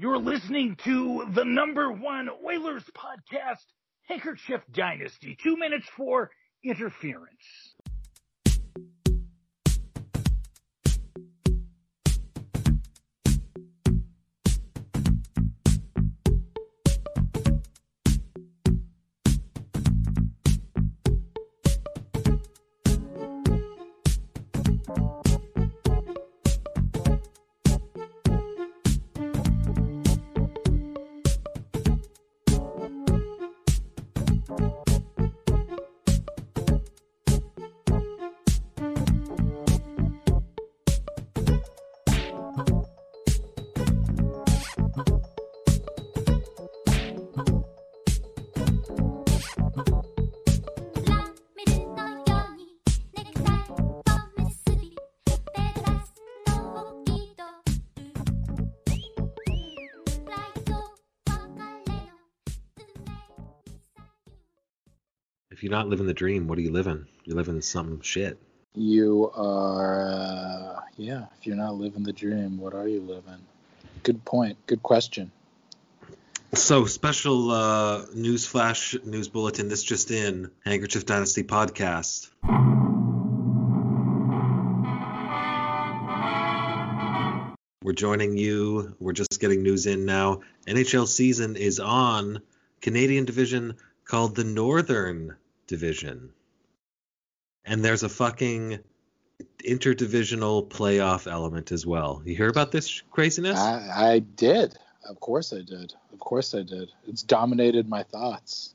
You're 0.00 0.16
listening 0.16 0.76
to 0.84 1.26
the 1.34 1.44
number 1.44 1.92
one 1.92 2.30
Oilers 2.42 2.84
podcast, 2.96 3.66
Handkerchief 4.08 4.62
Dynasty. 4.72 5.36
Two 5.42 5.58
minutes 5.58 5.84
for 5.94 6.30
interference. 6.64 7.28
If 65.60 65.64
you're 65.64 65.72
not 65.72 65.88
living 65.88 66.06
the 66.06 66.14
dream, 66.14 66.48
what 66.48 66.56
are 66.56 66.62
you 66.62 66.72
living? 66.72 67.06
You're 67.26 67.36
living 67.36 67.60
some 67.60 68.00
shit. 68.00 68.38
You 68.74 69.30
are, 69.34 70.08
uh, 70.08 70.80
yeah. 70.96 71.26
If 71.38 71.46
you're 71.46 71.54
not 71.54 71.74
living 71.74 72.02
the 72.02 72.14
dream, 72.14 72.56
what 72.56 72.72
are 72.72 72.88
you 72.88 73.02
living? 73.02 73.44
Good 74.02 74.24
point. 74.24 74.56
Good 74.66 74.82
question. 74.82 75.30
So 76.54 76.86
special 76.86 77.50
uh, 77.50 78.06
news 78.14 78.46
flash 78.46 78.96
news 79.04 79.28
bulletin. 79.28 79.68
This 79.68 79.82
just 79.82 80.10
in: 80.10 80.50
Handkerchief 80.64 81.04
Dynasty 81.04 81.42
podcast. 81.42 82.30
We're 87.82 87.92
joining 87.92 88.38
you. 88.38 88.96
We're 88.98 89.12
just 89.12 89.38
getting 89.38 89.62
news 89.62 89.84
in 89.84 90.06
now. 90.06 90.40
NHL 90.66 91.06
season 91.06 91.56
is 91.56 91.78
on. 91.78 92.40
Canadian 92.80 93.26
division 93.26 93.74
called 94.06 94.34
the 94.34 94.44
Northern 94.44 95.36
Division. 95.70 96.30
And 97.64 97.84
there's 97.84 98.02
a 98.02 98.08
fucking 98.08 98.80
interdivisional 99.64 100.68
playoff 100.68 101.30
element 101.30 101.70
as 101.70 101.86
well. 101.86 102.22
You 102.24 102.34
hear 102.34 102.48
about 102.48 102.72
this 102.72 103.02
craziness? 103.12 103.56
I, 103.56 104.14
I 104.14 104.18
did. 104.18 104.76
Of 105.08 105.20
course 105.20 105.52
I 105.52 105.62
did. 105.62 105.94
Of 106.12 106.18
course 106.18 106.56
I 106.56 106.62
did. 106.62 106.90
It's 107.06 107.22
dominated 107.22 107.88
my 107.88 108.02
thoughts. 108.02 108.74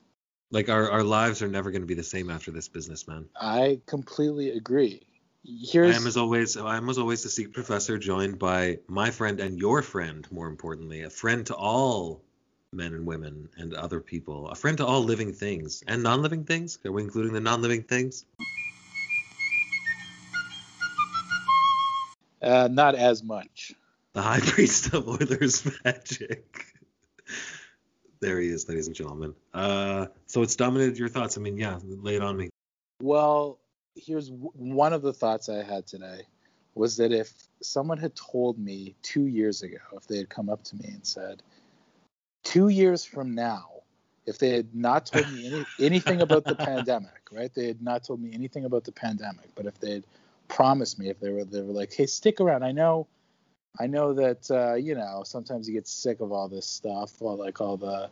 Like 0.51 0.69
our, 0.69 0.89
our 0.89 1.03
lives 1.03 1.41
are 1.41 1.49
never 1.49 1.69
going 1.69 1.81
to 1.81 1.87
be 1.87 1.95
the 1.95 2.01
same 2.03 2.29
after 2.29 2.49
this 2.51 2.69
business, 2.69 3.05
man. 3.09 3.25
I 3.35 3.81
completely 3.87 4.51
agree. 4.51 5.05
Here's 5.43 5.93
I 5.93 5.99
am 5.99 6.07
as 6.07 6.15
always 6.15 6.55
I 6.55 6.77
am 6.77 6.89
as 6.89 6.97
always 6.97 7.23
the 7.23 7.29
secret 7.29 7.53
professor 7.53 7.97
joined 7.97 8.39
by 8.39 8.79
my 8.87 9.11
friend 9.11 9.41
and 9.41 9.59
your 9.59 9.81
friend, 9.81 10.25
more 10.31 10.47
importantly, 10.47 11.01
a 11.01 11.09
friend 11.09 11.45
to 11.47 11.55
all 11.55 12.23
men 12.75 12.93
and 12.93 13.05
women 13.05 13.49
and 13.57 13.73
other 13.73 13.99
people, 13.99 14.49
a 14.49 14.55
friend 14.55 14.77
to 14.77 14.85
all 14.85 15.01
living 15.03 15.33
things 15.33 15.83
and 15.87 16.03
non-living 16.03 16.43
things. 16.43 16.77
Are 16.85 16.91
we 16.91 17.01
including 17.03 17.33
the 17.33 17.39
non-living 17.39 17.83
things? 17.83 18.25
uh, 22.41 22.67
not 22.71 22.95
as 22.95 23.23
much. 23.23 23.73
The 24.13 24.21
High 24.21 24.39
Priest 24.43 24.93
of 24.93 25.07
Oilers 25.07 25.67
magic. 25.83 26.65
there 28.19 28.39
he 28.39 28.49
is, 28.49 28.67
ladies 28.69 28.87
and 28.87 28.95
gentlemen. 28.95 29.33
Uh, 29.53 30.07
so 30.27 30.41
it's 30.41 30.55
dominated 30.55 30.97
your 30.97 31.09
thoughts. 31.09 31.37
I 31.37 31.41
mean, 31.41 31.57
yeah, 31.57 31.79
lay 31.83 32.15
it 32.15 32.21
on 32.21 32.37
me. 32.37 32.49
Well, 33.01 33.59
here's 33.95 34.29
w- 34.29 34.51
one 34.53 34.93
of 34.93 35.01
the 35.01 35.13
thoughts 35.13 35.49
I 35.49 35.63
had 35.63 35.85
today 35.87 36.21
was 36.75 36.97
that 36.97 37.11
if 37.11 37.31
someone 37.61 37.97
had 37.97 38.13
told 38.15 38.59
me 38.59 38.95
two 39.01 39.27
years 39.27 39.63
ago, 39.63 39.77
if 39.93 40.07
they 40.07 40.17
had 40.17 40.29
come 40.29 40.49
up 40.49 40.63
to 40.65 40.75
me 40.75 40.89
and 40.89 41.05
said, 41.05 41.41
two 42.55 42.69
years 42.69 43.03
from 43.03 43.35
now, 43.35 43.65
if 44.25 44.37
they 44.37 44.49
had 44.49 44.73
not 44.73 45.05
told 45.07 45.29
me 45.33 45.47
any, 45.47 45.65
anything 45.85 46.21
about 46.21 46.45
the 46.45 46.55
pandemic, 46.55 47.27
right? 47.29 47.53
They 47.53 47.67
had 47.67 47.81
not 47.81 48.05
told 48.05 48.21
me 48.21 48.33
anything 48.33 48.63
about 48.63 48.85
the 48.85 48.93
pandemic, 48.93 49.49
but 49.55 49.65
if 49.65 49.77
they 49.81 49.91
had 49.91 50.03
promised 50.47 50.97
me, 50.97 51.09
if 51.09 51.19
they 51.19 51.31
were 51.31 51.43
they 51.43 51.61
were 51.61 51.73
like, 51.73 51.93
hey, 51.93 52.05
stick 52.05 52.39
around. 52.39 52.63
I 52.63 52.71
know, 52.71 53.07
I 53.77 53.87
know 53.87 54.13
that 54.13 54.49
uh, 54.49 54.75
you 54.75 54.95
know 54.95 55.23
sometimes 55.25 55.67
you 55.67 55.73
get 55.73 55.85
sick 55.85 56.21
of 56.21 56.31
all 56.31 56.47
this 56.47 56.65
stuff, 56.65 57.21
all 57.21 57.35
like 57.35 57.59
all 57.59 57.75
the 57.75 58.09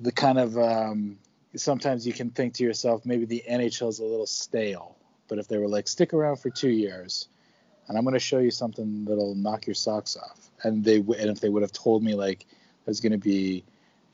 the 0.00 0.12
kind 0.12 0.38
of 0.38 0.56
um, 0.56 1.18
sometimes 1.56 2.06
you 2.06 2.12
can 2.12 2.30
think 2.30 2.54
to 2.54 2.62
yourself 2.62 3.04
maybe 3.04 3.24
the 3.24 3.42
NHL 3.50 3.88
is 3.88 3.98
a 3.98 4.04
little 4.04 4.26
stale, 4.26 4.96
but 5.26 5.38
if 5.38 5.48
they 5.48 5.58
were 5.58 5.68
like, 5.68 5.88
stick 5.88 6.14
around 6.14 6.36
for 6.36 6.50
two 6.50 6.70
years, 6.70 7.26
and 7.88 7.98
I'm 7.98 8.04
going 8.04 8.14
to 8.14 8.20
show 8.20 8.38
you 8.38 8.52
something 8.52 9.04
that'll 9.04 9.34
knock 9.34 9.66
your 9.66 9.74
socks 9.74 10.16
off, 10.16 10.50
and 10.62 10.84
they 10.84 10.98
and 10.98 11.30
if 11.30 11.40
they 11.40 11.48
would 11.48 11.62
have 11.62 11.72
told 11.72 12.04
me 12.04 12.14
like 12.14 12.46
there's 12.84 13.00
going 13.00 13.12
to 13.12 13.18
be 13.18 13.64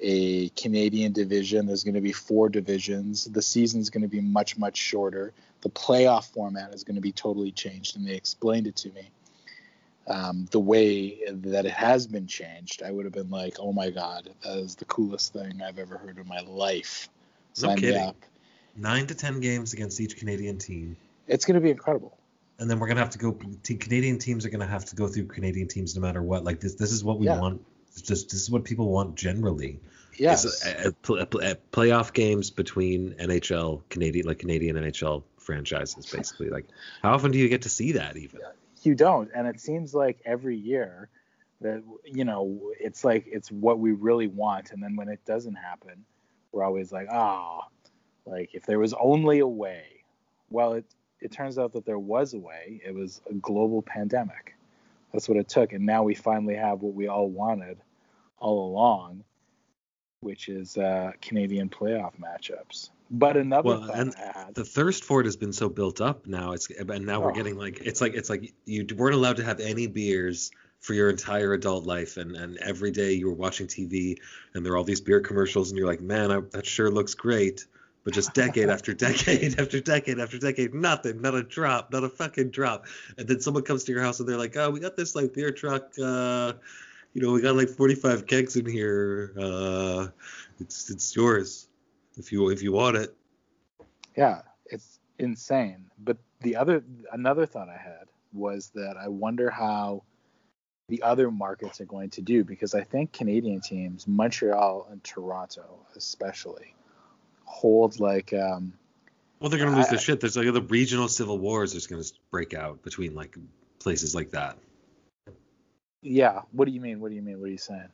a 0.00 0.48
Canadian 0.50 1.12
division. 1.12 1.66
There's 1.66 1.84
going 1.84 1.94
to 1.94 2.00
be 2.00 2.12
four 2.12 2.48
divisions. 2.48 3.24
The 3.24 3.42
season's 3.42 3.90
going 3.90 4.02
to 4.02 4.08
be 4.08 4.20
much, 4.20 4.56
much 4.56 4.76
shorter. 4.76 5.32
The 5.60 5.68
playoff 5.70 6.32
format 6.32 6.72
is 6.72 6.84
going 6.84 6.94
to 6.94 7.00
be 7.02 7.12
totally 7.12 7.52
changed. 7.52 7.96
And 7.96 8.06
they 8.06 8.14
explained 8.14 8.66
it 8.66 8.76
to 8.76 8.90
me 8.92 9.10
um, 10.06 10.46
the 10.50 10.60
way 10.60 11.18
that 11.28 11.66
it 11.66 11.72
has 11.72 12.06
been 12.06 12.26
changed. 12.26 12.82
I 12.82 12.90
would 12.90 13.04
have 13.04 13.12
been 13.12 13.30
like, 13.30 13.56
oh 13.58 13.72
my 13.72 13.90
God, 13.90 14.30
that 14.42 14.56
is 14.58 14.74
the 14.74 14.86
coolest 14.86 15.32
thing 15.34 15.60
I've 15.62 15.78
ever 15.78 15.98
heard 15.98 16.16
in 16.18 16.26
my 16.26 16.40
life. 16.40 17.08
No 17.58 17.68
Sign 17.68 17.74
me 17.76 17.80
kidding. 17.80 18.14
Nine 18.76 19.06
to 19.08 19.14
ten 19.14 19.40
games 19.40 19.72
against 19.74 20.00
each 20.00 20.16
Canadian 20.16 20.56
team. 20.56 20.96
It's 21.26 21.44
going 21.44 21.56
to 21.56 21.60
be 21.60 21.70
incredible. 21.70 22.16
and 22.58 22.70
then 22.70 22.78
we're 22.78 22.88
gonna 22.88 23.00
have 23.00 23.10
to 23.10 23.18
go. 23.18 23.32
Canadian 23.64 24.18
teams 24.18 24.44
are 24.44 24.50
gonna 24.50 24.66
have 24.66 24.84
to 24.84 24.94
go 24.94 25.08
through 25.08 25.24
Canadian 25.26 25.66
teams 25.66 25.94
no 25.96 26.02
matter 26.02 26.22
what. 26.22 26.44
Like 26.44 26.60
this, 26.60 26.74
this 26.74 26.92
is 26.92 27.02
what 27.02 27.18
we 27.18 27.26
Yeah. 27.26 27.38
want. 27.40 27.64
It's 27.92 28.02
just 28.02 28.30
this 28.30 28.42
is 28.42 28.50
what 28.50 28.64
people 28.64 28.88
want 28.90 29.16
generally. 29.16 29.80
Yes. 30.16 30.64
A, 30.66 30.88
a, 30.88 30.88
a 30.88 31.54
playoff 31.72 32.12
games 32.12 32.50
between 32.50 33.14
NHL 33.14 33.82
Canadian 33.88 34.26
like 34.26 34.38
Canadian 34.38 34.76
NHL 34.76 35.22
franchises 35.38 36.06
basically. 36.06 36.50
Like 36.50 36.66
how 37.02 37.14
often 37.14 37.30
do 37.30 37.38
you 37.38 37.48
get 37.48 37.62
to 37.62 37.68
see 37.68 37.92
that 37.92 38.16
even? 38.16 38.40
you 38.82 38.94
don't 38.94 39.30
and 39.34 39.46
it 39.46 39.60
seems 39.60 39.94
like 39.94 40.18
every 40.24 40.56
year 40.56 41.08
that 41.60 41.82
you 42.04 42.24
know 42.24 42.58
it's 42.78 43.04
like 43.04 43.24
it's 43.26 43.50
what 43.50 43.78
we 43.78 43.92
really 43.92 44.26
want 44.26 44.72
and 44.72 44.82
then 44.82 44.96
when 44.96 45.08
it 45.08 45.24
doesn't 45.24 45.56
happen 45.56 46.04
we're 46.52 46.64
always 46.64 46.90
like 46.92 47.08
ah 47.10 47.66
like 48.26 48.50
if 48.54 48.64
there 48.66 48.78
was 48.78 48.94
only 48.94 49.40
a 49.40 49.46
way 49.46 49.84
well 50.50 50.72
it 50.72 50.84
it 51.20 51.30
turns 51.30 51.58
out 51.58 51.72
that 51.72 51.84
there 51.84 51.98
was 51.98 52.32
a 52.34 52.38
way 52.38 52.80
it 52.84 52.94
was 52.94 53.20
a 53.30 53.34
global 53.34 53.82
pandemic 53.82 54.54
that's 55.12 55.28
what 55.28 55.38
it 55.38 55.48
took 55.48 55.72
and 55.72 55.84
now 55.84 56.02
we 56.02 56.14
finally 56.14 56.54
have 56.54 56.80
what 56.80 56.94
we 56.94 57.08
all 57.08 57.28
wanted 57.28 57.78
all 58.38 58.70
along 58.70 59.22
which 60.20 60.48
is 60.48 60.76
uh 60.76 61.12
canadian 61.20 61.68
playoff 61.68 62.12
matchups 62.20 62.90
but 63.12 63.36
another 63.36 63.70
Well, 63.70 63.90
and 63.90 64.14
had, 64.14 64.54
The 64.54 64.64
thirst 64.64 65.02
for 65.02 65.20
it 65.20 65.24
has 65.24 65.36
been 65.36 65.52
so 65.52 65.68
built 65.68 66.00
up 66.00 66.28
now. 66.28 66.52
It's 66.52 66.70
and 66.70 67.04
now 67.04 67.20
we're 67.20 67.32
Oh. 67.32 67.34
getting 67.34 67.56
like 67.58 67.80
it's 67.80 68.00
like 68.00 68.14
it's 68.14 68.30
like 68.30 68.54
you 68.66 68.86
weren't 68.96 69.16
allowed 69.16 69.38
to 69.38 69.42
have 69.44 69.58
any 69.58 69.88
beers 69.88 70.52
for 70.78 70.94
your 70.94 71.10
entire 71.10 71.52
adult 71.54 71.84
life, 71.86 72.18
and 72.18 72.36
and 72.36 72.56
every 72.58 72.92
day 72.92 73.12
you 73.14 73.26
were 73.26 73.34
watching 73.34 73.66
TV, 73.66 74.16
and 74.54 74.64
there 74.64 74.74
are 74.74 74.76
all 74.76 74.84
these 74.84 75.00
beer 75.00 75.20
commercials, 75.20 75.70
and 75.70 75.78
you're 75.78 75.88
like, 75.88 76.00
man, 76.00 76.30
I, 76.30 76.38
that 76.52 76.64
sure 76.64 76.88
looks 76.88 77.14
great. 77.14 77.66
But 78.04 78.14
just 78.14 78.32
decade 78.32 78.70
after 78.70 78.94
decade 78.94 79.60
after 79.60 79.80
decade 79.80 80.18
after 80.18 80.38
decade, 80.38 80.74
nothing, 80.74 81.20
not 81.20 81.34
a 81.34 81.42
drop, 81.42 81.92
not 81.92 82.04
a 82.04 82.08
fucking 82.08 82.50
drop. 82.50 82.86
And 83.18 83.28
then 83.28 83.40
someone 83.40 83.62
comes 83.62 83.84
to 83.84 83.92
your 83.92 84.02
house 84.02 84.20
and 84.20 84.28
they're 84.28 84.38
like, 84.38 84.56
oh, 84.56 84.70
we 84.70 84.80
got 84.80 84.96
this 84.96 85.14
like 85.14 85.34
beer 85.34 85.50
truck, 85.50 85.92
uh, 86.02 86.54
you 87.12 87.22
know, 87.22 87.32
we 87.32 87.42
got 87.42 87.56
like 87.56 87.68
45 87.68 88.26
kegs 88.26 88.56
in 88.56 88.66
here. 88.66 89.32
Uh, 89.38 90.08
it's 90.60 90.90
it's 90.90 91.14
yours 91.16 91.68
if 92.16 92.30
you 92.32 92.50
if 92.50 92.62
you 92.62 92.72
want 92.72 92.96
it. 92.96 93.14
Yeah, 94.16 94.42
it's 94.66 94.98
insane. 95.18 95.86
But 95.98 96.18
the 96.40 96.56
other 96.56 96.84
another 97.12 97.46
thought 97.46 97.68
I 97.68 97.76
had 97.76 98.06
was 98.32 98.70
that 98.74 98.96
I 98.96 99.08
wonder 99.08 99.50
how 99.50 100.04
the 100.88 101.02
other 101.02 101.30
markets 101.30 101.80
are 101.80 101.86
going 101.86 102.10
to 102.10 102.22
do 102.22 102.44
because 102.44 102.74
I 102.74 102.82
think 102.82 103.12
Canadian 103.12 103.60
teams, 103.60 104.06
Montreal 104.06 104.88
and 104.90 105.02
Toronto 105.02 105.86
especially, 105.96 106.74
hold 107.50 107.98
like 108.00 108.32
um 108.32 108.72
Well, 109.40 109.50
they're 109.50 109.58
gonna 109.58 109.76
lose 109.76 109.86
I- 109.86 109.90
their 109.90 109.98
shit. 109.98 110.20
There's 110.20 110.36
like 110.36 110.52
the 110.52 110.62
regional 110.62 111.08
civil 111.08 111.38
wars 111.38 111.72
that's 111.72 111.86
gonna 111.86 112.04
break 112.30 112.54
out 112.54 112.82
between 112.82 113.14
like 113.14 113.36
places 113.78 114.14
like 114.14 114.30
that. 114.30 114.56
Yeah. 116.02 116.42
What 116.52 116.64
do 116.66 116.72
you 116.72 116.80
mean? 116.80 117.00
What 117.00 117.10
do 117.10 117.14
you 117.16 117.22
mean? 117.22 117.40
What 117.40 117.48
are 117.48 117.52
you 117.52 117.58
saying? 117.58 117.88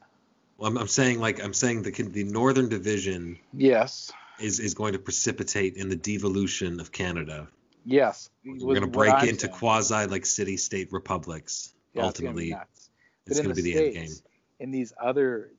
Well, 0.59 0.71
I'm, 0.71 0.79
I'm 0.79 0.89
saying 0.89 1.21
like 1.21 1.43
I'm 1.43 1.53
saying 1.55 1.83
the 1.83 1.91
the 1.91 2.25
Northern 2.25 2.69
Division 2.69 3.39
Yes. 3.53 4.13
is 4.41 4.61
is 4.61 4.75
going 4.75 4.93
to 4.93 4.99
precipitate 4.99 5.77
in 5.77 5.89
the 5.89 5.97
devolution 5.97 6.81
of 6.81 6.93
Canada. 6.93 7.49
Yes. 7.85 8.31
We're 8.45 8.59
going 8.75 8.81
to 8.81 8.87
break 8.87 9.23
into 9.25 9.49
quasi 9.49 10.07
like 10.07 10.27
city 10.27 10.57
state 10.57 10.93
republics. 10.93 11.73
ultimately, 11.97 12.51
nuts. 12.51 12.91
it's 13.27 13.41
going 13.41 13.55
to 13.55 13.63
the 13.63 13.63
be 13.63 13.75
the 13.75 13.85
end 13.85 13.95
game. 13.95 14.15
In 14.61 14.71
these 14.71 14.93
other 15.01 15.51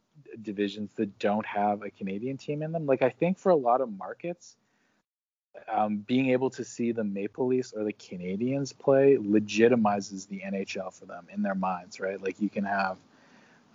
divisions 0.42 0.92
that 0.96 1.18
don't 1.20 1.46
have 1.46 1.84
a 1.84 1.90
Canadian 1.90 2.38
team 2.38 2.62
in 2.62 2.72
them, 2.72 2.86
like 2.86 3.02
I 3.02 3.10
think 3.10 3.38
for 3.38 3.50
a 3.50 3.56
lot 3.56 3.82
of 3.82 3.92
markets, 3.98 4.56
um, 5.68 5.98
being 5.98 6.30
able 6.30 6.50
to 6.52 6.64
see 6.64 6.92
the 6.92 7.04
Maple 7.04 7.48
Leafs 7.48 7.74
or 7.74 7.84
the 7.84 7.94
Canadiens 7.94 8.78
play 8.78 9.18
legitimizes 9.18 10.28
the 10.28 10.42
NHL 10.46 10.94
for 10.94 11.06
them 11.06 11.28
in 11.34 11.42
their 11.42 11.56
minds, 11.56 12.00
right? 12.00 12.22
Like 12.22 12.40
you 12.40 12.50
can 12.50 12.64
have, 12.64 12.98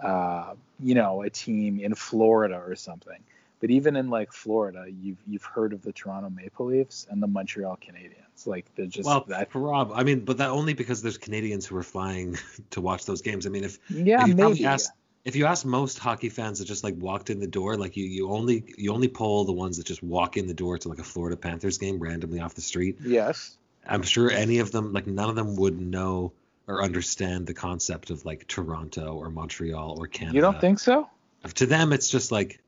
uh, 0.00 0.54
you 0.80 0.94
know, 0.94 1.22
a 1.22 1.30
team 1.30 1.80
in 1.80 1.94
Florida 1.94 2.62
or 2.64 2.76
something. 2.76 3.18
But 3.60 3.70
even 3.70 3.94
in 3.94 4.10
like 4.10 4.32
Florida, 4.32 4.86
you've 4.88 5.18
you've 5.26 5.44
heard 5.44 5.72
of 5.72 5.82
the 5.82 5.92
Toronto 5.92 6.30
Maple 6.30 6.66
Leafs 6.66 7.06
and 7.08 7.22
the 7.22 7.28
Montreal 7.28 7.78
Canadiens. 7.80 8.46
Like 8.46 8.66
they're 8.74 8.86
just 8.86 9.06
Well, 9.06 9.24
that. 9.28 9.54
Rob, 9.54 9.92
I 9.94 10.02
mean, 10.02 10.24
but 10.24 10.38
that 10.38 10.48
only 10.50 10.74
because 10.74 11.00
there's 11.00 11.18
Canadians 11.18 11.66
who 11.66 11.76
are 11.76 11.84
flying 11.84 12.36
to 12.70 12.80
watch 12.80 13.04
those 13.04 13.22
games. 13.22 13.46
I 13.46 13.50
mean, 13.50 13.62
if 13.62 13.78
Yeah, 13.88 14.22
if 14.22 14.28
you 14.28 14.34
probably 14.34 14.56
maybe. 14.56 14.66
ask 14.66 14.92
if 15.24 15.36
you 15.36 15.46
ask 15.46 15.64
most 15.64 15.98
hockey 15.98 16.28
fans 16.28 16.58
that 16.58 16.64
just 16.64 16.82
like 16.82 16.94
walked 16.98 17.30
in 17.30 17.38
the 17.38 17.46
door, 17.46 17.76
like 17.76 17.96
you 17.96 18.04
you 18.04 18.30
only 18.30 18.64
you 18.76 18.92
only 18.92 19.08
poll 19.08 19.44
the 19.44 19.52
ones 19.52 19.76
that 19.76 19.86
just 19.86 20.02
walk 20.02 20.36
in 20.36 20.46
the 20.46 20.54
door 20.54 20.78
to 20.78 20.88
like 20.88 20.98
a 20.98 21.04
Florida 21.04 21.36
Panthers 21.36 21.78
game 21.78 21.98
randomly 21.98 22.40
off 22.40 22.54
the 22.54 22.60
street. 22.60 22.98
Yes. 23.02 23.56
I'm 23.86 24.02
sure 24.02 24.30
any 24.30 24.58
of 24.58 24.70
them, 24.70 24.92
like 24.92 25.06
none 25.06 25.28
of 25.28 25.36
them, 25.36 25.56
would 25.56 25.80
know 25.80 26.32
or 26.66 26.82
understand 26.82 27.46
the 27.46 27.54
concept 27.54 28.10
of 28.10 28.24
like 28.24 28.46
Toronto 28.46 29.14
or 29.14 29.30
Montreal 29.30 29.96
or 29.98 30.06
Canada. 30.06 30.36
You 30.36 30.40
don't 30.40 30.60
think 30.60 30.78
so? 30.78 31.08
To 31.54 31.66
them, 31.66 31.92
it's 31.92 32.08
just 32.08 32.30
like 32.30 32.60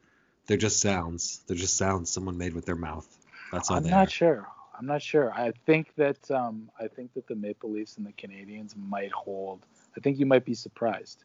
they're 0.47 0.57
just 0.57 0.81
sounds. 0.81 1.43
They're 1.47 1.57
just 1.57 1.77
sounds 1.77 2.11
someone 2.11 2.39
made 2.39 2.55
with 2.55 2.67
their 2.67 2.77
mouth. 2.77 3.07
That's 3.53 3.71
all 3.71 3.77
I'm 3.79 3.85
not 3.85 4.09
are. 4.09 4.11
sure. 4.11 4.49
I'm 4.77 4.87
not 4.87 5.03
sure. 5.03 5.33
I 5.33 5.53
think 5.67 5.95
that 5.97 6.31
um, 6.33 6.69
I 6.79 6.89
think 6.89 7.15
that 7.15 7.29
the 7.29 7.37
Maple 7.37 7.71
Leafs 7.71 7.97
and 7.97 8.07
the 8.07 8.13
Canadiens 8.13 8.75
might 8.77 9.13
hold. 9.13 9.65
I 9.97 10.01
think 10.01 10.19
you 10.19 10.27
might 10.27 10.45
be 10.45 10.55
surprised 10.55 11.23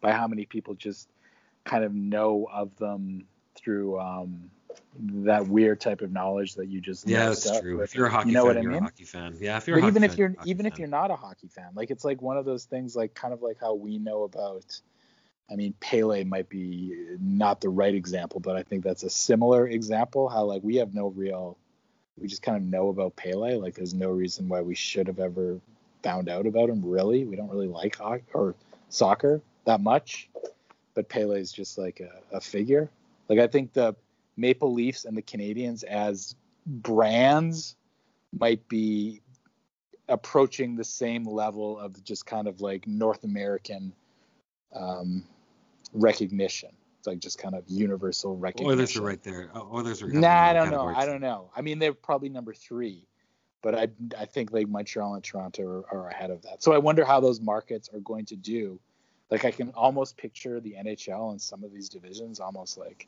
by 0.00 0.12
how 0.12 0.26
many 0.26 0.44
people 0.44 0.74
just 0.74 1.08
kind 1.64 1.84
of 1.84 1.94
know 1.94 2.48
of 2.52 2.74
them 2.76 3.24
through 3.56 3.98
um, 3.98 4.50
that 4.98 5.46
weird 5.46 5.80
type 5.80 6.00
of 6.00 6.12
knowledge 6.12 6.54
that 6.54 6.68
you 6.68 6.80
just 6.80 7.08
Yeah, 7.08 7.26
that's 7.26 7.60
true. 7.60 7.78
with 7.78 7.90
If 7.90 7.94
you're 7.94 8.06
a 8.06 8.10
hockey 8.10 8.28
you 8.28 8.34
know 8.34 8.44
fan, 8.44 8.48
what 8.48 8.58
I 8.58 8.62
you're 8.62 8.72
mean? 8.72 8.80
a 8.80 8.84
hockey 8.84 9.04
fan. 9.04 9.36
Yeah, 9.40 9.56
if 9.58 9.66
you're 9.66 9.76
a 9.78 9.80
but 9.80 9.86
hockey 9.86 9.90
even 9.92 10.02
fan, 10.02 10.10
if 10.10 10.18
you're 10.18 10.34
even 10.44 10.66
if 10.66 10.78
you're 10.78 10.88
not 10.88 11.10
a 11.10 11.16
hockey 11.16 11.48
fan, 11.48 11.70
like 11.74 11.90
it's 11.90 12.04
like 12.04 12.22
one 12.22 12.36
of 12.36 12.44
those 12.44 12.64
things, 12.64 12.96
like 12.96 13.14
kind 13.14 13.32
of 13.32 13.42
like 13.42 13.58
how 13.60 13.74
we 13.74 13.98
know 13.98 14.24
about. 14.24 14.80
I 15.50 15.56
mean, 15.56 15.72
Pele 15.80 16.24
might 16.24 16.50
be 16.50 16.94
not 17.18 17.62
the 17.62 17.70
right 17.70 17.94
example, 17.94 18.38
but 18.38 18.56
I 18.56 18.62
think 18.62 18.84
that's 18.84 19.02
a 19.02 19.08
similar 19.08 19.66
example. 19.66 20.28
How 20.28 20.44
like 20.44 20.62
we 20.62 20.76
have 20.76 20.92
no 20.92 21.06
real, 21.08 21.56
we 22.20 22.28
just 22.28 22.42
kind 22.42 22.58
of 22.58 22.62
know 22.64 22.88
about 22.90 23.16
Pele. 23.16 23.56
Like 23.56 23.74
there's 23.74 23.94
no 23.94 24.10
reason 24.10 24.48
why 24.48 24.60
we 24.60 24.74
should 24.74 25.06
have 25.06 25.18
ever 25.18 25.58
found 26.02 26.28
out 26.28 26.46
about 26.46 26.68
him. 26.68 26.82
Really, 26.84 27.24
we 27.24 27.36
don't 27.36 27.50
really 27.50 27.68
like 27.68 27.96
hockey 27.96 28.24
or 28.34 28.54
soccer 28.90 29.40
that 29.68 29.82
much, 29.82 30.30
but 30.94 31.08
Pele 31.08 31.38
is 31.38 31.52
just 31.52 31.76
like 31.76 32.00
a, 32.00 32.36
a 32.36 32.40
figure. 32.40 32.90
Like 33.28 33.38
I 33.38 33.46
think 33.46 33.74
the 33.74 33.94
Maple 34.36 34.72
Leafs 34.72 35.04
and 35.04 35.16
the 35.16 35.22
Canadiens 35.22 35.84
as 35.84 36.34
brands 36.66 37.76
might 38.32 38.66
be 38.68 39.20
approaching 40.08 40.74
the 40.74 40.84
same 40.84 41.24
level 41.24 41.78
of 41.78 42.02
just 42.02 42.24
kind 42.24 42.48
of 42.48 42.62
like 42.62 42.86
North 42.86 43.24
American 43.24 43.92
um, 44.74 45.24
recognition. 45.92 46.70
It's 46.98 47.06
like 47.06 47.18
just 47.18 47.38
kind 47.38 47.54
of 47.54 47.64
universal 47.68 48.36
recognition. 48.36 48.78
Oilers 48.78 48.96
are 48.96 49.02
right 49.02 49.22
there. 49.22 49.50
Oh, 49.54 49.68
Oilers 49.70 50.02
are. 50.02 50.08
Nah, 50.08 50.28
I 50.28 50.52
don't 50.54 50.70
know. 50.70 50.88
I 50.88 51.04
don't 51.04 51.20
know. 51.20 51.50
I 51.54 51.60
mean, 51.60 51.78
they're 51.78 51.92
probably 51.92 52.30
number 52.30 52.54
three, 52.54 53.06
but 53.62 53.74
I 53.74 53.88
I 54.18 54.24
think 54.24 54.50
like 54.50 54.66
Montreal 54.66 55.14
and 55.14 55.22
Toronto 55.22 55.62
are, 55.62 55.84
are 55.94 56.08
ahead 56.08 56.30
of 56.30 56.40
that. 56.42 56.62
So 56.62 56.72
I 56.72 56.78
wonder 56.78 57.04
how 57.04 57.20
those 57.20 57.38
markets 57.38 57.90
are 57.92 58.00
going 58.00 58.24
to 58.26 58.36
do. 58.36 58.80
Like 59.30 59.44
I 59.44 59.50
can 59.50 59.70
almost 59.70 60.16
picture 60.16 60.60
the 60.60 60.74
NHL 60.78 61.30
and 61.30 61.40
some 61.40 61.64
of 61.64 61.72
these 61.72 61.88
divisions 61.88 62.40
almost 62.40 62.78
like 62.78 63.06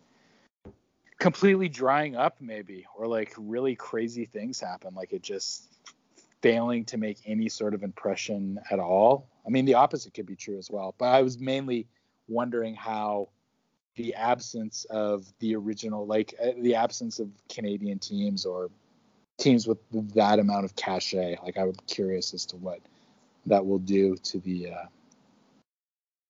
completely 1.19 1.69
drying 1.69 2.17
up 2.17 2.37
maybe 2.41 2.87
or 2.97 3.07
like 3.07 3.35
really 3.37 3.75
crazy 3.77 4.27
things 4.27 4.61
happen. 4.61 4.95
Like 4.95 5.13
it 5.13 5.23
just 5.23 5.65
failing 6.43 6.85
to 6.87 6.97
make 6.97 7.19
any 7.27 7.49
sort 7.49 7.75
of 7.75 7.83
impression 7.83 8.59
at 8.71 8.79
all. 8.79 9.31
I 9.47 9.51
mean 9.51 9.65
the 9.65 9.75
opposite 9.75 10.15
could 10.15 10.27
be 10.27 10.37
true 10.37 10.59
as 10.59 10.71
well 10.71 10.95
but 10.99 11.07
i 11.07 11.23
was 11.23 11.39
mainly 11.39 11.87
wondering 12.29 12.75
how 12.75 13.29
the 13.97 14.15
absence 14.15 14.87
of 14.91 15.27
the 15.41 15.57
original 15.57 16.07
like 16.07 16.35
uh, 16.43 16.51
the 16.61 16.75
absence 16.75 17.19
of 17.19 17.29
canadian 17.49 17.99
teams 17.99 18.47
or 18.47 18.71
teams 19.39 19.67
with 19.67 19.79
that 20.15 20.39
amount 20.39 20.65
of 20.65 20.77
cachet 20.77 21.37
like 21.43 21.57
i'm 21.59 21.73
curious 21.87 22.35
as 22.35 22.47
to 22.47 22.57
what 22.57 22.81
that 23.47 23.65
will 23.65 23.79
do 23.79 24.17
to 24.17 24.39
the 24.41 24.71
uh, 24.71 24.87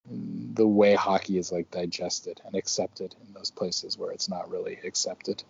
the 0.08 0.66
way 0.66 0.94
hockey 0.94 1.38
is 1.38 1.52
like 1.52 1.70
digested 1.70 2.40
and 2.44 2.54
accepted 2.54 3.14
in 3.26 3.32
those 3.32 3.50
places 3.50 3.96
where 3.98 4.12
it's 4.12 4.28
not 4.28 4.50
really 4.50 4.78
accepted. 4.84 5.42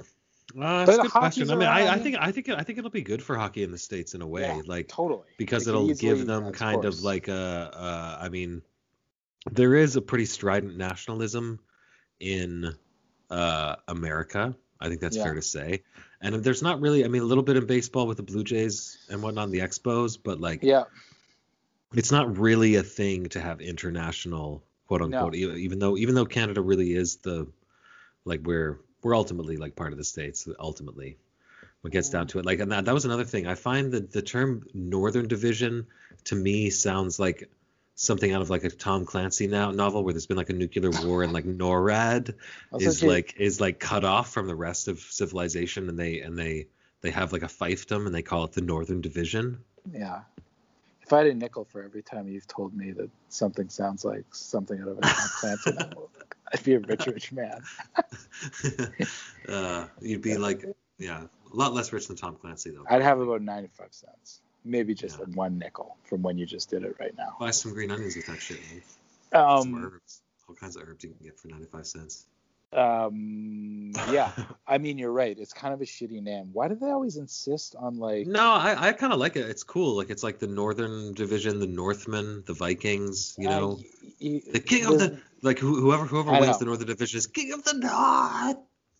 Uh, 0.00 0.86
But 0.86 0.86
that's 0.86 0.98
a 0.98 1.02
good 1.02 1.10
question. 1.10 1.50
I 1.50 1.54
mean, 1.56 1.68
I, 1.68 1.94
I 1.94 1.98
think 1.98 2.16
I 2.18 2.30
think 2.30 2.48
I 2.48 2.62
think 2.62 2.78
it'll 2.78 2.90
be 2.90 3.02
good 3.02 3.22
for 3.22 3.36
hockey 3.36 3.62
in 3.62 3.70
the 3.70 3.78
states 3.78 4.14
in 4.14 4.22
a 4.22 4.26
way, 4.26 4.42
Yeah, 4.42 4.62
like 4.66 4.88
totally 4.88 5.24
because 5.38 5.64
They 5.64 5.70
it'll 5.72 5.92
give 5.92 6.26
them 6.26 6.52
kind 6.52 6.82
course. 6.82 6.98
of 6.98 7.02
like 7.04 7.28
a. 7.28 7.70
Uh, 7.74 8.18
I 8.24 8.28
mean, 8.28 8.62
there 9.50 9.74
is 9.74 9.96
a 9.96 10.02
pretty 10.02 10.24
strident 10.24 10.76
nationalism 10.76 11.58
in 12.20 12.74
uh, 13.28 13.76
America. 13.88 14.54
I 14.80 14.88
think 14.88 15.00
that's 15.00 15.16
Yeah. 15.16 15.24
fair 15.24 15.34
to 15.34 15.42
say. 15.42 15.82
And 16.20 16.36
there's 16.36 16.62
not 16.62 16.80
really. 16.80 17.04
I 17.04 17.08
mean, 17.08 17.22
a 17.22 17.26
little 17.26 17.44
bit 17.44 17.56
in 17.56 17.66
baseball 17.66 18.06
with 18.06 18.16
the 18.16 18.22
Blue 18.22 18.44
Jays 18.44 18.98
and 19.10 19.22
whatnot, 19.22 19.50
the 19.50 19.60
Expos, 19.60 20.16
but 20.22 20.40
like 20.40 20.62
yeah 20.62 20.84
it's 21.94 22.12
not 22.12 22.38
really 22.38 22.74
a 22.76 22.82
thing 22.82 23.26
to 23.26 23.40
have 23.40 23.60
international 23.60 24.62
quote 24.86 25.02
unquote 25.02 25.34
e- 25.34 25.64
even 25.64 25.78
though 25.78 25.96
even 25.96 26.14
though 26.14 26.26
canada 26.26 26.60
really 26.60 26.94
is 26.94 27.16
the 27.16 27.46
like 28.24 28.40
we're 28.44 28.80
we're 29.02 29.16
ultimately 29.16 29.56
like 29.56 29.76
part 29.76 29.92
of 29.92 29.98
the 29.98 30.04
states 30.04 30.48
ultimately 30.58 31.16
when 31.80 31.92
it 31.92 31.94
gets 31.94 32.10
down 32.10 32.26
to 32.26 32.38
it. 32.40 32.44
Like 32.44 32.58
and 32.60 32.72
that, 32.72 32.84
that 32.86 32.94
was 32.94 33.04
another 33.04 33.24
thing. 33.24 33.46
I 33.46 33.54
find 33.54 33.92
that 33.92 34.10
the 34.10 34.22
term 34.22 34.66
northern 34.74 35.28
division 35.28 35.86
to 36.24 36.34
me 36.34 36.70
sounds 36.70 37.20
like 37.20 37.48
something 37.94 38.32
out 38.32 38.42
of 38.42 38.50
like 38.50 38.64
a 38.64 38.68
tom 38.68 39.06
clancy 39.06 39.46
now 39.46 39.70
novel 39.70 40.04
where 40.04 40.12
there's 40.12 40.26
been 40.26 40.36
like 40.36 40.50
a 40.50 40.52
nuclear 40.52 40.90
war 41.04 41.22
and 41.22 41.32
like 41.32 41.46
norad 41.46 42.34
is 42.78 43.02
like 43.02 43.36
is 43.38 43.58
like 43.58 43.80
cut 43.80 44.04
off 44.04 44.30
from 44.30 44.46
the 44.46 44.54
rest 44.54 44.88
of 44.88 44.98
civilization 44.98 45.88
and 45.88 45.98
they 45.98 46.20
and 46.20 46.36
they 46.36 46.66
they 47.00 47.10
have 47.10 47.32
like 47.32 47.42
a 47.42 47.46
fiefdom 47.46 48.04
and 48.04 48.14
they 48.14 48.20
call 48.20 48.44
it 48.44 48.52
the 48.52 48.60
northern 48.60 49.00
division. 49.00 49.58
Yeah 49.90 50.22
if 51.06 51.12
i 51.12 51.18
had 51.18 51.26
a 51.28 51.34
nickel 51.34 51.64
for 51.64 51.82
every 51.82 52.02
time 52.02 52.28
you've 52.28 52.46
told 52.48 52.74
me 52.74 52.90
that 52.90 53.08
something 53.28 53.68
sounds 53.68 54.04
like 54.04 54.24
something 54.32 54.80
out 54.80 54.88
of 54.88 54.98
a 54.98 55.00
Tom 55.02 55.28
Clancy 55.40 55.72
novel 55.72 56.10
i'd 56.52 56.62
be 56.64 56.74
a 56.74 56.80
rich 56.80 57.06
rich 57.06 57.32
man 57.32 57.62
uh, 59.48 59.86
you'd 60.00 60.22
be 60.22 60.36
like, 60.36 60.64
yeah, 60.98 61.22
a 61.52 61.56
lot 61.56 61.72
less 61.74 61.92
rich 61.92 62.06
than 62.08 62.16
Tom 62.16 62.36
Clancy 62.36 62.70
though. 62.70 62.84
i'd 62.90 63.02
have 63.02 63.20
about 63.20 63.42
95 63.42 63.88
cents 63.90 64.40
maybe 64.64 64.94
just 64.94 65.18
Yeah. 65.18 65.26
one 65.34 65.58
nickel 65.58 65.96
from 66.04 66.22
when 66.22 66.38
you 66.38 66.46
just 66.46 66.70
did 66.70 66.82
it 66.82 66.96
right 66.98 67.16
now 67.16 67.36
Buy 67.38 67.50
some 67.52 67.72
green 67.72 67.90
onions 67.90 68.16
with 68.16 68.26
that 68.26 68.40
shit, 68.40 68.58
man. 68.72 68.82
some 69.62 69.74
um 69.74 69.84
herbs, 69.84 70.22
all 70.48 70.54
kinds 70.56 70.76
of 70.76 70.82
herbs 70.88 71.04
you 71.04 71.10
can 71.10 71.24
get 71.24 71.38
for 71.38 71.48
95 71.48 71.86
cents. 71.86 72.26
Um 72.72 73.92
yeah 74.10 74.32
i 74.66 74.76
mean 74.76 74.98
you're 74.98 75.12
right 75.12 75.38
it's 75.38 75.52
kind 75.52 75.72
of 75.72 75.80
a 75.80 75.84
shitty 75.84 76.22
name 76.22 76.50
why 76.52 76.66
do 76.68 76.74
they 76.74 76.90
always 76.90 77.16
insist 77.16 77.74
on 77.78 77.96
like 77.98 78.26
No, 78.26 78.52
I, 78.52 78.88
I 78.88 78.92
kind 78.92 79.12
of 79.12 79.18
like 79.18 79.36
it. 79.36 79.48
It's 79.48 79.62
cool. 79.62 79.96
Like 79.96 80.10
it's 80.10 80.22
like 80.22 80.38
the 80.38 80.46
Northern 80.48 81.14
Division, 81.14 81.60
the 81.60 81.66
Northmen, 81.66 82.42
the 82.46 82.54
Vikings. 82.54 83.34
You 83.38 83.48
uh, 83.48 83.58
know, 83.60 83.68
y- 84.20 84.42
y- 84.46 84.52
the 84.52 84.60
king 84.60 84.84
of 84.86 84.98
the 84.98 85.18
like 85.42 85.58
who, 85.58 85.80
whoever 85.80 86.04
whoever 86.06 86.30
I 86.30 86.40
wins 86.40 86.52
know. 86.54 86.58
the 86.58 86.64
Northern 86.66 86.86
Division 86.88 87.18
is 87.18 87.26
king 87.26 87.52
of 87.52 87.62
the 87.64 87.74
North. 87.74 88.56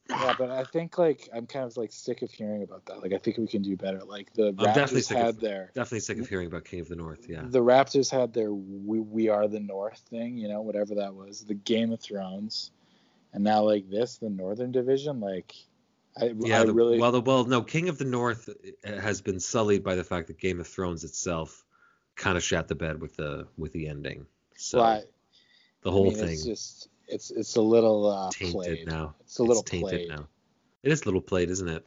Yeah, 0.09 0.35
but 0.39 0.51
I 0.51 0.63
think 0.65 0.99
like 0.99 1.29
I'm 1.35 1.47
kind 1.47 1.65
of 1.65 1.77
like 1.77 1.93
sick 1.93 2.23
of 2.23 2.31
hearing 2.31 2.63
about 2.63 2.87
that. 2.87 3.03
Like 3.03 3.13
I 3.13 3.19
think 3.19 3.39
we 3.39 3.49
can 3.49 3.63
do 3.63 3.77
better. 3.77 4.01
Like 4.05 4.33
the 4.35 4.53
definitely 4.53 5.01
Raptors 5.01 5.05
sick 5.07 5.17
of- 5.19 5.25
had 5.25 5.41
their 5.41 5.73
Definitely 5.75 6.01
sick 6.01 6.19
of 6.19 6.29
hearing 6.29 6.47
about 6.47 6.65
King 6.65 6.81
of 6.81 6.89
the 6.89 6.97
North. 6.97 7.27
Yeah. 7.29 7.43
the 7.45 7.59
Raptors 7.63 8.11
had 8.11 8.33
their 8.33 8.53
we, 8.53 9.01
we 9.01 9.29
are 9.29 9.49
the 9.49 9.61
North 9.61 9.99
thing, 10.11 10.37
you 10.37 10.47
know, 10.49 10.63
whatever 10.63 10.95
that 10.95 11.15
was. 11.15 11.45
The 11.45 11.55
Game 11.55 11.91
of 11.93 12.01
Thrones, 12.01 12.71
and 13.33 13.45
now 13.45 13.63
like 13.63 13.89
this, 13.91 14.19
the 14.19 14.31
Northern 14.31 14.73
Division. 14.73 15.21
Like 15.21 15.55
I, 16.21 16.33
Yeah, 16.39 16.63
I 16.63 16.65
the, 16.65 16.73
really 16.73 16.99
well, 16.99 17.13
the, 17.13 17.21
well, 17.21 17.45
no, 17.45 17.63
King 17.63 17.89
of 17.89 17.99
the 17.99 18.05
North 18.05 18.49
uh, 18.49 19.01
has 19.01 19.21
been 19.21 19.41
sullied 19.41 19.85
by 19.85 19.95
the 19.95 20.05
fact 20.05 20.29
that 20.29 20.39
Game 20.39 20.61
of 20.61 20.67
Thrones 20.67 21.05
itself 21.05 21.65
kind 22.15 22.37
of 22.37 22.43
shat 22.43 22.69
the 22.69 22.75
bed 22.75 23.01
with 23.01 23.17
the 23.17 23.47
with 23.59 23.73
the 23.73 23.89
ending. 23.89 24.27
So 24.57 24.79
well, 24.79 24.87
I- 24.87 25.05
the 25.83 25.91
I 25.91 25.93
whole 25.93 26.11
mean, 26.11 26.15
thing 26.19 26.31
It's 26.31 26.45
just 26.45 26.89
it's 27.09 27.31
it's 27.31 27.57
a 27.57 27.63
little 27.63 28.07
uh, 28.11 28.31
tainted 28.31 28.53
played. 28.53 28.87
now. 28.87 29.15
It's 29.21 29.39
a 29.39 29.45
little 29.45 29.63
tainted 29.63 29.91
played. 29.91 30.09
now. 30.09 30.27
It 30.83 30.93
is 30.93 31.03
a 31.03 31.05
little 31.05 31.21
played, 31.21 31.51
isn't 31.51 31.69
it? 31.69 31.87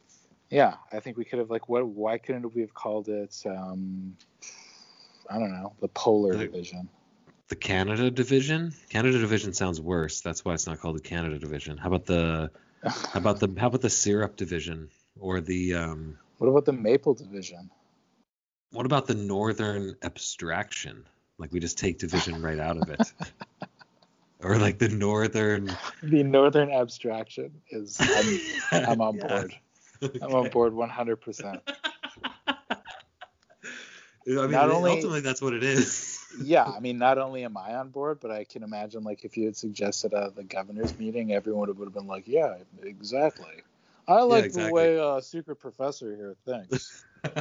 Yeah, 0.50 0.74
I 0.92 1.00
think 1.00 1.16
we 1.16 1.24
could 1.24 1.38
have 1.38 1.50
like 1.50 1.68
what? 1.68 1.86
Why 1.86 2.18
couldn't 2.18 2.54
we 2.54 2.60
have 2.62 2.74
called 2.74 3.08
it? 3.08 3.36
um 3.46 4.16
I 5.28 5.38
don't 5.38 5.52
know, 5.52 5.74
the 5.80 5.88
Polar 5.88 6.36
Division. 6.36 6.88
The 7.50 7.56
Canada 7.56 8.10
division. 8.10 8.72
Canada 8.88 9.18
division 9.18 9.52
sounds 9.52 9.80
worse. 9.80 10.20
That's 10.22 10.44
why 10.44 10.54
it's 10.54 10.66
not 10.66 10.78
called 10.80 10.96
the 10.96 11.02
Canada 11.02 11.38
division. 11.38 11.76
How 11.76 11.88
about 11.88 12.06
the 12.06 12.50
how 12.84 13.18
about 13.20 13.40
the 13.40 13.52
how 13.58 13.66
about 13.66 13.82
the 13.82 13.90
syrup 13.90 14.36
division 14.36 14.88
or 15.18 15.40
the 15.42 15.74
um 15.74 16.16
What 16.38 16.46
about 16.48 16.64
the 16.64 16.72
maple 16.72 17.12
division? 17.14 17.68
what 18.72 18.86
about 18.86 19.06
the 19.08 19.16
northern 19.16 19.96
abstraction? 20.02 21.04
Like 21.38 21.52
we 21.52 21.58
just 21.58 21.76
take 21.76 21.98
division 21.98 22.40
right 22.40 22.58
out 22.60 22.76
of 22.76 22.88
it. 22.88 23.12
or 24.40 24.56
like 24.58 24.78
the 24.78 24.88
northern 24.88 25.68
The 26.04 26.22
northern 26.22 26.70
abstraction 26.70 27.50
is. 27.70 27.98
I'm, 28.72 28.84
I'm 28.86 29.00
on 29.00 29.16
Yeah. 29.20 29.26
board. 29.26 29.54
I'm 30.22 30.32
on 30.34 30.48
board 30.50 30.72
100%. 30.72 31.60
I 32.46 32.52
mean, 34.26 34.50
Not 34.52 34.70
only- 34.70 34.90
ultimately 34.92 35.20
that's 35.20 35.42
what 35.42 35.52
it 35.52 35.64
is. 35.64 36.09
Yeah, 36.38 36.64
I 36.64 36.80
mean, 36.80 36.98
not 36.98 37.18
only 37.18 37.44
am 37.44 37.56
I 37.56 37.74
on 37.74 37.88
board, 37.88 38.18
but 38.20 38.30
I 38.30 38.44
can 38.44 38.62
imagine 38.62 39.02
like 39.02 39.24
if 39.24 39.36
you 39.36 39.46
had 39.46 39.56
suggested 39.56 40.14
at 40.14 40.36
the 40.36 40.44
governor's 40.44 40.96
meeting, 40.98 41.32
everyone 41.32 41.68
would 41.68 41.86
have 41.86 41.94
been 41.94 42.06
like, 42.06 42.28
"Yeah, 42.28 42.56
exactly." 42.82 43.62
I 44.06 44.22
like 44.22 44.46
exactly. 44.46 44.68
the 44.68 44.74
way 44.74 44.98
uh, 44.98 45.20
secret 45.20 45.56
professor 45.56 46.14
here 46.16 46.36
thinks. 46.44 47.04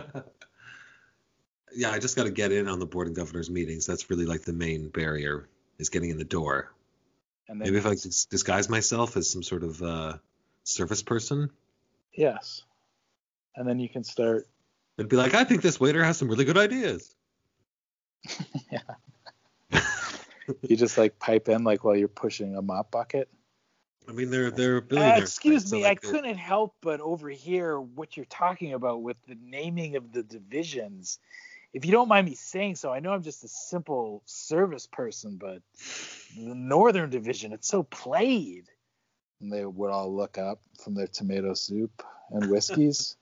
yeah, 1.75 1.91
I 1.91 1.99
just 1.99 2.15
got 2.15 2.23
to 2.25 2.31
get 2.31 2.51
in 2.51 2.67
on 2.67 2.79
the 2.79 2.85
board 2.85 3.07
of 3.07 3.13
governors 3.13 3.49
meetings. 3.49 3.85
That's 3.85 4.09
really 4.09 4.25
like 4.25 4.41
the 4.41 4.53
main 4.53 4.89
barrier 4.89 5.47
is 5.77 5.89
getting 5.89 6.09
in 6.09 6.17
the 6.17 6.23
door. 6.23 6.73
And 7.47 7.59
Maybe 7.59 7.77
if 7.77 7.85
I 7.85 7.95
disguise 8.29 8.69
myself 8.69 9.17
as 9.17 9.31
some 9.31 9.41
sort 9.41 9.63
of 9.63 9.81
uh, 9.81 10.17
service 10.63 11.01
person, 11.01 11.49
yes, 12.13 12.63
and 13.55 13.67
then 13.67 13.79
you 13.79 13.89
can 13.89 14.03
start. 14.03 14.47
it'd 14.97 15.09
be 15.09 15.17
like, 15.17 15.33
I 15.33 15.43
think 15.43 15.63
this 15.63 15.79
waiter 15.79 16.03
has 16.03 16.17
some 16.17 16.27
really 16.27 16.45
good 16.45 16.57
ideas. 16.57 17.15
You 20.63 20.75
just 20.75 20.97
like 20.97 21.19
pipe 21.19 21.47
in 21.47 21.63
like 21.63 21.83
while 21.83 21.95
you're 21.95 22.07
pushing 22.07 22.55
a 22.55 22.61
mop 22.61 22.89
bucket. 22.89 23.29
I 24.07 24.13
mean, 24.13 24.31
they're 24.31 24.49
they're 24.49 24.77
Uh, 24.77 24.81
billionaires. 24.81 25.21
excuse 25.21 25.69
so, 25.69 25.75
me, 25.75 25.83
like, 25.83 25.99
I 26.03 26.07
they're- 26.07 26.11
couldn't 26.15 26.37
help 26.37 26.75
but 26.81 26.99
overhear 27.01 27.79
what 27.79 28.17
you're 28.17 28.25
talking 28.25 28.73
about 28.73 29.03
with 29.03 29.17
the 29.27 29.37
naming 29.43 29.95
of 29.95 30.11
the 30.11 30.23
divisions. 30.23 31.19
If 31.71 31.85
you 31.85 31.91
don't 31.91 32.07
mind 32.07 32.25
me 32.25 32.33
saying 32.33 32.77
so, 32.77 32.91
I 32.91 32.99
know 32.99 33.11
I'm 33.13 33.21
just 33.21 33.43
a 33.43 33.47
simple 33.47 34.23
service 34.25 34.87
person, 34.87 35.37
but 35.37 35.61
the 36.35 36.55
Northern 36.55 37.11
Division, 37.11 37.53
it's 37.53 37.67
so 37.67 37.83
played. 37.83 38.65
And 39.41 39.53
they 39.53 39.63
would 39.63 39.91
all 39.91 40.11
look 40.15 40.39
up 40.39 40.61
from 40.83 40.95
their 40.95 41.05
tomato 41.05 41.53
soup 41.53 42.01
and 42.31 42.49
whiskeys. 42.49 43.17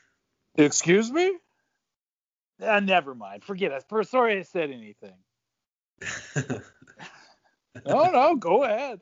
Excuse 0.56 1.10
me? 1.10 1.38
Uh, 2.62 2.80
never 2.80 3.14
mind. 3.14 3.44
Forget 3.44 3.72
it. 3.72 3.84
For- 3.88 4.02
Sorry 4.04 4.38
I 4.38 4.42
said 4.42 4.70
anything. 4.70 5.12
no, 7.86 8.10
no, 8.10 8.36
go 8.36 8.64
ahead. 8.64 9.00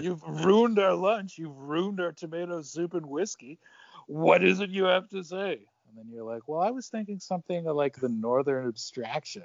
You've 0.00 0.22
ruined 0.22 0.78
our 0.78 0.94
lunch. 0.94 1.38
You've 1.38 1.56
ruined 1.56 2.00
our 2.00 2.12
tomato 2.12 2.62
soup 2.62 2.94
and 2.94 3.06
whiskey. 3.06 3.58
What 4.06 4.44
is 4.44 4.60
it 4.60 4.70
you 4.70 4.84
have 4.84 5.08
to 5.10 5.22
say? 5.22 5.60
And 5.88 5.96
then 5.96 6.06
you're 6.12 6.24
like, 6.24 6.48
well, 6.48 6.60
I 6.60 6.70
was 6.70 6.88
thinking 6.88 7.18
something 7.18 7.64
like 7.64 7.96
the 7.96 8.08
northern 8.10 8.68
abstraction. 8.68 9.44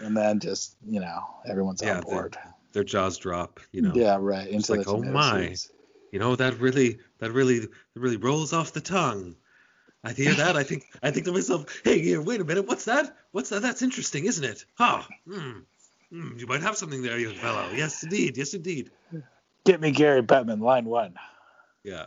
and 0.00 0.16
then 0.16 0.40
just, 0.40 0.76
you 0.84 1.00
know, 1.00 1.20
everyone's 1.48 1.82
Yeah, 1.82 1.96
on 1.98 2.02
board. 2.02 2.36
their 2.72 2.84
jaws 2.84 3.16
drop. 3.18 3.60
You 3.70 3.82
know. 3.82 3.92
Yeah, 3.94 4.18
right. 4.20 4.48
Into 4.48 4.74
like, 4.74 4.88
oh 4.88 5.02
my. 5.02 5.48
soups. 5.48 5.70
You 6.10 6.18
know 6.18 6.36
that 6.36 6.58
really 6.58 6.98
that 7.20 7.32
really 7.32 7.60
that 7.60 7.68
really 7.96 8.18
rolls 8.18 8.52
off 8.52 8.72
the 8.72 8.80
tongue. 8.82 9.34
I 10.04 10.12
hear 10.12 10.34
that. 10.34 10.56
I 10.56 10.64
think 10.64 10.86
I 11.02 11.10
think 11.10 11.26
to 11.26 11.32
myself, 11.32 11.66
hey, 11.84 12.00
here, 12.00 12.20
wait 12.20 12.40
a 12.40 12.44
minute. 12.44 12.66
What's 12.66 12.84
that? 12.86 13.16
What's 13.30 13.50
that? 13.50 13.62
That's 13.62 13.82
interesting, 13.82 14.24
isn't 14.24 14.44
it? 14.44 14.64
Ah, 14.78 15.06
hmm, 15.26 15.60
hmm, 16.10 16.38
you 16.38 16.46
might 16.46 16.62
have 16.62 16.76
something 16.76 17.02
there, 17.02 17.18
young 17.18 17.34
fellow. 17.34 17.68
Yes, 17.74 18.02
indeed. 18.02 18.36
Yes, 18.36 18.54
indeed. 18.54 18.90
Get 19.64 19.80
me 19.80 19.92
Gary 19.92 20.22
Bettman, 20.22 20.60
line 20.60 20.86
one. 20.86 21.14
Yeah. 21.84 22.06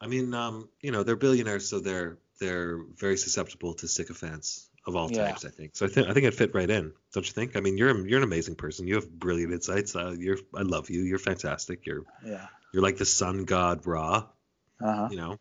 I 0.00 0.06
mean, 0.06 0.34
um, 0.34 0.68
you 0.82 0.92
know, 0.92 1.02
they're 1.02 1.16
billionaires, 1.16 1.68
so 1.68 1.80
they're 1.80 2.18
they're 2.38 2.78
very 2.96 3.16
susceptible 3.16 3.74
to 3.74 3.88
sycophants 3.88 4.68
of 4.86 4.94
all 4.94 5.10
Yeah. 5.10 5.28
types. 5.28 5.44
I 5.44 5.48
think. 5.48 5.74
So 5.74 5.86
I 5.86 5.88
think 5.88 6.08
I 6.08 6.12
think 6.12 6.26
it 6.26 6.34
fit 6.34 6.54
right 6.54 6.70
in. 6.70 6.92
Don't 7.12 7.26
you 7.26 7.32
think? 7.32 7.56
I 7.56 7.60
mean, 7.60 7.76
you're 7.76 7.90
a- 7.90 8.08
you're 8.08 8.18
an 8.18 8.24
amazing 8.24 8.54
person. 8.54 8.86
You 8.86 8.94
have 8.96 9.10
brilliant 9.10 9.52
insights. 9.52 9.96
Uh, 9.96 10.14
you're 10.16 10.38
I 10.54 10.62
love 10.62 10.90
you. 10.90 11.00
You're 11.02 11.18
fantastic. 11.18 11.86
You're 11.86 12.04
Yeah. 12.24 12.46
you're 12.72 12.82
like 12.82 12.98
the 12.98 13.04
sun 13.06 13.44
god 13.46 13.84
Ra. 13.84 14.26
Uh-huh. 14.80 15.08
You 15.10 15.16
know. 15.16 15.40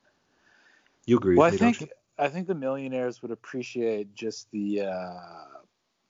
You 1.06 1.18
agree 1.18 1.38
Well, 1.38 1.48
I 1.48 1.52
with 1.52 1.62
me, 1.62 1.66
don't 1.68 1.76
think 1.76 1.92
I 2.18 2.30
think 2.30 2.48
the 2.48 2.56
millionaires 2.56 3.22
would 3.22 3.32
appreciate 3.32 4.14
just 4.14 4.50
the. 4.52 4.82
Uh, 4.82 5.20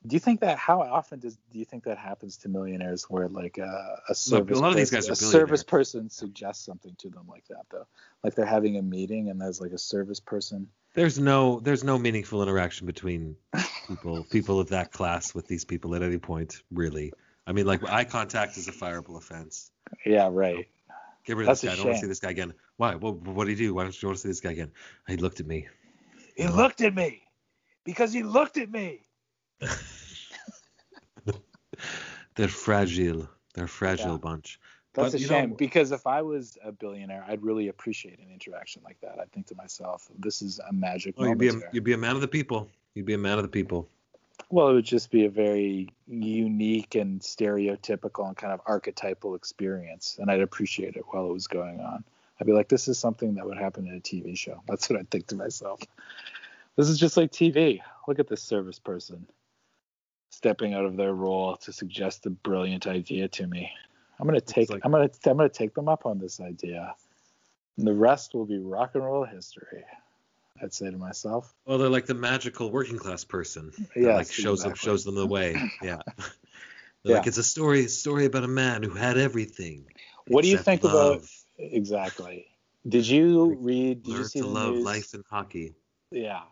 do 0.06 0.16
you 0.16 0.20
think 0.20 0.42
that 0.42 0.58
how 0.58 0.82
often 0.82 1.20
does 1.20 1.38
do 1.50 1.60
you 1.60 1.66
think 1.66 1.86
that 1.86 1.98
happens 1.98 2.38
to 2.38 2.50
millionaires 2.50 3.04
where 3.10 3.30
like 3.30 3.58
uh, 3.58 3.96
a 4.10 4.16
service 4.16 4.58
a 4.58 4.62
lot 4.62 4.72
of 4.72 4.78
these 4.78 4.90
person- 4.92 5.12
guys 5.12 5.22
are 5.22 5.28
a 5.28 5.32
service 5.32 5.64
person 5.64 6.10
suggests 6.10 6.66
something 6.66 6.94
to 7.00 7.10
them 7.10 7.26
like 7.28 7.48
that 7.48 7.66
though, 7.72 7.88
like 8.24 8.36
they're 8.36 8.46
having 8.46 8.78
a 8.78 8.82
meeting 8.82 9.30
and 9.30 9.40
there's 9.40 9.62
like 9.62 9.72
a 9.72 9.78
service 9.78 10.20
person. 10.20 10.68
There's 10.94 11.18
no 11.18 11.60
there's 11.62 11.84
no 11.84 11.98
meaningful 11.98 12.44
interaction 12.44 12.86
between 12.86 13.38
people 13.88 14.24
people 14.30 14.60
of 14.60 14.70
that 14.70 14.92
class 14.92 15.34
with 15.34 15.48
these 15.48 15.64
people 15.64 15.96
at 15.96 16.04
any 16.04 16.18
point, 16.18 16.62
really. 16.70 17.14
I 17.48 17.54
mean, 17.54 17.66
like 17.66 17.84
eye 17.90 18.06
contact 18.06 18.58
is 18.58 18.68
a 18.68 18.72
fireable 18.72 19.18
offense. 19.18 19.72
Yeah, 20.06 20.30
right. 20.32 20.68
Get 21.26 21.38
rid 21.38 21.44
of 21.44 21.48
That's 21.48 21.62
this 21.62 21.70
guy. 21.70 21.74
I 21.74 21.76
don't 21.78 21.86
want 21.86 21.96
to 21.98 22.02
see 22.02 22.08
this 22.08 22.20
guy 22.20 22.32
again. 22.32 22.54
Why? 22.78 22.96
What, 22.96 23.16
what 23.22 23.46
did 23.48 23.58
he 23.58 23.66
do? 23.66 23.74
Why 23.74 23.84
don't 23.84 24.02
you 24.02 24.08
want 24.10 24.18
to 24.18 24.22
see 24.22 24.28
this 24.30 24.42
guy 24.42 24.52
again? 24.52 24.72
He 25.08 25.16
looked 25.18 25.40
at 25.40 25.48
me. 25.48 25.68
He 26.36 26.48
looked 26.48 26.82
at 26.82 26.94
me 26.96 27.22
because 27.86 28.12
he 28.12 28.24
looked 28.24 28.58
at 28.58 28.70
me. 28.72 29.02
They're 32.36 32.48
fragile. 32.48 33.30
They're 33.54 33.66
a 33.66 33.68
fragile 33.68 34.14
Yeah. 34.14 34.18
bunch. 34.18 34.60
That's 34.94 35.14
But, 35.14 35.22
a 35.22 35.24
shame 35.24 35.50
know- 35.52 35.56
because 35.56 35.92
if 35.92 36.06
I 36.08 36.22
was 36.22 36.58
a 36.64 36.72
billionaire, 36.72 37.24
I'd 37.28 37.42
really 37.44 37.68
appreciate 37.68 38.20
an 38.20 38.30
interaction 38.32 38.82
like 38.84 39.00
that. 39.02 39.20
I'd 39.20 39.32
think 39.32 39.48
to 39.48 39.56
myself, 39.56 40.08
this 40.20 40.42
is 40.42 40.60
a 40.68 40.74
magic 40.74 41.16
Oh, 41.18 41.26
you'd 41.26 41.38
be 41.38 41.48
a, 41.50 41.54
here. 41.54 41.70
you'd 41.74 41.84
be 41.84 41.94
a 41.94 41.98
man 41.98 42.16
of 42.16 42.22
the 42.22 42.28
people. 42.28 42.70
You'd 42.96 43.06
be 43.06 43.14
a 43.14 43.18
man 43.18 43.38
of 43.38 43.44
the 43.44 43.50
people. 43.50 43.90
Well, 44.54 44.70
it 44.70 44.74
would 44.74 44.86
just 44.86 45.10
be 45.10 45.26
a 45.26 45.32
very 45.32 45.90
unique 46.06 46.94
and 46.94 47.20
stereotypical 47.20 48.28
and 48.28 48.38
kind 48.38 48.54
of 48.54 48.62
archetypal 48.68 49.34
experience, 49.34 50.18
and 50.20 50.30
I'd 50.30 50.42
appreciate 50.42 50.96
it 50.96 51.06
while 51.08 51.28
it 51.28 51.34
was 51.34 51.48
going 51.48 51.80
on. 51.80 52.04
I'd 52.40 52.46
be 52.46 52.54
like, 52.54 52.70
this 52.70 52.88
is 52.88 53.00
something 53.00 53.34
that 53.34 53.48
would 53.48 53.58
happen 53.58 53.88
in 53.88 53.96
a 53.96 54.00
TV 54.00 54.38
show. 54.38 54.62
That's 54.68 54.88
what 54.92 55.00
I'd 55.00 55.10
think 55.10 55.26
to 55.30 55.36
myself. 55.36 55.82
This 56.76 56.88
is 56.88 57.00
just 57.00 57.18
like 57.18 57.32
TV. 57.32 57.80
Look 58.08 58.20
at 58.20 58.28
this 58.28 58.44
service 58.44 58.78
person 58.78 59.26
stepping 60.30 60.76
out 60.76 60.86
of 60.86 60.98
their 60.98 61.16
role 61.16 61.56
to 61.56 61.74
suggest 61.74 62.28
a 62.28 62.30
brilliant 62.30 62.86
idea 62.86 63.30
to 63.30 63.48
me. 63.48 63.72
I'm 64.20 64.28
gonna 64.28 64.40
take. 64.40 64.70
like- 64.70 64.86
I'm 64.86 64.92
gonna. 64.92 65.10
I'm 65.26 65.38
gonna 65.38 65.50
take 65.50 65.74
them 65.74 65.90
up 65.90 66.06
on 66.06 66.20
this 66.20 66.40
idea. 66.40 66.94
And 67.78 67.88
the 67.88 67.94
rest 67.96 68.36
will 68.36 68.46
be 68.46 68.60
rock 68.60 68.92
and 68.94 69.04
roll 69.04 69.26
history. 69.26 69.84
I'd 70.62 70.74
say 70.74 70.90
to 70.90 70.98
myself. 70.98 71.54
Well, 71.66 71.78
they're 71.78 71.90
like 71.90 72.06
the 72.06 72.14
magical 72.14 72.72
working 72.72 72.98
class 72.98 73.24
person. 73.24 73.72
that, 73.78 73.90
Yes, 73.96 74.16
like 74.18 74.32
shows 74.32 74.62
them 74.62 74.72
exactly. 74.72 74.90
shows 74.92 75.04
them 75.04 75.16
the 75.16 75.28
way. 75.28 75.56
Yeah. 75.82 76.02
Yeah. 77.06 77.18
Like 77.18 77.28
it's 77.28 77.38
a 77.38 77.44
story 77.44 77.90
story 77.90 78.24
about 78.24 78.46
a 78.46 78.48
man 78.48 78.82
who 78.82 78.92
had 78.92 79.18
everything. 79.18 79.88
What 80.28 80.42
do 80.42 80.50
you 80.50 80.58
think 80.58 80.86
about 80.86 81.22
exactly? 81.58 82.48
Did 82.88 83.06
you 83.06 83.56
read? 83.60 84.04
Did 84.04 84.14
you 84.14 84.24
see 84.24 84.40
to 84.40 84.46
the 84.46 84.52
love 84.52 84.76
news? 84.76 84.86
life 84.86 85.14
and 85.14 85.22
hockey. 85.30 85.76
Yeah. 86.12 86.44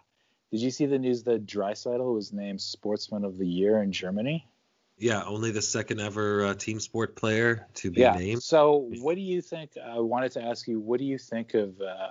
Did 0.52 0.60
you 0.60 0.70
see 0.70 0.88
the 0.88 1.00
news 1.00 1.24
that 1.24 1.46
Draisaitl 1.46 2.14
was 2.14 2.34
named 2.34 2.60
Sportsman 2.60 3.24
of 3.24 3.38
the 3.38 3.48
Year 3.48 3.82
in 3.82 3.94
Germany? 3.94 4.46
Yeah, 4.98 5.24
only 5.24 5.52
the 5.52 5.62
second 5.62 6.02
ever 6.02 6.48
uh, 6.48 6.54
team 6.54 6.82
sport 6.82 7.16
player 7.16 7.68
to 7.76 7.90
be 7.90 8.02
yeah. 8.02 8.14
named. 8.14 8.44
So, 8.44 8.90
what 9.00 9.16
do 9.16 9.22
you 9.22 9.42
think? 9.42 9.72
I 9.82 10.00
wanted 10.00 10.34
to 10.34 10.44
ask 10.44 10.68
you, 10.68 10.82
what 10.82 11.00
do 11.00 11.06
you 11.06 11.18
think 11.18 11.54
of? 11.54 11.80
Uh, 11.80 12.10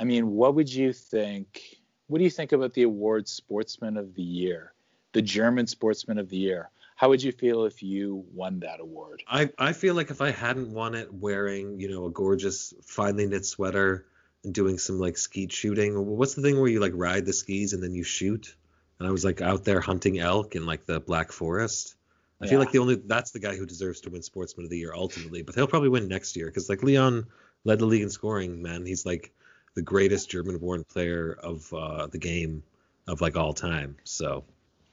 I 0.00 0.04
mean, 0.04 0.30
what 0.30 0.54
would 0.54 0.72
you 0.72 0.94
think? 0.94 1.78
What 2.06 2.18
do 2.18 2.24
you 2.24 2.30
think 2.30 2.52
about 2.52 2.72
the 2.72 2.84
award 2.84 3.28
Sportsman 3.28 3.98
of 3.98 4.14
the 4.14 4.22
Year, 4.22 4.72
the 5.12 5.20
German 5.20 5.66
Sportsman 5.66 6.18
of 6.18 6.30
the 6.30 6.38
Year? 6.38 6.70
How 6.96 7.10
would 7.10 7.22
you 7.22 7.32
feel 7.32 7.66
if 7.66 7.82
you 7.82 8.24
won 8.32 8.60
that 8.60 8.80
award? 8.80 9.22
I, 9.28 9.50
I 9.58 9.74
feel 9.74 9.94
like 9.94 10.10
if 10.10 10.22
I 10.22 10.30
hadn't 10.30 10.72
won 10.72 10.94
it 10.94 11.12
wearing, 11.12 11.78
you 11.78 11.90
know, 11.90 12.06
a 12.06 12.10
gorgeous 12.10 12.72
finely 12.82 13.26
knit 13.26 13.44
sweater 13.44 14.06
and 14.42 14.54
doing 14.54 14.78
some 14.78 14.98
like 14.98 15.18
skeet 15.18 15.52
shooting. 15.52 15.94
What's 16.06 16.34
the 16.34 16.42
thing 16.42 16.58
where 16.58 16.70
you 16.70 16.80
like 16.80 16.92
ride 16.94 17.26
the 17.26 17.32
skis 17.34 17.74
and 17.74 17.82
then 17.82 17.94
you 17.94 18.02
shoot? 18.02 18.54
And 18.98 19.06
I 19.06 19.10
was 19.10 19.24
like 19.24 19.42
out 19.42 19.64
there 19.64 19.80
hunting 19.80 20.18
elk 20.18 20.56
in 20.56 20.64
like 20.64 20.86
the 20.86 20.98
Black 20.98 21.30
Forest. 21.30 21.94
I 22.42 22.46
feel 22.46 22.58
like 22.58 22.72
the 22.72 22.78
only 22.78 22.94
that's 22.94 23.32
the 23.32 23.38
guy 23.38 23.54
who 23.54 23.66
deserves 23.66 24.00
to 24.02 24.10
win 24.10 24.22
Sportsman 24.22 24.64
of 24.64 24.70
the 24.70 24.78
Year 24.78 24.94
ultimately, 24.94 25.42
but 25.42 25.54
he'll 25.54 25.66
probably 25.66 25.90
win 25.90 26.08
next 26.08 26.36
year 26.36 26.46
because 26.46 26.70
like 26.70 26.82
Leon 26.82 27.26
led 27.64 27.78
the 27.78 27.84
league 27.84 28.02
in 28.02 28.08
scoring. 28.08 28.62
Man, 28.62 28.86
he's 28.86 29.04
like 29.04 29.34
the 29.74 29.82
greatest 29.82 30.30
German-born 30.30 30.84
player 30.84 31.32
of 31.42 31.72
uh, 31.72 32.06
the 32.06 32.18
game 32.18 32.62
of 33.06 33.20
like 33.20 33.36
all 33.36 33.54
time. 33.54 33.96
So 34.04 34.44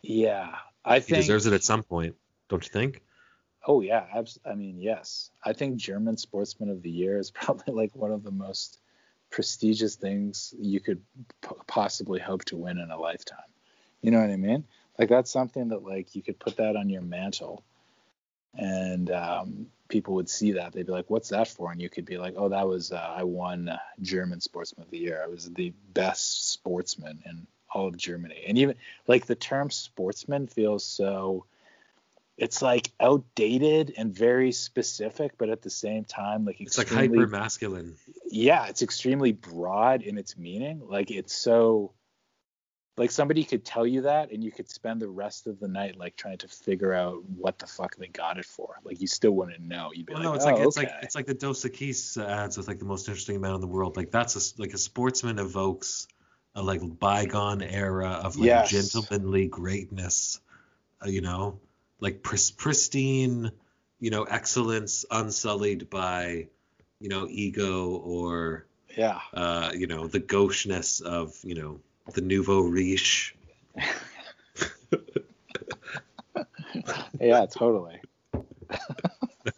Yeah, 0.03 0.55
I 0.85 0.99
think 0.99 1.07
he 1.07 1.13
deserves 1.13 1.45
it 1.45 1.53
at 1.53 1.63
some 1.63 1.83
point, 1.83 2.15
don't 2.49 2.63
you 2.63 2.71
think? 2.71 3.01
Oh 3.65 3.81
yeah, 3.81 4.07
abs- 4.13 4.39
I 4.45 4.55
mean 4.55 4.79
yes. 4.79 5.31
I 5.43 5.53
think 5.53 5.77
German 5.77 6.17
Sportsman 6.17 6.69
of 6.69 6.81
the 6.81 6.89
Year 6.91 7.17
is 7.17 7.31
probably 7.41 7.73
like 7.73 7.95
one 7.95 8.11
of 8.11 8.23
the 8.23 8.31
most 8.31 8.79
prestigious 9.29 9.95
things 9.95 10.53
you 10.59 10.79
could 10.79 11.01
p- 11.41 11.55
possibly 11.67 12.19
hope 12.19 12.45
to 12.45 12.57
win 12.57 12.77
in 12.79 12.91
a 12.91 12.97
lifetime. 12.99 13.51
You 14.01 14.11
know 14.11 14.21
what 14.21 14.29
I 14.31 14.37
mean? 14.37 14.65
Like 14.97 15.09
that's 15.09 15.31
something 15.31 15.69
that 15.69 15.83
like 15.83 16.15
you 16.15 16.23
could 16.23 16.39
put 16.39 16.57
that 16.57 16.75
on 16.75 16.89
your 16.89 17.01
mantle, 17.01 17.63
and 18.57 19.11
um, 19.11 19.67
people 19.87 20.15
would 20.15 20.29
see 20.29 20.53
that. 20.53 20.73
They'd 20.73 20.85
be 20.85 20.91
like, 20.91 21.09
"What's 21.09 21.29
that 21.29 21.47
for?" 21.47 21.71
And 21.71 21.81
you 21.81 21.89
could 21.89 22.05
be 22.05 22.17
like, 22.17 22.35
"Oh, 22.37 22.49
that 22.49 22.67
was 22.67 22.91
uh, 22.91 23.13
I 23.15 23.23
won 23.23 23.69
uh, 23.69 23.77
German 24.01 24.41
Sportsman 24.41 24.85
of 24.85 24.91
the 24.91 24.97
Year. 24.97 25.21
I 25.23 25.27
was 25.27 25.45
the 25.49 25.73
best 25.93 26.51
sportsman 26.51 27.21
in 27.25 27.47
all 27.73 27.87
of 27.87 27.97
Germany." 27.97 28.43
And 28.47 28.57
even 28.57 28.75
like 29.07 29.25
the 29.25 29.35
term 29.35 29.71
sportsman 29.71 30.47
feels 30.47 30.85
so. 30.85 31.45
It's 32.37 32.61
like 32.61 32.91
outdated 32.99 33.95
and 33.97 34.13
very 34.13 34.51
specific, 34.51 35.39
but 35.39 35.49
at 35.49 35.63
the 35.63 35.71
same 35.71 36.03
time, 36.03 36.45
like 36.45 36.61
It's 36.61 36.77
like 36.77 36.87
hyper 36.89 37.25
masculine. 37.25 37.95
yeah, 38.29 38.67
it's 38.67 38.83
extremely 38.83 39.31
broad 39.31 40.03
in 40.03 40.19
its 40.19 40.37
meaning. 40.37 40.83
Like 40.87 41.09
it's 41.09 41.35
so 41.35 41.93
like 42.97 43.11
somebody 43.11 43.43
could 43.43 43.63
tell 43.63 43.85
you 43.85 44.01
that 44.01 44.31
and 44.31 44.43
you 44.43 44.51
could 44.51 44.69
spend 44.69 45.01
the 45.01 45.07
rest 45.07 45.45
of 45.45 45.59
the 45.59 45.67
night 45.67 45.97
like 45.97 46.15
trying 46.15 46.39
to 46.39 46.47
figure 46.47 46.93
out 46.93 47.23
what 47.29 47.59
the 47.59 47.67
fuck 47.67 47.95
they 47.95 48.07
got 48.07 48.37
it 48.39 48.45
for. 48.45 48.79
Like 48.83 48.99
you 48.99 49.07
still 49.07 49.31
wouldn't 49.31 49.61
know. 49.61 49.91
You'd 49.93 50.07
be 50.07 50.13
Well, 50.13 50.23
like, 50.23 50.29
no, 50.29 50.35
it's 50.35 50.45
oh, 50.45 50.49
like 50.49 50.59
it's 50.59 50.77
okay. 50.77 50.87
like 50.87 51.03
it's 51.03 51.15
like 51.15 51.25
the 51.27 51.33
Dos 51.35 51.63
Equis 51.63 52.17
ads 52.17 52.57
with 52.57 52.67
like 52.67 52.79
the 52.79 52.85
most 52.85 53.07
interesting 53.07 53.39
man 53.39 53.53
in 53.53 53.61
the 53.61 53.67
world. 53.67 53.95
Like 53.95 54.11
that's 54.11 54.35
a 54.35 54.61
like 54.61 54.73
a 54.73 54.77
sportsman 54.77 55.37
evokes 55.39 56.07
a 56.55 56.61
like 56.61 56.81
bygone 56.99 57.61
era 57.61 58.19
of 58.23 58.35
like 58.35 58.47
Yes. 58.47 58.69
gentlemanly 58.71 59.47
greatness. 59.47 60.41
Uh, 61.05 61.09
you 61.09 61.21
know, 61.21 61.59
like 61.99 62.23
pris- 62.23 62.49
pristine, 62.49 63.51
you 63.99 64.09
know, 64.09 64.23
excellence 64.23 65.05
unsullied 65.11 65.91
by, 65.91 66.47
you 66.99 67.09
know, 67.09 67.27
ego 67.29 67.89
or 67.89 68.65
yeah. 68.97 69.21
uh, 69.35 69.71
you 69.75 69.85
know, 69.85 70.07
the 70.07 70.19
gaucheness 70.19 70.99
of 70.99 71.37
you 71.43 71.53
know 71.53 71.79
the 72.13 72.21
nouveau 72.21 72.61
riche. 72.61 73.35
Yeah, 77.19 77.45
totally. 77.47 77.99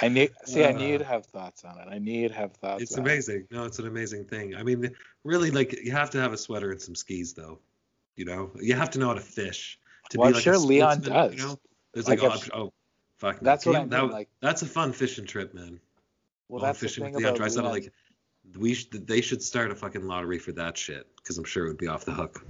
I 0.00 0.08
need 0.08 0.30
see 0.44 0.64
I 0.64 0.72
need 0.72 0.96
uh. 0.96 0.98
to 0.98 1.04
have 1.04 1.26
thoughts 1.26 1.64
on 1.64 1.78
it. 1.78 1.88
I 1.90 1.98
need 1.98 2.28
to 2.28 2.34
have 2.34 2.52
thoughts 2.54 2.82
It's 2.82 2.96
amazing. 2.96 3.46
No, 3.50 3.64
it's 3.64 3.78
an 3.78 3.86
amazing 3.86 4.24
thing. 4.24 4.54
I 4.56 4.62
mean, 4.62 4.90
really, 5.24 5.50
like 5.50 5.72
you 5.84 5.92
have 5.92 6.10
to 6.10 6.20
have 6.20 6.32
a 6.32 6.38
sweater 6.38 6.70
and 6.70 6.80
some 6.80 6.94
skis, 6.94 7.34
though. 7.34 7.58
You 8.16 8.24
know, 8.24 8.50
you 8.60 8.74
have 8.74 8.90
to 8.90 8.98
know 8.98 9.08
how 9.08 9.14
to 9.14 9.20
fish 9.20 9.78
to 10.10 10.18
Well, 10.18 10.28
I'm 10.28 10.32
be 10.32 10.36
like 10.36 10.44
sure 10.44 10.56
Leon 10.58 11.00
does. 11.02 11.34
You 11.34 11.38
know, 11.40 11.58
there's 11.92 12.08
Like, 12.08 12.22
like, 12.22 12.30
oh, 12.30 12.34
if- 12.34 12.52
I'm- 12.54 12.60
oh, 12.62 12.72
fuck. 13.18 13.40
That's 13.40 13.66
what 13.66 13.76
I 13.76 13.84
That- 13.84 14.02
mean, 14.02 14.10
like- 14.10 14.30
that's 14.40 14.62
a 14.62 14.66
fun 14.66 14.92
fishing 14.92 15.26
trip, 15.26 15.52
man. 15.54 15.78
Well, 16.48 16.60
Going 16.60 16.68
that's 16.68 16.80
the 16.80 16.88
fishing 16.88 17.04
thing 17.04 17.14
with 17.14 17.22
Leon 17.24 17.36
about 17.36 17.46
Draisaitl, 17.48 17.56
Leon- 17.56 17.72
like 17.72 17.92
we 18.56 18.74
should, 18.74 19.06
they 19.06 19.20
should 19.20 19.42
start 19.42 19.70
a 19.70 19.74
fucking 19.74 20.06
lottery 20.06 20.38
for 20.38 20.52
that 20.52 20.76
shit 20.78 21.06
because 21.16 21.36
I'm 21.38 21.44
sure 21.44 21.66
it 21.66 21.68
would 21.68 21.78
be 21.78 21.88
off 21.88 22.04
the 22.04 22.12
hook. 22.12 22.42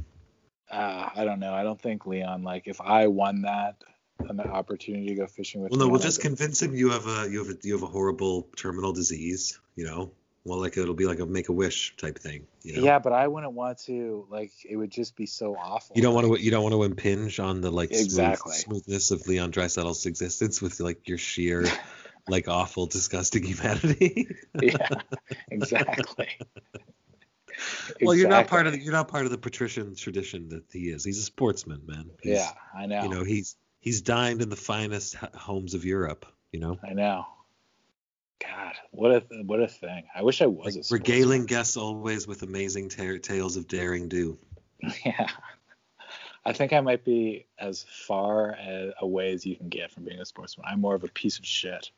uh, 0.71 1.09
I 1.15 1.25
don't 1.25 1.41
know. 1.41 1.53
I 1.55 1.63
don't 1.65 1.81
think 1.81 2.07
Leon 2.07 2.43
like 2.43 2.65
if 2.67 2.81
I 2.81 3.07
won 3.09 3.43
that 3.43 3.83
an 4.21 4.41
opportunity 4.41 5.07
to 5.07 5.15
go 5.15 5.27
fishing 5.27 5.63
with 5.63 5.71
Well, 5.71 5.81
no, 5.81 5.89
we'll 5.89 6.01
just 6.01 6.21
convince 6.21 6.61
him 6.63 6.75
you 6.75 6.91
have 6.91 7.07
a 7.07 7.29
you 7.31 7.39
have 7.39 7.49
a 7.49 7.59
you 7.63 7.73
have 7.75 7.83
a 7.83 7.87
horrible 7.87 8.49
terminal 8.57 8.93
disease. 8.93 9.59
You 9.77 9.87
know, 9.87 10.11
well, 10.45 10.61
like 10.61 10.77
it'll 10.77 10.95
be 10.95 11.07
like 11.07 11.21
a 11.21 11.27
make 11.27 11.49
a 11.49 11.53
wish 11.53 11.97
type 11.97 12.19
thing. 12.19 12.47
You 12.63 12.77
know? 12.77 12.83
Yeah, 12.83 12.99
but 12.99 13.13
I 13.13 13.29
wouldn't 13.29 13.53
want 13.53 13.79
to. 13.85 14.27
Like, 14.31 14.53
it 14.69 14.77
would 14.77 14.91
just 14.91 15.15
be 15.17 15.27
so 15.27 15.55
awful. 15.57 15.95
You 15.97 16.03
don't 16.03 16.15
want 16.15 16.27
to. 16.27 16.43
You 16.43 16.51
don't 16.51 16.63
want 16.63 16.75
to 16.75 16.83
impinge 16.85 17.39
on 17.39 17.61
the 17.61 17.71
like 17.71 17.95
smooth- 17.95 18.39
smoothness 18.39 19.11
of 19.11 19.27
Leon 19.27 19.53
Draisaitl's 19.53 20.07
existence 20.07 20.61
with 20.61 20.81
like 20.81 21.07
your 21.09 21.19
sheer, 21.19 21.67
like 22.29 22.49
awful, 22.49 22.87
disgusting 22.87 23.43
humanity. 23.45 24.29
yeah, 24.61 24.89
exactly. 25.51 26.29
well, 28.03 28.15
you're 28.15 28.29
not 28.29 28.47
part 28.47 28.67
of 28.67 28.73
the, 28.73 28.79
you're 28.79 28.93
not 28.93 29.09
part 29.09 29.25
of 29.25 29.31
the 29.31 29.39
patrician 29.39 29.95
tradition 29.95 30.49
that 30.49 30.65
he 30.73 30.91
is. 30.91 31.05
He's 31.05 31.19
a 31.19 31.23
sportsman, 31.23 31.83
man. 31.87 32.11
He's, 32.23 32.39
Yeah, 32.39 32.51
I 32.77 32.87
know. 32.87 33.03
You 33.03 33.09
know, 33.09 33.25
he's 33.25 33.57
he's 33.81 34.01
dined 34.01 34.43
in 34.43 34.49
the 34.49 34.57
finest 34.57 35.15
homes 35.17 35.75
of 35.75 35.85
Europe. 35.85 36.27
You 36.53 36.61
know, 36.61 36.79
I 36.89 36.95
know. 36.95 37.27
God, 38.41 38.75
what 38.93 39.11
a 39.11 39.23
what 39.45 39.61
a 39.61 39.69
thing. 39.69 40.05
I 40.15 40.23
wish 40.23 40.43
I 40.43 40.47
was 40.47 40.77
like 40.77 40.85
a 40.85 40.95
regaling 40.95 41.47
guests 41.47 41.77
always 41.77 42.27
with 42.27 42.43
amazing 42.43 42.89
ta- 42.89 43.19
tales 43.21 43.57
of 43.57 43.69
daring 43.69 44.09
do. 44.09 44.39
Yeah. 45.05 45.29
I 46.45 46.53
think 46.53 46.73
I 46.73 46.81
might 46.81 47.05
be 47.05 47.47
as 47.59 47.85
far 48.07 48.53
as, 48.53 48.93
away 49.01 49.35
as 49.35 49.45
you 49.45 49.55
can 49.57 49.69
get 49.69 49.91
from 49.91 50.05
being 50.05 50.21
a 50.21 50.25
sportsman. 50.25 50.67
I'm 50.71 50.81
more 50.81 50.95
of 50.95 51.05
a 51.05 51.09
piece 51.09 51.39
of 51.39 51.45
shit. 51.45 51.91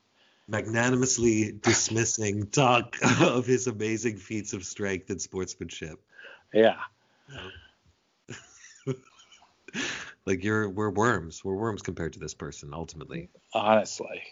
Magnanimously 0.51 1.53
dismissing 1.53 2.47
talk 2.51 2.97
of 3.21 3.47
his 3.47 3.67
amazing 3.69 4.17
feats 4.17 4.53
of 4.53 4.65
strength 4.65 5.09
and 5.11 5.23
sportsmanship. 5.23 6.01
Yeah. 6.53 6.77
like 10.27 10.43
you're 10.43 10.69
we're 10.69 10.91
worms. 10.91 11.45
We're 11.45 11.55
worms 11.55 11.83
compared 11.83 12.15
to 12.15 12.19
this 12.19 12.35
person 12.35 12.71
ultimately. 12.75 13.31
Honestly. 13.55 14.23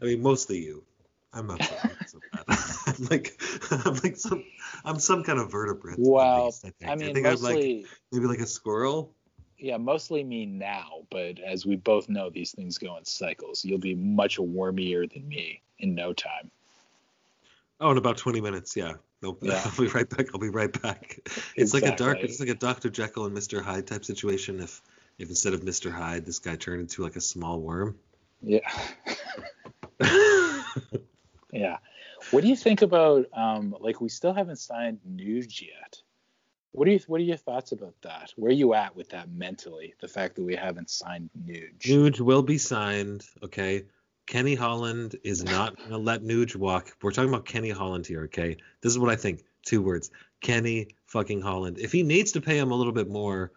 I 0.00 0.04
mean 0.04 0.22
mostly 0.22 0.58
you. 0.58 0.84
I'm 1.32 1.46
not 1.46 1.62
so. 2.06 2.20
I'm 2.48 3.06
like 3.10 3.40
I'm 3.70 3.94
like 3.94 4.16
some 4.16 4.44
I'm 4.84 4.98
some 4.98 5.24
kind 5.24 5.38
of 5.38 5.50
vertebrate. 5.50 5.98
least, 5.98 6.64
I, 6.64 6.70
think. 6.78 6.90
I 6.90 6.94
mean, 6.94 7.14
think 7.14 7.26
I'm 7.26 7.40
like 7.40 7.86
maybe 8.12 8.26
like 8.26 8.40
a 8.40 8.46
squirrel. 8.46 9.14
Yeah, 9.58 9.76
mostly 9.76 10.24
me 10.24 10.46
now. 10.46 11.06
But 11.10 11.38
as 11.40 11.66
we 11.66 11.76
both 11.76 12.08
know, 12.08 12.30
these 12.30 12.52
things 12.52 12.78
go 12.78 12.96
in 12.96 13.04
cycles. 13.04 13.64
You'll 13.64 13.78
be 13.78 13.94
much 13.94 14.38
wormier 14.38 15.06
than 15.06 15.28
me 15.28 15.62
in 15.78 15.94
no 15.94 16.12
time. 16.12 16.50
Oh, 17.80 17.90
in 17.90 17.98
about 17.98 18.16
20 18.16 18.40
minutes, 18.40 18.76
yeah. 18.76 18.94
Nope. 19.22 19.38
Yeah. 19.42 19.62
I'll 19.64 19.76
be 19.78 19.88
right 19.88 20.08
back. 20.08 20.26
I'll 20.34 20.40
be 20.40 20.50
right 20.50 20.82
back. 20.82 21.18
It's 21.56 21.74
like 21.74 21.84
a 21.84 21.96
dark 21.96 22.18
it's 22.20 22.40
like 22.40 22.48
a 22.48 22.54
Dr. 22.54 22.90
Jekyll 22.90 23.26
and 23.26 23.36
Mr. 23.36 23.62
Hyde 23.62 23.86
type 23.86 24.04
situation 24.04 24.60
if 24.60 24.82
if 25.18 25.28
instead 25.28 25.54
of 25.54 25.62
Mr. 25.62 25.90
Hyde 25.90 26.24
this 26.26 26.38
guy 26.38 26.56
turned 26.56 26.82
into 26.82 27.02
like 27.02 27.16
a 27.16 27.20
small 27.20 27.60
worm. 27.60 27.96
Yeah. 28.42 28.60
Yeah. 31.52 31.78
What 32.30 32.42
do 32.42 32.48
you 32.48 32.56
think 32.56 32.82
about 32.82 33.26
um 33.32 33.74
like 33.80 34.00
we 34.00 34.08
still 34.08 34.32
haven't 34.32 34.56
signed 34.56 35.00
Nuge 35.08 35.62
yet? 35.62 36.00
What 36.76 36.84
do 36.84 36.92
you 36.92 37.00
what 37.06 37.22
are 37.22 37.24
your 37.24 37.38
thoughts 37.38 37.72
about 37.72 37.94
that? 38.02 38.34
Where 38.36 38.50
are 38.50 38.54
you 38.54 38.74
at 38.74 38.94
with 38.94 39.08
that 39.08 39.30
mentally? 39.30 39.94
The 39.98 40.08
fact 40.08 40.36
that 40.36 40.42
we 40.42 40.54
haven't 40.54 40.90
signed 40.90 41.30
Nuge. 41.46 41.80
Nuge 41.80 42.20
will 42.20 42.42
be 42.42 42.58
signed, 42.58 43.24
okay? 43.42 43.84
Kenny 44.26 44.54
Holland 44.54 45.16
is 45.24 45.42
not 45.42 45.76
going 45.78 45.90
to 45.90 45.96
let 45.96 46.22
Nuge 46.22 46.54
walk. 46.54 46.94
We're 47.00 47.12
talking 47.12 47.30
about 47.30 47.46
Kenny 47.46 47.70
Holland 47.70 48.06
here, 48.06 48.24
okay? 48.24 48.58
This 48.82 48.92
is 48.92 48.98
what 48.98 49.10
I 49.10 49.16
think. 49.16 49.44
Two 49.64 49.80
words. 49.80 50.10
Kenny 50.42 50.88
fucking 51.06 51.40
Holland. 51.40 51.78
If 51.78 51.92
he 51.92 52.02
needs 52.02 52.32
to 52.32 52.42
pay 52.42 52.58
him 52.58 52.70
a 52.70 52.74
little 52.74 52.92
bit 52.92 53.08
more, 53.08 53.52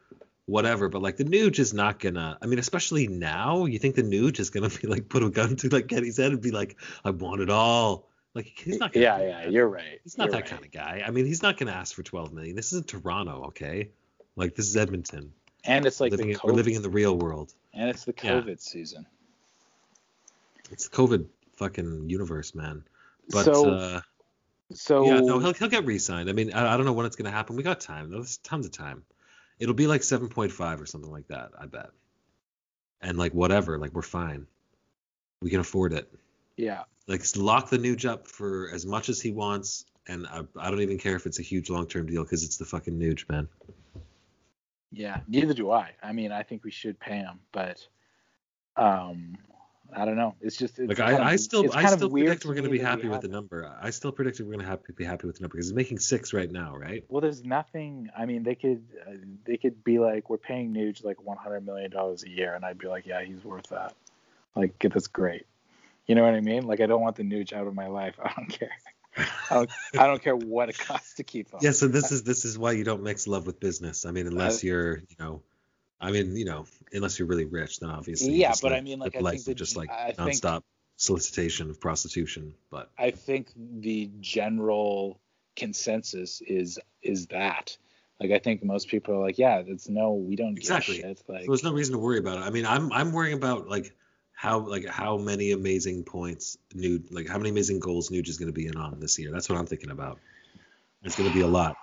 whatever, 0.46 0.88
but 0.88 1.02
like 1.02 1.18
the 1.18 1.26
Nuge 1.26 1.60
is 1.60 1.74
not 1.74 2.00
gonna 2.00 2.38
I 2.42 2.46
mean, 2.46 2.58
especially 2.58 3.08
now, 3.08 3.66
you 3.66 3.80
think 3.80 3.96
the 3.96 4.02
Nuge 4.02 4.40
is 4.40 4.50
gonna 4.50 4.70
be 4.70 4.88
like 4.88 5.10
put 5.10 5.24
a 5.24 5.30
gun 5.30 5.58
to 5.58 5.70
like 5.70 5.90
Kenny's 5.90 6.18
head 6.18 6.32
and 6.32 6.42
be 6.42 6.52
like, 6.52 6.78
I 7.04 7.10
want 7.10 7.42
it 7.42 7.50
all. 7.50 8.09
Like 8.40 8.54
he's 8.58 8.80
not 8.80 8.94
gonna 8.94 9.04
Yeah, 9.04 9.20
yeah, 9.22 9.42
that. 9.44 9.52
you're 9.52 9.68
right. 9.68 10.00
He's 10.04 10.18
not 10.18 10.26
You're 10.26 10.32
that 10.34 10.42
right. 10.42 10.50
kind 10.50 10.66
of 10.66 10.72
guy. 10.72 11.04
I 11.06 11.12
mean, 11.12 11.26
he's 11.26 11.42
not 11.42 11.58
gonna 11.58 11.72
ask 11.72 11.94
for 11.94 12.04
twelve 12.04 12.32
million. 12.34 12.56
This 12.56 12.72
isn't 12.74 12.88
Toronto, 12.88 13.46
okay? 13.48 13.90
Like 14.36 14.56
this 14.56 14.68
is 14.68 14.78
Edmonton. 14.78 15.34
And 15.66 15.86
it's 15.86 16.00
like 16.00 16.12
living 16.12 16.36
we're 16.44 16.54
living 16.54 16.76
in 16.76 16.82
the 16.82 16.90
real 16.90 17.18
world. 17.18 17.54
and 17.74 17.90
it's 17.90 18.06
the 18.06 18.14
Yeah. 18.24 18.40
COVID 18.42 18.62
season. 18.62 19.06
It's 20.72 20.88
the 20.88 20.96
COVID 20.96 21.26
fucking 21.58 22.10
universe, 22.10 22.56
man. 22.56 22.84
But 23.30 23.44
so 23.46 23.70
uh, 23.72 24.02
so 24.72 25.06
yeah, 25.06 25.20
no, 25.20 25.40
he'll 25.40 25.54
he'll 25.54 25.68
get 25.68 25.86
re-signed. 25.86 26.30
I 26.30 26.34
mean, 26.34 26.54
I, 26.54 26.74
I 26.74 26.78
don't 26.78 26.86
know 26.86 26.94
when 26.94 27.06
it's 27.06 27.16
gonna 27.16 27.32
happen. 27.32 27.56
We 27.56 27.64
got 27.64 27.80
time. 27.82 28.10
There's 28.12 28.38
tons 28.38 28.66
of 28.66 28.72
time. 28.72 29.04
It'll 29.60 29.74
be 29.76 29.88
like 29.88 30.02
7.5 30.02 30.80
or 30.82 30.86
something 30.86 31.12
like 31.12 31.28
that. 31.28 31.52
I 31.60 31.66
bet. 31.66 31.90
And 33.02 33.18
like 33.18 33.34
whatever, 33.34 33.78
like 33.78 33.92
we're 33.92 34.02
fine. 34.04 34.48
We 35.42 35.50
can 35.50 35.60
afford 35.60 35.92
it. 35.94 36.10
Yeah. 36.60 36.84
Like 37.08 37.24
lock 37.36 37.70
the 37.70 37.78
Nuge 37.78 38.08
up 38.08 38.28
for 38.28 38.70
as 38.72 38.86
much 38.86 39.10
as 39.10 39.20
he 39.20 39.32
wants, 39.32 39.86
and 40.08 40.28
I, 40.28 40.42
I 40.60 40.70
don't 40.70 40.82
even 40.82 41.00
care 41.00 41.16
if 41.16 41.26
it's 41.26 41.40
a 41.40 41.42
huge 41.42 41.70
long-term 41.70 42.06
deal 42.06 42.24
because 42.24 42.44
it's 42.44 42.58
the 42.58 42.66
fucking 42.66 43.00
Nuge, 43.00 43.28
man. 43.30 43.48
Yeah, 44.92 45.22
neither 45.28 45.54
do 45.54 45.72
I. 45.72 45.92
I 46.04 46.12
mean, 46.12 46.32
I 46.32 46.44
think 46.44 46.64
we 46.64 46.72
should 46.72 47.00
pay 47.00 47.18
him, 47.18 47.40
but 47.52 47.88
um 48.76 49.38
I 49.92 50.06
don't 50.06 50.18
know. 50.18 50.36
It's 50.40 50.56
just 50.56 50.78
it's 50.78 50.88
Like 50.88 50.98
kind 50.98 51.16
of- 51.16 51.22
I, 51.22 51.32
I 51.32 51.36
still 51.38 51.66
I 51.74 51.86
still 51.88 52.12
predict 52.12 52.46
we're 52.46 52.54
gonna 52.54 52.70
be 52.70 52.78
happy 52.78 53.08
with 53.08 53.22
the 53.22 53.28
number. 53.28 53.76
I 53.82 53.90
still 53.90 54.12
predict 54.12 54.40
we're 54.40 54.52
gonna 54.52 54.68
have 54.68 54.82
be 54.96 55.04
happy 55.04 55.26
with 55.26 55.38
the 55.38 55.42
number 55.42 55.56
because 55.56 55.68
he's 55.68 55.76
making 55.76 56.00
six 56.00 56.34
right 56.34 56.52
now, 56.52 56.76
right? 56.76 57.04
Well, 57.08 57.22
there's 57.22 57.44
nothing. 57.44 58.10
I 58.16 58.26
mean, 58.26 58.44
they 58.44 58.56
could 58.56 58.84
uh, 59.08 59.14
they 59.46 59.58
could 59.58 59.84
be 59.84 59.98
like, 59.98 60.30
we're 60.30 60.38
paying 60.38 60.74
Nuge 60.74 61.04
like 61.04 61.24
100 61.24 61.66
million 61.66 61.90
dollars 61.90 62.24
a 62.24 62.30
year, 62.30 62.54
and 62.54 62.64
I'd 62.64 62.78
be 62.78 62.88
like, 62.88 63.08
yeah, 63.08 63.24
he's 63.24 63.44
worth 63.44 63.70
that. 63.70 63.96
Like, 64.56 64.78
that's 64.80 65.08
great. 65.08 65.46
You 66.10 66.16
know 66.16 66.24
what 66.24 66.34
I 66.34 66.42
mean? 66.42 66.64
Like, 66.66 66.82
I 66.82 66.88
don't 66.88 67.02
want 67.02 67.18
the 67.18 67.24
Nuge 67.24 67.54
out 67.54 67.68
of 67.68 67.76
my 67.76 67.86
life. 67.86 68.16
I 68.24 68.34
don't 68.36 68.50
care. 68.50 68.72
I 69.16 69.54
don't, 69.54 69.70
I 70.00 70.08
don't 70.08 70.22
care 70.24 70.36
what 70.36 70.68
it 70.70 70.78
costs 70.80 71.14
to 71.16 71.24
keep 71.24 71.52
him. 71.52 71.60
Yeah, 71.62 71.70
so 71.72 71.88
this 71.88 72.12
is 72.12 72.24
this 72.24 72.46
is 72.46 72.58
why 72.58 72.72
you 72.72 72.84
don't 72.84 73.04
mix 73.04 73.28
love 73.28 73.46
with 73.46 73.60
business. 73.60 74.06
I 74.08 74.12
mean, 74.12 74.26
unless 74.26 74.64
Uh, 74.64 74.68
you're, 74.68 74.98
you 74.98 75.16
know, 75.20 75.44
I 76.02 76.10
mean, 76.10 76.36
you 76.36 76.46
know, 76.46 76.66
unless 76.94 77.20
you're 77.20 77.28
really 77.28 77.46
rich, 77.46 77.80
then 77.80 77.92
obviously. 77.92 78.34
Yeah, 78.34 78.54
but 78.60 78.74
I 78.74 78.82
mean, 78.82 78.98
like, 78.98 79.16
I 79.16 79.22
think 79.22 79.44
that- 79.46 79.54
just 79.56 79.78
like 79.78 79.92
I 79.92 80.12
think- 80.14 80.32
nonstop 80.42 80.64
solicitation 80.96 81.70
of 81.70 81.80
prostitution. 81.80 82.56
But 82.72 82.90
I 82.98 83.12
think 83.12 83.52
the 83.56 84.10
general 84.20 85.20
consensus 85.56 86.42
is 86.42 86.80
is 87.04 87.28
that. 87.28 87.78
Like 88.20 88.32
I 88.32 88.40
think 88.40 88.64
most 88.64 88.90
people 88.90 89.14
are 89.16 89.22
like, 89.22 89.38
yeah, 89.38 89.62
it's 89.66 89.88
no, 89.90 90.14
we 90.14 90.36
don't 90.36 90.58
Exactly. 90.58 90.98
give 90.98 91.06
a 91.06 91.08
shit. 91.10 91.24
Like 91.30 91.42
So 91.46 91.52
there's 91.52 91.64
no 91.64 91.72
reason 91.74 91.94
to 91.94 92.00
worry 92.00 92.18
about 92.18 92.40
it. 92.40 92.42
I 92.42 92.50
mean, 92.50 92.66
I'm 92.66 92.92
I'm 92.92 93.12
worrying 93.12 93.38
about 93.38 93.68
like 93.70 93.96
how 94.40 94.60
like 94.60 94.86
how 94.86 95.18
many 95.18 95.52
amazing 95.52 96.02
points 96.02 96.58
Nuge 96.74 97.12
like 97.12 97.28
how 97.28 97.38
many 97.38 97.50
amazing 97.50 97.82
goals 97.82 98.10
Nuge 98.10 98.30
is 98.30 98.38
going 98.38 98.48
to 98.48 98.54
be 98.54 98.68
in 98.68 98.78
on 98.78 98.98
this 99.02 99.20
year. 99.20 99.32
That's 99.34 99.50
what 99.50 99.58
I'm 99.58 99.66
thinking 99.66 99.92
about. 99.92 100.18
It's 101.04 101.18
going 101.18 101.28
to 101.30 101.36
be 101.36 101.42
a 101.42 101.48
lot. 101.48 101.76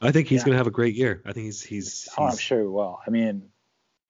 I 0.00 0.12
think 0.12 0.28
he's 0.28 0.42
Yeah. 0.42 0.44
going 0.44 0.52
to 0.52 0.58
have 0.58 0.68
a 0.68 0.70
great 0.70 0.94
year. 0.94 1.20
I 1.26 1.32
think 1.32 1.46
he's 1.46 1.60
he's, 1.60 2.08
Oh, 2.16 2.26
I'm 2.26 2.36
sure 2.36 2.60
he 2.60 2.66
will. 2.68 3.00
I 3.04 3.10
mean, 3.10 3.48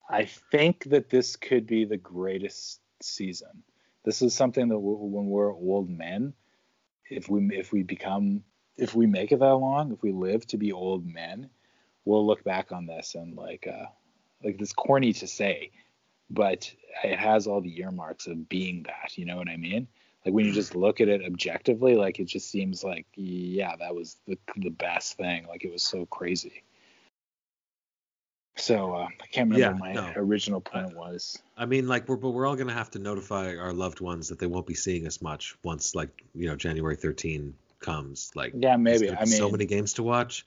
I 0.07 0.27
think 0.27 0.85
that 0.91 1.09
this 1.09 1.37
could 1.37 1.67
be 1.67 1.87
the 1.87 1.97
greatest 1.97 2.83
season. 3.01 3.63
This 4.05 4.21
is 4.21 4.35
something 4.35 4.69
that 4.69 4.75
w- 4.75 4.99
when 4.99 5.27
we're 5.29 5.55
old 5.55 5.89
men, 5.89 6.35
if 7.09 7.31
we 7.31 7.57
if 7.57 7.73
we 7.73 7.85
become 7.85 8.43
if 8.77 8.95
we 8.95 9.07
make 9.07 9.33
it 9.33 9.39
that 9.41 9.55
long, 9.55 9.93
if 9.93 10.03
we 10.03 10.13
live 10.13 10.47
to 10.49 10.59
be 10.59 10.73
old 10.73 11.07
men, 11.07 11.49
we'll 12.05 12.27
look 12.27 12.45
back 12.45 12.71
on 12.71 12.85
this 12.85 13.15
and 13.15 13.35
like 13.35 13.67
uh 13.67 13.87
like 14.45 14.61
it's 14.61 14.75
corny 14.75 15.15
to 15.15 15.27
say, 15.27 15.71
but 16.33 16.73
it 17.05 17.18
has 17.18 17.47
all 17.47 17.61
the 17.61 17.81
earmarks 17.81 18.27
of 18.27 18.49
being 18.49 18.85
that. 18.85 19.16
You 19.16 19.25
know 19.25 19.37
what 19.37 19.49
I 19.49 19.57
mean? 19.57 19.87
Like 20.25 20.35
when 20.35 20.47
you 20.47 20.53
just 20.53 20.77
look 20.77 21.01
at 21.01 21.09
it 21.09 21.23
objectively, 21.25 21.97
like 21.97 22.21
it 22.21 22.27
just 22.27 22.51
seems 22.51 22.85
like 22.85 23.07
yeah, 23.14 23.75
that 23.77 23.95
was 23.95 24.16
the 24.27 24.38
the 24.57 24.71
best 24.71 25.16
thing. 25.16 25.47
Like 25.49 25.64
it 25.64 25.73
was 25.73 25.83
so 25.83 26.07
crazy. 26.07 26.62
So 28.57 28.95
uh, 28.95 29.09
I 29.21 29.27
can't 29.33 29.51
remember 29.51 29.59
Yeah, 29.59 29.68
what 29.71 29.79
my 29.79 29.92
no. 29.95 30.12
original 30.16 30.61
point 30.61 30.95
was. 30.95 31.42
I 31.57 31.66
mean, 31.66 31.88
like 31.88 32.09
we're 32.09 32.16
but 32.16 32.31
we're 32.31 32.47
all 32.47 32.55
going 32.55 32.68
to 32.68 32.75
have 32.75 32.90
to 32.90 32.99
notify 32.99 33.57
our 33.57 33.73
loved 33.73 34.01
ones 34.01 34.29
that 34.29 34.38
they 34.38 34.47
won't 34.47 34.66
be 34.66 34.75
seeing 34.75 35.07
us 35.07 35.21
much 35.23 35.57
once 35.64 35.95
like 35.95 36.23
you 36.35 36.47
know 36.47 36.55
January 36.55 36.97
13 36.97 37.55
comes. 37.81 38.31
Like 38.35 38.53
Yeah, 38.57 38.77
maybe. 38.77 39.11
I 39.11 39.25
mean, 39.25 39.27
so 39.27 39.51
many 39.51 39.66
games 39.66 39.95
to 39.95 40.03
watch. 40.03 40.47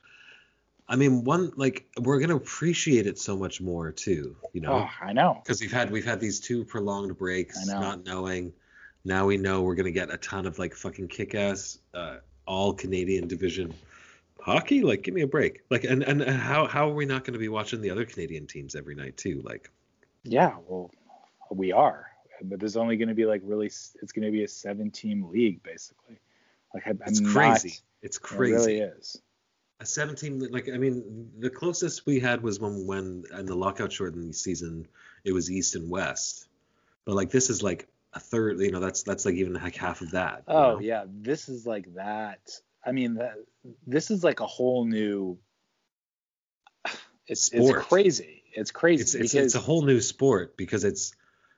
I 0.88 0.96
mean, 0.96 1.24
one 1.24 1.52
like 1.56 1.88
we're 2.00 2.20
going 2.20 2.30
to 2.30 2.36
appreciate 2.36 3.08
it 3.08 3.18
so 3.18 3.36
much 3.36 3.60
more 3.62 3.92
too. 3.92 4.36
You 4.54 4.62
know. 4.62 4.74
oh, 4.74 4.90
I 5.02 5.14
know. 5.14 5.42
because 5.44 5.62
we've 5.62 5.72
had 5.72 5.90
we've 5.90 6.06
had 6.06 6.20
these 6.20 6.40
two 6.40 6.64
prolonged 6.64 7.18
breaks, 7.18 7.70
I 7.70 7.74
know. 7.74 7.80
not 7.80 8.06
knowing. 8.06 8.54
Now 9.04 9.26
we 9.28 9.38
know 9.38 9.62
we're 9.62 9.76
gonna 9.76 9.92
get 9.92 10.12
a 10.12 10.18
ton 10.18 10.46
of 10.46 10.58
like 10.58 10.74
fucking 10.74 11.10
kick-ass, 11.10 11.78
uh, 11.94 12.18
all 12.48 12.74
Canadian 12.74 13.28
division 13.28 13.74
hockey. 14.40 14.82
Like, 14.82 15.04
give 15.04 15.14
me 15.14 15.22
a 15.22 15.28
break. 15.28 15.62
Like, 15.70 15.84
and 15.84 16.04
and 16.04 16.24
how 16.24 16.66
how 16.66 16.90
are 16.90 16.94
we 16.94 17.06
not 17.06 17.24
gonna 17.24 17.40
be 17.40 17.50
watching 17.50 17.82
the 17.82 17.90
other 17.92 18.06
Canadian 18.06 18.48
teams 18.48 18.76
every 18.76 18.96
night 18.96 19.18
too? 19.18 19.42
Like, 19.44 19.70
Yeah, 20.24 20.56
well, 20.68 20.92
we 21.52 21.72
are, 21.72 22.12
but 22.44 22.60
there's 22.60 22.78
only 22.78 22.98
going 22.98 23.10
to 23.10 23.16
be 23.16 23.26
like 23.26 23.42
really, 23.44 23.68
it's 23.68 24.12
going 24.14 24.26
to 24.26 24.32
be 24.32 24.44
a 24.44 24.48
seven-team 24.48 25.30
league 25.32 25.62
basically. 25.64 26.20
Like 26.74 26.88
I'm, 26.88 27.00
it's 27.06 27.20
I'm 27.20 27.26
crazy. 27.28 27.70
Not, 27.70 27.82
it's 28.02 28.18
crazy. 28.18 28.54
It 28.54 28.58
really 28.58 28.80
is. 28.80 29.22
A 29.82 29.86
17 29.86 30.52
like 30.52 30.70
I 30.70 30.78
mean 30.78 31.32
the 31.38 31.50
closest 31.50 32.06
we 32.06 32.20
had 32.20 32.42
was 32.42 32.60
when 32.60 32.88
when 32.88 33.24
in 33.38 33.46
the 33.46 33.56
lockout 33.56 33.92
shortened 33.92 34.36
season 34.36 34.88
it 35.26 35.34
was 35.34 35.52
East 35.52 35.76
and 35.76 35.90
West, 35.90 36.48
but 37.04 37.16
like 37.16 37.30
this 37.30 37.50
is 37.50 37.62
like 37.62 37.88
a 38.14 38.20
third. 38.20 38.60
You 38.60 38.72
know 38.72 38.80
that's 38.80 39.04
that's 39.04 39.26
like 39.26 39.36
even 39.36 39.54
like 39.54 39.76
half 39.76 40.02
of 40.02 40.12
that. 40.12 40.44
Oh 40.48 40.74
know? 40.74 40.80
yeah, 40.80 41.04
this 41.08 41.50
is 41.50 41.66
like 41.66 41.94
that. 41.96 42.40
I 42.86 42.92
mean, 42.92 43.16
that, 43.16 43.34
this 43.86 44.12
is 44.12 44.24
like 44.24 44.40
a 44.40 44.48
whole 44.48 44.86
new. 44.86 45.38
It's 47.28 47.44
Sport. 47.44 47.80
it's 47.80 47.88
crazy. 47.88 48.44
It's 48.54 48.72
crazy 48.72 49.02
it's 49.02 49.16
it's, 49.16 49.34
it's 49.34 49.56
a 49.56 49.60
whole 49.60 49.82
new 49.82 50.00
sport 50.00 50.56
because 50.56 50.84
it's 50.84 51.14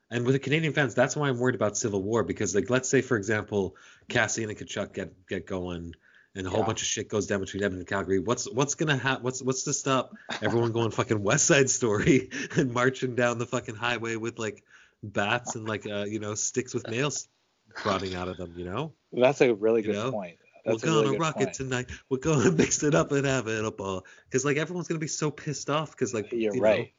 and 0.10 0.26
with 0.26 0.34
the 0.34 0.40
Canadian 0.40 0.74
fans, 0.74 0.96
that's 0.96 1.16
why 1.16 1.28
I'm 1.28 1.38
worried 1.38 1.56
about 1.56 1.78
civil 1.78 2.02
war 2.02 2.24
because 2.24 2.56
like 2.56 2.70
let's 2.70 2.90
say 2.90 3.02
for 3.02 3.18
example 3.18 3.76
Kassian 4.10 4.50
and 4.50 4.58
Tkachuk 4.58 4.94
get 4.94 5.28
get 5.28 5.46
going 5.46 5.94
and 6.38 6.48
a 6.48 6.50
whole 6.50 6.60
Yeah. 6.62 6.66
bunch 6.68 6.82
of 6.82 6.88
shit 6.88 7.10
goes 7.10 7.28
down 7.28 7.40
between 7.42 7.64
Edmonton 7.64 7.82
and 7.82 7.88
Calgary. 7.88 8.20
What's 8.20 8.50
what's 8.50 8.76
gonna 8.76 8.96
happen? 8.98 9.24
What's 9.24 9.42
what's 9.42 9.64
to 9.64 9.74
stop 9.74 10.14
everyone 10.42 10.72
going 10.72 10.92
fucking 10.92 11.22
West 11.22 11.46
Side 11.46 11.70
Story 11.70 12.30
and 12.56 12.74
marching 12.74 13.16
down 13.16 13.38
the 13.40 13.46
fucking 13.46 13.76
highway 13.76 14.16
with 14.16 14.40
like 14.40 14.64
bats 15.04 15.56
and 15.56 15.68
like 15.68 15.86
uh 15.86 16.06
you 16.08 16.20
know 16.20 16.36
sticks 16.36 16.74
with 16.74 16.88
nails 16.88 17.28
prodding 17.76 18.16
out 18.16 18.28
of 18.28 18.38
them? 18.38 18.54
You 18.56 18.66
know, 18.66 18.94
that's 19.12 19.42
a 19.42 19.54
really 19.54 19.82
you 19.82 19.88
good 19.88 19.96
know, 19.96 20.12
point. 20.12 20.38
we're 20.66 20.72
That's 20.74 20.84
a 20.84 20.86
gonna 20.88 21.02
really 21.02 21.18
rock 21.18 21.36
point. 21.36 21.50
it 21.50 21.54
tonight. 21.56 21.90
We're 22.10 22.18
gonna 22.20 22.52
mix 22.64 22.84
it 22.84 22.96
up 22.96 23.12
and 23.12 23.26
have 23.26 23.48
it 23.48 23.66
a 23.66 23.72
ball 23.72 24.06
because 24.26 24.46
like 24.46 24.58
everyone's 24.58 24.88
gonna 24.88 25.00
be 25.00 25.08
so 25.08 25.32
pissed 25.32 25.70
off 25.70 25.92
because 25.92 26.14
like 26.14 26.32
You're 26.32 26.54
you 26.56 26.62
know, 26.62 26.68
right. 26.68 26.94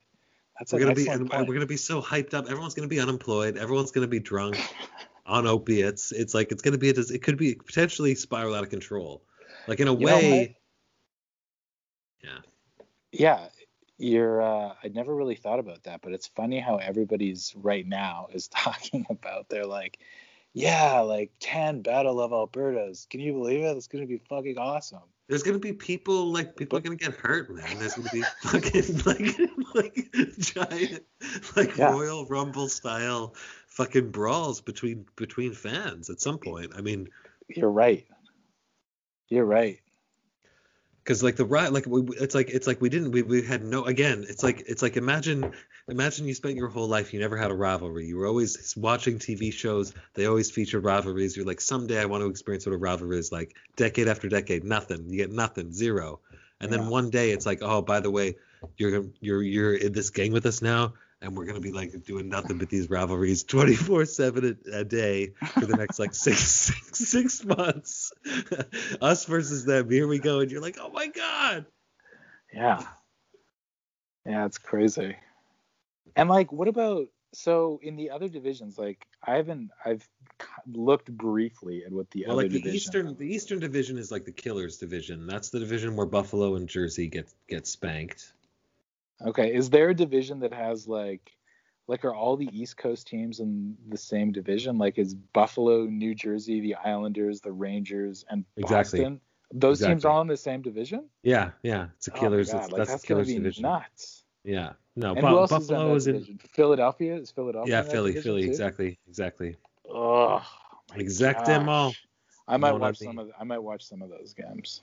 That's 0.59 0.72
we're 0.72 0.81
gonna 0.81 0.94
be 0.94 1.07
and 1.07 1.31
we're 1.31 1.55
gonna 1.55 1.66
be 1.66 1.77
so 1.77 2.03
hyped 2.03 2.35
up. 2.35 2.46
Everyone's 2.46 2.74
gonna 2.74 2.88
be 2.88 2.98
unemployed. 2.98 3.57
Everyone's 3.57 3.92
gonna 3.92 4.09
be 4.09 4.18
drunk 4.18 4.59
on 5.27 5.46
opiates. 5.46 6.11
It's 6.11 6.35
like 6.35 6.51
it's 6.51 6.62
gonna 6.62 6.79
be 6.79 6.90
a, 6.90 6.94
it 6.94 7.22
could 7.22 7.37
be 7.37 7.55
potentially 7.55 8.14
spiral 8.16 8.55
out 8.57 8.64
of 8.64 8.70
control. 8.70 9.22
Like 9.69 9.81
in 9.81 9.87
a 9.87 9.95
You 9.95 10.07
know 10.07 10.17
way, 10.17 10.57
yeah. 12.25 12.39
Yeah, 13.13 13.49
you're. 13.99 14.41
Uh, 14.41 14.73
I 14.83 14.89
never 14.89 15.15
really 15.15 15.37
thought 15.37 15.59
about 15.59 15.85
that, 15.85 16.01
but 16.01 16.13
it's 16.13 16.27
funny 16.27 16.59
how 16.59 16.77
everybody's 16.79 17.55
right 17.55 17.87
now 17.87 18.29
is 18.33 18.49
talking 18.55 19.07
about. 19.11 19.51
They're 19.51 19.67
like, 19.67 19.99
yeah, 20.55 21.01
like 21.01 21.33
ten 21.39 21.83
Battle 21.83 22.21
of 22.21 22.31
Albertas. 22.31 23.09
Can 23.11 23.21
you 23.21 23.35
believe 23.35 23.63
it? 23.63 23.77
It's 23.77 23.89
gonna 23.89 24.07
be 24.07 24.17
fucking 24.17 24.57
awesome. 24.57 25.03
There's 25.29 25.43
gonna 25.43 25.59
be 25.59 25.75
people 25.75 26.33
like 26.33 26.57
people 26.57 26.79
are 26.79 26.81
gonna 26.81 26.97
get 26.97 27.13
hurt, 27.15 27.55
man. 27.55 27.79
There's 27.79 27.95
gonna 27.95 28.09
be 28.11 28.23
fucking 28.43 29.03
like 29.05 29.39
like 29.75 30.39
giant 30.39 31.05
like 31.57 31.77
Yeah. 31.77 31.93
Royal 31.93 32.25
Rumble 32.25 32.71
style 32.71 33.35
fucking 33.67 34.11
brawls 34.13 34.63
between 34.63 35.05
between 35.17 35.53
fans 35.53 36.09
at 36.09 36.23
some 36.23 36.39
point. 36.39 36.73
I 36.75 36.81
mean, 36.81 37.11
You're 37.49 37.71
right. 37.71 38.07
You're 39.29 39.45
right. 39.45 39.79
because 41.05 41.23
like 41.23 41.37
the 41.37 41.45
right 41.45 41.73
like 41.73 41.87
we, 41.87 42.03
it's 42.19 42.35
like 42.35 42.51
it's 42.51 42.67
like 42.67 42.81
we 42.81 42.88
didn't 42.88 43.12
we, 43.12 43.23
we 43.23 43.43
had 43.43 43.62
no 43.64 43.85
again 43.85 44.25
it's 44.29 44.43
like 44.43 44.62
it's 44.67 44.83
like 44.83 44.97
imagine 44.97 45.53
imagine 45.88 46.27
you 46.27 46.35
spent 46.35 46.55
your 46.57 46.69
whole 46.69 46.87
life 46.88 47.14
you 47.14 47.21
never 47.21 47.37
had 47.37 47.51
a 47.51 47.55
rivalry. 47.55 48.07
You 48.07 48.19
were 48.19 48.27
always 48.27 48.75
watching 48.77 49.19
tv 49.19 49.53
shows. 49.53 49.95
They 50.14 50.27
always 50.27 50.51
featured 50.51 50.85
rivalries. 50.85 51.37
You're 51.37 51.47
like 51.47 51.61
someday 51.61 52.01
i 52.01 52.05
want 52.05 52.23
to 52.23 52.29
experience 52.29 52.67
what 52.67 52.75
a 52.75 52.79
rivalry 52.79 53.19
is 53.19 53.33
like. 53.33 53.55
Decade 53.77 54.09
after 54.09 54.29
decade 54.29 54.64
nothing. 54.64 55.09
You 55.09 55.17
get 55.17 55.33
nothing 55.33 55.73
zero. 55.73 56.21
And 56.61 56.73
then 56.73 56.88
one 56.88 57.09
day 57.11 57.31
it's 57.31 57.47
like 57.47 57.61
oh 57.62 57.81
by 57.83 58.01
the 58.01 58.11
way 58.11 58.37
you're 58.77 59.07
you're 59.21 59.43
you're 59.43 59.75
in 59.75 59.93
this 59.93 60.11
gang 60.11 60.33
with 60.33 60.45
us 60.47 60.61
now 60.61 60.93
and 61.21 61.37
we're 61.37 61.47
gonna 61.47 61.61
be 61.61 61.73
like 61.73 62.05
doing 62.05 62.29
nothing 62.29 62.59
but 62.59 62.69
these 62.69 62.89
rivalries 62.91 63.43
24 63.45 64.05
7 64.05 64.59
a, 64.73 64.79
a 64.79 64.85
day 64.85 65.33
for 65.53 65.67
the 65.67 65.77
next 65.77 65.99
like 65.99 66.15
six 66.15 66.39
six, 66.45 66.99
six 66.99 67.45
months 67.45 68.13
us 69.01 69.25
versus 69.25 69.65
them 69.65 69.91
here 69.91 70.07
we 70.07 70.19
go 70.19 70.41
and 70.41 70.51
you're 70.51 70.63
like 70.63 70.79
oh 70.81 70.91
my 70.91 71.07
god 71.09 71.67
Yeah. 72.53 72.83
Yeah, 74.27 74.45
it's 74.45 74.59
crazy. 74.59 75.17
And 76.17 76.29
like, 76.29 76.53
what 76.53 76.69
about 76.69 77.09
so 77.33 77.81
in 77.83 77.97
the 77.97 78.11
other 78.11 78.29
divisions? 78.29 78.79
Like, 78.79 79.07
I 79.27 79.37
haven't. 79.37 79.71
I've 79.85 80.07
looked 80.71 81.11
briefly 81.11 81.85
at 81.85 81.93
what 81.93 82.11
the 82.11 82.25
well 82.27 82.33
other 82.35 82.43
like 82.45 82.51
the 82.53 82.59
division- 82.59 82.77
eastern 82.77 83.17
the 83.17 83.35
eastern 83.35 83.59
division 83.59 83.97
is 83.99 84.11
like 84.11 84.25
the 84.25 84.33
killers 84.33 84.77
division 84.77 85.27
that's 85.27 85.51
the 85.51 85.59
division 85.59 85.97
where 85.97 86.07
buffalo 86.07 86.55
and 86.55 86.69
jersey 86.69 87.09
get 87.09 87.29
get 87.49 87.67
spanked 87.67 88.33
Okay, 89.25 89.55
is 89.55 89.71
there 89.71 89.91
a 89.91 89.95
division 89.95 90.41
that 90.41 90.53
has 90.53 90.87
like, 90.87 91.33
like 91.89 92.05
are 92.05 92.15
all 92.15 92.37
the 92.37 92.49
East 92.53 92.77
Coast 92.77 93.07
teams 93.07 93.41
in 93.41 93.77
the 93.89 93.97
same 93.97 94.31
division? 94.33 94.79
Like, 94.79 94.99
is 94.99 95.15
Buffalo, 95.15 95.85
New 95.87 96.15
Jersey, 96.15 96.61
the 96.61 96.77
Islanders, 96.77 97.41
the 97.41 97.53
Rangers, 97.53 98.25
and 98.31 98.45
Exactly. 98.57 99.01
Boston? 99.01 99.21
Those 99.53 99.81
teams 99.81 100.05
all 100.05 100.21
in 100.21 100.29
the 100.29 100.37
same 100.37 100.63
division? 100.63 101.05
yeah 101.23 101.51
yeah 101.63 101.87
it's 101.97 102.07
a 102.07 102.11
Oh 102.13 102.21
killers 102.21 102.53
God, 102.53 102.63
it's, 102.63 102.73
like, 102.73 102.79
that's, 102.79 102.91
that's 102.91 103.05
killers 103.05 103.29
be 103.29 103.35
division 103.35 103.63
nuts. 103.63 104.25
yeah 104.45 104.73
no 104.95 105.15
And 105.15 105.27
Bu- 105.27 105.47
buffalo 105.49 105.95
is 105.95 106.07
is 106.07 106.07
in 106.07 106.17
in? 106.17 106.39
Philadelphia 106.53 107.17
is 107.17 107.31
Philadelphia. 107.31 107.75
yeah 107.75 107.83
philly 107.83 108.13
philly 108.13 108.43
too? 108.43 108.51
exactly 108.51 108.99
exactly 109.09 109.57
Oh, 109.91 110.43
Exact 110.95 111.47
them 111.47 111.69
all. 111.69 111.95
I 112.47 112.57
might 112.57 112.73
what 112.73 112.83
I 112.83 112.87
watch 112.87 112.99
some 112.99 113.19
of. 113.19 113.31
I 113.39 113.45
might 113.45 113.59
watch 113.59 113.85
some 113.85 114.03
of 114.03 114.11
those 114.11 114.35
games. 114.35 114.83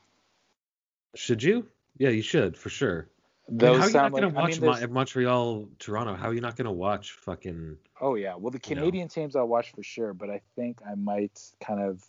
should 1.16 1.42
you 1.42 1.68
yeah 1.98 2.10
you 2.10 2.22
should 2.22 2.58
for 2.58 2.70
sure 2.70 3.08
I 3.48 3.52
mean, 3.52 3.58
Those 3.60 3.78
how 3.78 3.84
are 3.84 3.88
you 3.88 3.94
not 3.94 4.12
gonna 4.12 4.28
like. 4.28 4.36
I 4.36 4.42
watch 4.42 4.52
mean, 4.52 4.62
there's- 4.62 4.82
Mon- 4.82 4.94
Montreal 4.94 5.70
Toronto 5.80 6.16
how 6.16 6.30
are 6.30 6.34
you 6.34 6.42
not 6.42 6.56
gonna 6.56 6.72
watch 6.72 7.12
fucking 7.12 7.78
oh 8.02 8.16
yeah. 8.16 8.36
Well, 8.36 8.52
the 8.52 8.60
you 8.68 8.76
know. 8.76 8.82
Canadian 8.82 9.08
teams 9.08 9.36
I'll 9.36 9.48
watch 9.48 9.72
for 9.72 9.84
sure, 9.84 10.14
but 10.14 10.30
I 10.30 10.42
think 10.56 10.80
I 10.90 10.96
might 10.96 11.40
kind 11.60 11.80
of. 11.82 12.04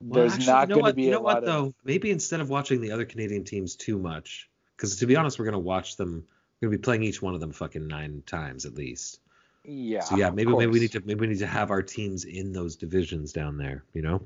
Well, 0.00 0.20
there's 0.20 0.34
actually, 0.34 0.46
not 0.46 0.68
you 0.68 0.74
know 0.74 0.80
going 0.80 0.90
to 0.90 0.96
be 0.96 1.02
you 1.04 1.10
know 1.12 1.18
a 1.18 1.22
what 1.22 1.34
lot 1.34 1.44
though? 1.44 1.64
of. 1.66 1.74
Maybe 1.84 2.10
instead 2.10 2.40
of 2.40 2.50
watching 2.50 2.80
the 2.80 2.90
other 2.92 3.04
Canadian 3.04 3.44
teams 3.44 3.76
too 3.76 3.98
much, 3.98 4.48
because 4.76 4.96
to 4.96 5.06
be 5.06 5.14
honest, 5.16 5.38
we're 5.38 5.44
gonna 5.44 5.58
watch 5.58 5.96
them. 5.96 6.24
We're 6.60 6.68
gonna 6.68 6.78
be 6.78 6.82
playing 6.82 7.02
each 7.04 7.20
one 7.22 7.34
of 7.34 7.40
them 7.40 7.52
fucking 7.52 7.86
nine 7.86 8.22
times 8.26 8.66
at 8.66 8.74
least. 8.74 9.20
Yeah. 9.64 10.00
so 10.00 10.16
yeah, 10.16 10.30
maybe 10.30 10.50
maybe 10.52 10.72
we 10.72 10.80
need 10.80 10.92
to 10.92 11.00
maybe 11.04 11.20
we 11.20 11.26
need 11.28 11.38
to 11.38 11.46
have 11.46 11.70
our 11.70 11.82
teams 11.82 12.24
in 12.24 12.52
those 12.52 12.74
divisions 12.76 13.32
down 13.32 13.58
there. 13.58 13.84
You 13.94 14.02
know? 14.02 14.22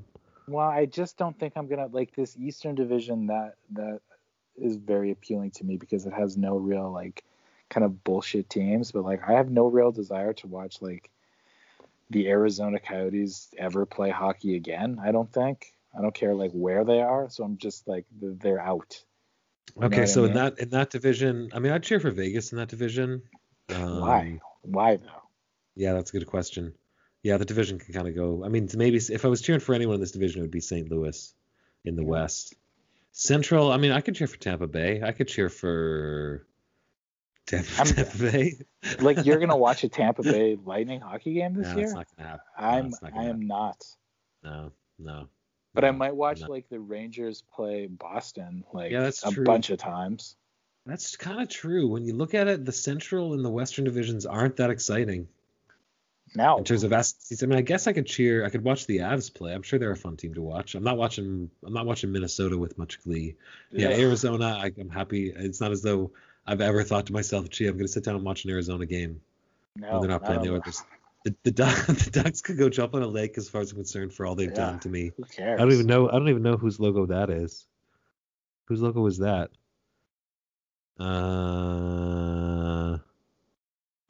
Well, 0.47 0.67
I 0.67 0.85
just 0.85 1.17
don't 1.17 1.37
think 1.39 1.53
I'm 1.55 1.67
gonna 1.67 1.87
like 1.91 2.15
this 2.15 2.35
Eastern 2.39 2.73
Division. 2.73 3.27
That 3.27 3.55
that 3.73 4.01
is 4.57 4.75
very 4.75 5.11
appealing 5.11 5.51
to 5.51 5.63
me 5.63 5.77
because 5.77 6.05
it 6.05 6.13
has 6.13 6.37
no 6.37 6.57
real 6.57 6.91
like 6.91 7.23
kind 7.69 7.83
of 7.85 8.03
bullshit 8.03 8.49
teams. 8.49 8.91
But 8.91 9.03
like, 9.03 9.27
I 9.27 9.33
have 9.33 9.49
no 9.49 9.67
real 9.67 9.91
desire 9.91 10.33
to 10.33 10.47
watch 10.47 10.81
like 10.81 11.09
the 12.09 12.29
Arizona 12.29 12.79
Coyotes 12.79 13.49
ever 13.57 13.85
play 13.85 14.09
hockey 14.09 14.55
again. 14.55 14.99
I 15.03 15.11
don't 15.11 15.31
think. 15.31 15.73
I 15.97 16.01
don't 16.01 16.13
care 16.13 16.33
like 16.33 16.51
where 16.51 16.83
they 16.83 17.01
are. 17.01 17.29
So 17.29 17.43
I'm 17.43 17.57
just 17.57 17.87
like 17.87 18.05
they're 18.21 18.61
out. 18.61 19.03
You 19.75 19.87
okay, 19.87 20.05
so 20.05 20.21
I 20.21 20.27
mean? 20.27 20.31
in 20.31 20.37
that 20.37 20.59
in 20.59 20.69
that 20.69 20.89
division, 20.89 21.49
I 21.53 21.59
mean, 21.59 21.71
I'd 21.71 21.83
cheer 21.83 21.99
for 21.99 22.11
Vegas 22.11 22.51
in 22.51 22.57
that 22.57 22.69
division. 22.69 23.21
Um, 23.69 23.99
Why? 23.99 24.39
Why 24.61 24.95
though? 24.97 25.23
Yeah, 25.75 25.93
that's 25.93 26.09
a 26.13 26.19
good 26.19 26.27
question. 26.27 26.73
Yeah, 27.23 27.37
the 27.37 27.45
division 27.45 27.77
can 27.77 27.93
kind 27.93 28.07
of 28.07 28.15
go. 28.15 28.43
I 28.45 28.49
mean, 28.49 28.69
maybe 28.75 28.97
if 28.97 29.25
I 29.25 29.27
was 29.27 29.41
cheering 29.41 29.59
for 29.59 29.75
anyone 29.75 29.95
in 29.95 30.01
this 30.01 30.11
division, 30.11 30.39
it 30.39 30.43
would 30.43 30.51
be 30.51 30.61
St. 30.61 30.89
Louis 30.89 31.33
in 31.83 31.95
the. 31.95 32.03
West. 32.03 32.55
Central, 33.19 33.71
I 33.71 33.77
mean, 33.77 33.91
I 33.91 34.01
could 34.01 34.13
cheer 34.13 34.27
for 34.27 34.37
Tampa 34.37 34.67
Bay. 34.67 35.01
I 35.01 35.11
could 35.11 35.27
cheer 35.27 35.49
for 35.49 36.45
Tampa, 37.47 37.85
Tampa 37.85 38.17
Bay. 38.19 38.53
like 38.99 39.25
you're 39.25 39.39
gonna 39.39 39.57
watch 39.57 39.83
a 39.83 39.89
Tampa 39.89 40.21
Bay 40.21 40.55
Lightning 40.65 41.01
hockey 41.01 41.33
game 41.33 41.55
this 41.55 41.67
no, 41.69 41.77
year? 41.77 41.85
It's 41.85 41.95
not 41.95 42.05
gonna 42.15 42.29
happen. 42.29 42.45
I'm 42.55 42.89
no, 42.89 43.19
I 43.19 43.23
am 43.25 43.41
not. 43.41 43.83
No, 44.43 44.71
no. 44.99 45.27
But 45.73 45.81
no, 45.81 45.87
I 45.87 45.91
might 45.91 46.15
watch 46.15 46.41
like 46.41 46.69
the 46.69 46.79
Rangers 46.79 47.43
play 47.55 47.87
Boston 47.87 48.63
like 48.71 48.91
yeah, 48.91 49.09
a 49.23 49.31
true. 49.31 49.43
bunch 49.43 49.71
of 49.71 49.79
times. 49.79 50.35
That's 50.85 51.15
kind 51.15 51.41
of 51.41 51.49
true. 51.49 51.87
When 51.87 52.05
you 52.05 52.13
look 52.13 52.35
at 52.35 52.47
it, 52.47 52.65
the 52.65 52.71
Central 52.71 53.33
and 53.33 53.43
the 53.43 53.49
Western 53.49 53.85
divisions 53.85 54.27
aren't 54.27 54.57
that 54.57 54.69
exciting. 54.69 55.27
Now, 56.35 56.57
in 56.57 56.63
terms 56.63 56.83
of 56.83 56.93
athletes, 56.93 57.41
I 57.41 57.45
mean, 57.45 57.57
I 57.57 57.61
guess 57.61 57.87
I 57.87 57.93
could 57.93 58.05
cheer. 58.05 58.45
I 58.45 58.49
could 58.49 58.63
watch 58.63 58.85
the 58.85 58.99
Avs 58.99 59.33
play. 59.33 59.53
I'm 59.53 59.63
sure 59.63 59.79
they're 59.79 59.91
a 59.91 59.97
fun 59.97 60.17
team 60.17 60.33
to 60.33 60.41
watch. 60.41 60.75
I'm 60.75 60.83
not 60.83 60.97
watching. 60.97 61.49
I'm 61.65 61.73
not 61.73 61.85
watching 61.85 62.11
Minnesota 62.11 62.57
with 62.57 62.77
much 62.77 63.01
glee. 63.03 63.35
Yeah, 63.71 63.89
yeah 63.89 63.97
Arizona. 63.97 64.59
I, 64.61 64.71
am 64.77 64.89
happy. 64.89 65.31
It's 65.35 65.61
not 65.61 65.71
as 65.71 65.81
though 65.81 66.11
I've 66.45 66.61
ever 66.61 66.83
thought 66.83 67.07
to 67.07 67.13
myself, 67.13 67.49
"Gee, 67.49 67.67
I'm 67.67 67.73
going 67.73 67.85
to 67.85 67.91
sit 67.91 68.03
down 68.03 68.15
and 68.15 68.25
watch 68.25 68.43
an 68.45 68.51
Arizona 68.51 68.85
game." 68.85 69.21
No, 69.75 69.93
when 69.93 70.01
they're 70.01 70.09
not 70.09 70.25
playing. 70.25 70.41
They 70.41 70.59
just 70.59 70.83
the 71.23 71.35
the, 71.43 71.51
the 72.11 72.21
Ducks 72.23 72.41
could 72.41 72.57
go 72.57 72.69
jump 72.69 72.93
on 72.95 73.01
a 73.03 73.07
lake 73.07 73.37
as 73.37 73.49
far 73.49 73.61
as 73.61 73.71
I'm 73.71 73.77
concerned 73.77 74.13
for 74.13 74.25
all 74.25 74.35
they've 74.35 74.49
yeah, 74.49 74.55
done 74.55 74.79
to 74.79 74.89
me. 74.89 75.11
Who 75.17 75.23
cares? 75.23 75.59
I 75.59 75.63
don't 75.63 75.73
even 75.73 75.87
know. 75.87 76.09
I 76.09 76.13
don't 76.13 76.29
even 76.29 76.43
know 76.43 76.57
whose 76.57 76.79
logo 76.79 77.05
that 77.07 77.29
is. 77.29 77.65
Whose 78.65 78.81
logo 78.81 79.05
is 79.05 79.19
that? 79.19 79.49
Uh, 80.99 81.05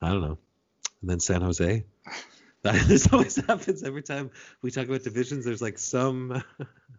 I 0.02 0.10
don't 0.10 0.22
know. 0.22 0.38
And 1.02 1.10
then 1.10 1.20
San 1.20 1.42
Jose. 1.42 1.86
this 2.64 3.12
always 3.14 3.36
happens 3.36 3.84
every 3.84 4.04
time 4.04 4.32
we 4.62 4.72
talk 4.72 4.88
about 4.88 5.04
divisions. 5.04 5.46
There's 5.46 5.62
like 5.62 5.78
some. 5.78 6.44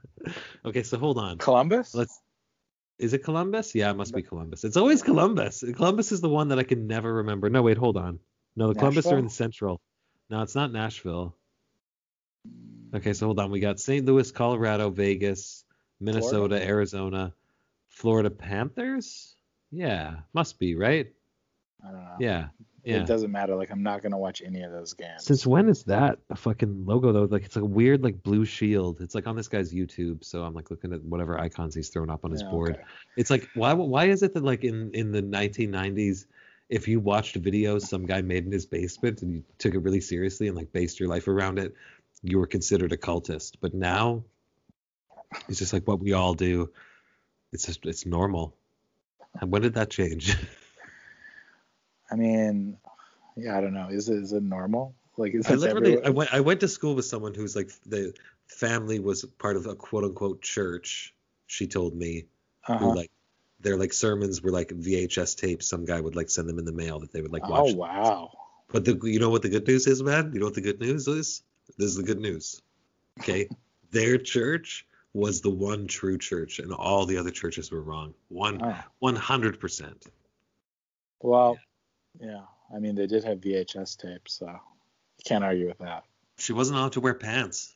okay, 0.64 0.82
so 0.82 0.98
hold 0.98 1.18
on. 1.18 1.38
Columbus. 1.38 1.94
Let's. 1.94 2.20
Is 2.98 3.12
it 3.12 3.22
Columbus? 3.22 3.74
Yeah, 3.74 3.90
it 3.90 3.96
must 3.96 4.12
be 4.12 4.22
Columbus. 4.22 4.64
It's 4.64 4.76
always 4.76 5.02
Columbus. 5.02 5.62
Columbus 5.76 6.10
is 6.10 6.20
the 6.20 6.28
one 6.28 6.48
that 6.48 6.58
I 6.58 6.64
can 6.64 6.88
never 6.88 7.14
remember. 7.14 7.48
No, 7.48 7.62
wait, 7.62 7.76
hold 7.76 7.96
on. 7.96 8.18
No, 8.56 8.68
the 8.68 8.74
Nashville? 8.74 8.80
Columbus 8.80 9.06
are 9.06 9.18
in 9.18 9.24
the 9.24 9.30
Central. 9.30 9.80
No, 10.30 10.42
it's 10.42 10.56
not 10.56 10.72
Nashville. 10.72 11.36
Okay, 12.92 13.12
so 13.12 13.26
hold 13.26 13.38
on. 13.38 13.52
We 13.52 13.60
got 13.60 13.78
St. 13.78 14.04
Louis, 14.04 14.32
Colorado, 14.32 14.90
Vegas, 14.90 15.64
Minnesota, 16.00 16.30
Florida? 16.30 16.66
Arizona, 16.66 17.34
Florida 17.86 18.30
Panthers. 18.30 19.36
Yeah, 19.70 20.16
must 20.32 20.58
be 20.58 20.74
right. 20.74 21.12
I 21.86 21.90
don't 21.92 22.02
know. 22.02 22.16
Yeah, 22.18 22.48
yeah. 22.84 22.96
It 22.96 23.06
doesn't 23.06 23.30
matter. 23.30 23.54
Like 23.54 23.70
I'm 23.70 23.82
not 23.82 24.02
gonna 24.02 24.18
watch 24.18 24.42
any 24.44 24.62
of 24.62 24.72
those 24.72 24.94
games. 24.94 25.24
Since 25.24 25.46
when 25.46 25.68
is 25.68 25.82
that 25.84 26.18
a 26.30 26.36
fucking 26.36 26.86
logo 26.86 27.12
though? 27.12 27.24
Like 27.24 27.44
it's 27.44 27.56
like 27.56 27.64
a 27.64 27.66
weird 27.66 28.02
like 28.02 28.22
blue 28.22 28.44
shield. 28.44 29.00
It's 29.00 29.14
like 29.14 29.26
on 29.26 29.36
this 29.36 29.48
guy's 29.48 29.72
YouTube, 29.72 30.24
so 30.24 30.42
I'm 30.44 30.54
like 30.54 30.70
looking 30.70 30.92
at 30.92 31.02
whatever 31.02 31.38
icons 31.38 31.74
he's 31.74 31.88
thrown 31.88 32.08
up 32.10 32.24
on 32.24 32.30
his 32.30 32.42
yeah, 32.42 32.50
board. 32.50 32.70
Okay. 32.74 32.82
It's 33.16 33.30
like 33.30 33.48
why 33.54 33.72
why 33.74 34.06
is 34.06 34.22
it 34.22 34.34
that 34.34 34.44
like 34.44 34.64
in 34.64 34.90
in 34.94 35.12
the 35.12 35.22
1990s 35.22 36.26
if 36.68 36.86
you 36.86 37.00
watched 37.00 37.40
videos 37.40 37.82
some 37.82 38.04
guy 38.04 38.20
made 38.20 38.44
in 38.44 38.52
his 38.52 38.66
basement 38.66 39.22
and 39.22 39.32
you 39.32 39.44
took 39.58 39.74
it 39.74 39.78
really 39.78 40.00
seriously 40.00 40.48
and 40.48 40.56
like 40.56 40.72
based 40.72 41.00
your 41.00 41.08
life 41.08 41.26
around 41.26 41.58
it, 41.58 41.74
you 42.22 42.38
were 42.38 42.46
considered 42.46 42.92
a 42.92 42.96
cultist. 42.96 43.54
But 43.60 43.74
now 43.74 44.24
it's 45.48 45.58
just 45.58 45.72
like 45.72 45.86
what 45.88 46.00
we 46.00 46.12
all 46.12 46.34
do. 46.34 46.70
It's 47.52 47.66
just 47.66 47.84
it's 47.86 48.06
normal. 48.06 48.54
And 49.40 49.50
when 49.50 49.62
did 49.62 49.74
that 49.74 49.90
change? 49.90 50.36
I 52.10 52.16
mean, 52.16 52.78
yeah, 53.36 53.56
I 53.56 53.60
don't 53.60 53.74
know. 53.74 53.88
Is 53.88 54.08
it 54.08 54.16
is 54.16 54.32
it 54.32 54.42
normal? 54.42 54.94
Like 55.16 55.34
is 55.34 55.46
I 55.46 55.54
literally 55.54 55.92
everywhere? 55.92 56.06
I 56.06 56.10
went 56.10 56.34
I 56.34 56.40
went 56.40 56.60
to 56.60 56.68
school 56.68 56.94
with 56.94 57.04
someone 57.04 57.34
who's 57.34 57.56
like 57.56 57.70
the 57.86 58.14
family 58.46 58.98
was 58.98 59.24
part 59.38 59.56
of 59.56 59.66
a 59.66 59.74
quote 59.74 60.04
unquote 60.04 60.42
church. 60.42 61.14
She 61.46 61.66
told 61.66 61.94
me 61.94 62.26
uh-huh. 62.66 62.78
who 62.78 62.94
like 62.94 63.10
their 63.60 63.76
like 63.76 63.92
sermons 63.92 64.42
were 64.42 64.50
like 64.50 64.68
VHS 64.68 65.36
tapes. 65.36 65.68
Some 65.68 65.84
guy 65.84 66.00
would 66.00 66.16
like 66.16 66.30
send 66.30 66.48
them 66.48 66.58
in 66.58 66.64
the 66.64 66.72
mail 66.72 67.00
that 67.00 67.12
they 67.12 67.22
would 67.22 67.32
like 67.32 67.42
oh, 67.46 67.50
watch. 67.50 67.72
Oh 67.72 67.76
wow! 67.76 68.30
But 68.68 68.84
the 68.84 68.98
you 69.02 69.18
know 69.18 69.30
what 69.30 69.42
the 69.42 69.48
good 69.48 69.66
news 69.66 69.86
is, 69.86 70.02
man? 70.02 70.32
You 70.32 70.40
know 70.40 70.46
what 70.46 70.54
the 70.54 70.60
good 70.60 70.80
news 70.80 71.08
is? 71.08 71.42
This 71.76 71.90
is 71.90 71.96
the 71.96 72.02
good 72.02 72.20
news. 72.20 72.62
Okay, 73.20 73.48
their 73.90 74.18
church 74.18 74.86
was 75.14 75.40
the 75.40 75.50
one 75.50 75.86
true 75.86 76.18
church, 76.18 76.58
and 76.58 76.72
all 76.72 77.06
the 77.06 77.18
other 77.18 77.30
churches 77.30 77.70
were 77.70 77.82
wrong. 77.82 78.14
One 78.28 78.76
one 79.00 79.16
hundred 79.16 79.58
percent. 79.58 80.06
Well, 81.20 81.58
yeah. 82.20 82.26
yeah. 82.26 82.40
I 82.74 82.78
mean 82.78 82.94
they 82.94 83.06
did 83.06 83.24
have 83.24 83.38
VHS 83.38 83.96
tapes, 83.96 84.34
so 84.34 84.46
you 84.46 85.24
can't 85.24 85.44
argue 85.44 85.68
with 85.68 85.78
that. 85.78 86.04
She 86.36 86.52
wasn't 86.52 86.78
allowed 86.78 86.92
to 86.92 87.00
wear 87.00 87.14
pants. 87.14 87.74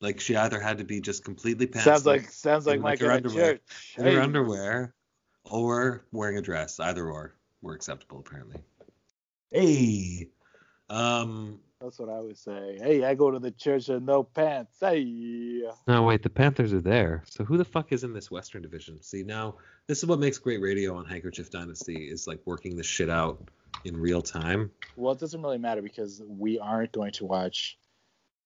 Like 0.00 0.20
she 0.20 0.36
either 0.36 0.60
had 0.60 0.78
to 0.78 0.84
be 0.84 1.00
just 1.00 1.24
completely 1.24 1.66
pants. 1.66 1.84
Sounds 1.84 2.06
like 2.06 2.30
sounds 2.30 2.66
like, 2.66 2.80
like 2.80 3.00
my 3.00 3.14
underwear, 3.14 3.54
church. 3.54 3.94
Her 3.96 4.20
underwear, 4.20 4.94
or 5.44 6.04
wearing 6.12 6.36
a 6.36 6.42
dress. 6.42 6.78
Either 6.78 7.08
or 7.08 7.34
were 7.62 7.74
acceptable 7.74 8.20
apparently. 8.20 8.60
Hey, 9.50 10.28
um. 10.90 11.60
That's 11.84 11.98
what 11.98 12.08
I 12.08 12.18
would 12.20 12.38
say. 12.38 12.78
Hey, 12.80 13.04
I 13.04 13.14
go 13.14 13.30
to 13.30 13.38
the 13.38 13.50
church 13.50 13.88
with 13.88 14.02
no 14.02 14.22
pants. 14.22 14.78
Hey. 14.80 15.62
No, 15.86 16.02
wait, 16.02 16.22
the 16.22 16.30
Panthers 16.30 16.72
are 16.72 16.80
there. 16.80 17.22
So 17.26 17.44
who 17.44 17.58
the 17.58 17.64
fuck 17.64 17.92
is 17.92 18.04
in 18.04 18.14
this 18.14 18.30
Western 18.30 18.62
Division? 18.62 19.02
See, 19.02 19.22
now 19.22 19.56
this 19.86 19.98
is 19.98 20.06
what 20.06 20.18
makes 20.18 20.38
great 20.38 20.62
radio 20.62 20.96
on 20.96 21.04
Handkerchief 21.04 21.50
Dynasty 21.50 22.08
is 22.08 22.26
like 22.26 22.40
working 22.46 22.74
this 22.76 22.86
shit 22.86 23.10
out 23.10 23.50
in 23.84 23.96
real 23.96 24.22
time. 24.22 24.70
Well, 24.96 25.12
it 25.12 25.20
doesn't 25.20 25.42
really 25.42 25.58
matter 25.58 25.82
because 25.82 26.22
we 26.26 26.58
aren't 26.58 26.92
going 26.92 27.12
to 27.12 27.26
watch 27.26 27.76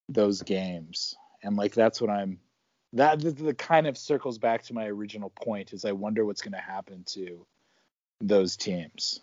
those 0.08 0.42
games 0.42 1.14
and 1.42 1.56
like 1.56 1.74
that's 1.74 2.00
what 2.00 2.10
i'm 2.10 2.38
that 2.94 3.20
the, 3.20 3.30
the 3.30 3.54
kind 3.54 3.86
of 3.86 3.98
circles 3.98 4.38
back 4.38 4.62
to 4.62 4.74
my 4.74 4.86
original 4.86 5.30
point 5.30 5.72
is 5.72 5.84
i 5.84 5.92
wonder 5.92 6.24
what's 6.24 6.40
going 6.40 6.52
to 6.52 6.58
happen 6.58 7.04
to 7.04 7.46
those 8.20 8.56
teams 8.56 9.20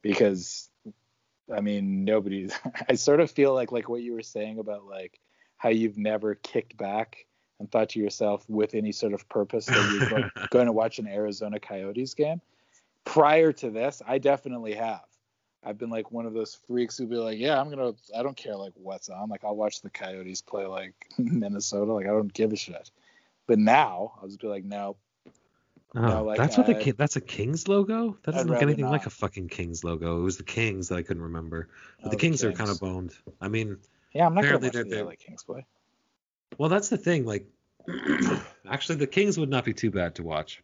because 0.00 0.70
i 1.52 1.60
mean 1.60 2.04
nobody's. 2.04 2.52
i 2.88 2.94
sort 2.94 3.20
of 3.20 3.30
feel 3.30 3.54
like 3.54 3.72
like 3.72 3.88
what 3.88 4.02
you 4.02 4.12
were 4.12 4.22
saying 4.22 4.58
about 4.58 4.86
like 4.86 5.20
how 5.56 5.68
you've 5.68 5.98
never 5.98 6.34
kicked 6.34 6.76
back 6.76 7.26
and 7.60 7.70
thought 7.70 7.90
to 7.90 8.00
yourself 8.00 8.44
with 8.48 8.74
any 8.74 8.92
sort 8.92 9.12
of 9.12 9.28
purpose 9.28 9.66
that 9.66 9.98
you're 10.10 10.48
going, 10.50 10.66
to 10.66 10.72
watch 10.72 10.98
an 10.98 11.06
arizona 11.06 11.58
coyotes 11.58 12.14
game 12.14 12.40
prior 13.04 13.52
to 13.52 13.70
this 13.70 14.02
i 14.06 14.18
definitely 14.18 14.74
have 14.74 15.04
I've 15.64 15.78
been 15.78 15.90
like 15.90 16.12
one 16.12 16.26
of 16.26 16.34
those 16.34 16.58
freaks 16.66 16.98
who'd 16.98 17.10
be 17.10 17.16
like, 17.16 17.38
yeah, 17.38 17.58
I'm 17.58 17.70
gonna, 17.70 17.92
I 18.16 18.22
don't 18.22 18.36
care 18.36 18.56
like 18.56 18.72
what's 18.74 19.08
on. 19.08 19.30
Like 19.30 19.44
I'll 19.44 19.56
watch 19.56 19.80
the 19.80 19.90
Coyotes 19.90 20.42
play 20.42 20.66
like 20.66 20.94
Minnesota. 21.18 21.92
Like 21.92 22.06
I 22.06 22.10
don't 22.10 22.32
give 22.32 22.52
a 22.52 22.56
shit. 22.56 22.90
But 23.46 23.58
now 23.58 24.12
I'll 24.20 24.28
just 24.28 24.40
be 24.40 24.46
like, 24.46 24.64
no. 24.64 24.96
Oh, 25.96 26.00
no, 26.00 26.24
like, 26.24 26.38
that's 26.38 26.56
what 26.56 26.66
the 26.66 26.76
uh, 26.76 26.92
that's 26.98 27.14
a 27.14 27.20
Kings 27.20 27.68
logo. 27.68 28.18
That 28.24 28.32
doesn't 28.32 28.48
look 28.48 28.62
anything 28.62 28.84
not. 28.84 28.90
like 28.90 29.06
a 29.06 29.10
fucking 29.10 29.48
Kings 29.48 29.84
logo. 29.84 30.18
It 30.18 30.22
was 30.22 30.36
the 30.36 30.42
Kings 30.42 30.88
that 30.88 30.96
I 30.96 31.02
couldn't 31.02 31.22
remember. 31.22 31.68
But 31.98 32.08
oh, 32.08 32.10
the 32.10 32.16
Kings, 32.16 32.40
Kings, 32.40 32.52
are 32.52 32.56
kind 32.56 32.70
of 32.70 32.80
boned. 32.80 33.14
I 33.40 33.46
mean, 33.46 33.76
yeah, 34.12 34.26
I'm 34.26 34.34
not 34.34 34.42
gonna 34.42 34.58
watch 34.58 34.72
they're, 34.72 34.84
the 34.84 35.02
uh, 35.02 35.04
LA 35.04 35.12
Kings 35.16 35.44
play. 35.44 35.64
Well, 36.58 36.68
that's 36.68 36.88
the 36.88 36.98
thing. 36.98 37.24
Like, 37.24 37.46
actually, 38.68 38.96
the 38.96 39.06
Kings 39.06 39.38
would 39.38 39.50
not 39.50 39.64
be 39.64 39.72
too 39.72 39.92
bad 39.92 40.16
to 40.16 40.24
watch. 40.24 40.62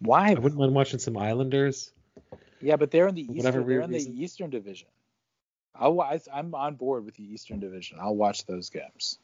Why? 0.00 0.30
I 0.30 0.34
wouldn't 0.34 0.58
mind 0.58 0.74
watching 0.74 0.98
some 0.98 1.16
Islanders. 1.18 1.92
Yeah, 2.62 2.76
but 2.76 2.90
they're 2.90 3.08
in 3.08 3.14
the 3.14 3.22
Eastern. 3.22 3.66
They're 3.66 3.80
in 3.82 3.90
the 3.90 4.22
Eastern 4.22 4.48
Division. 4.48 4.88
I'll, 5.74 6.00
I'm 6.32 6.54
on 6.54 6.76
board 6.76 7.04
with 7.04 7.16
the 7.16 7.24
Eastern 7.24 7.60
Division. 7.60 7.98
I'll 8.00 8.16
watch 8.16 8.46
those 8.46 8.70
games. 8.70 9.18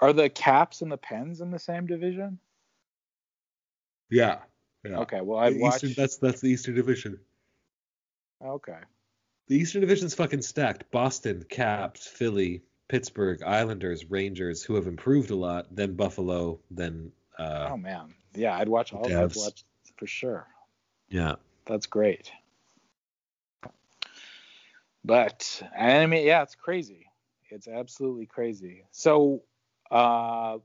Are 0.00 0.12
the 0.12 0.28
Caps 0.28 0.82
and 0.82 0.90
the 0.90 0.96
Pens 0.96 1.40
in 1.40 1.50
the 1.50 1.58
same 1.58 1.86
division? 1.86 2.38
Yeah. 4.10 4.38
yeah. 4.84 4.98
Okay. 4.98 5.20
Well, 5.20 5.38
I 5.38 5.50
watch. 5.50 5.82
that's 5.82 6.16
that's 6.16 6.40
the 6.40 6.48
Eastern 6.48 6.74
Division. 6.74 7.18
Okay. 8.44 8.78
The 9.48 9.56
Eastern 9.56 9.80
Division's 9.80 10.14
fucking 10.14 10.42
stacked. 10.42 10.90
Boston, 10.90 11.44
Caps, 11.48 12.06
Philly, 12.06 12.62
Pittsburgh, 12.88 13.42
Islanders, 13.42 14.10
Rangers, 14.10 14.62
who 14.62 14.74
have 14.74 14.86
improved 14.86 15.30
a 15.30 15.36
lot. 15.36 15.74
Then 15.74 15.94
Buffalo. 15.94 16.60
Then. 16.70 17.12
Uh, 17.38 17.68
oh 17.72 17.76
man. 17.76 18.14
Yeah, 18.34 18.56
I'd 18.56 18.68
watch 18.68 18.92
all. 18.92 19.06
I'd 19.06 19.34
watch 19.36 19.64
for 19.96 20.06
sure. 20.06 20.46
Yeah. 21.08 21.36
That's 21.66 21.86
great. 21.86 22.30
But 25.04 25.62
I 25.78 26.06
mean, 26.06 26.26
yeah, 26.26 26.42
it's 26.42 26.56
crazy. 26.56 27.06
It's 27.50 27.68
absolutely 27.68 28.26
crazy. 28.26 28.84
So, 28.90 29.42
uh, 29.90 30.58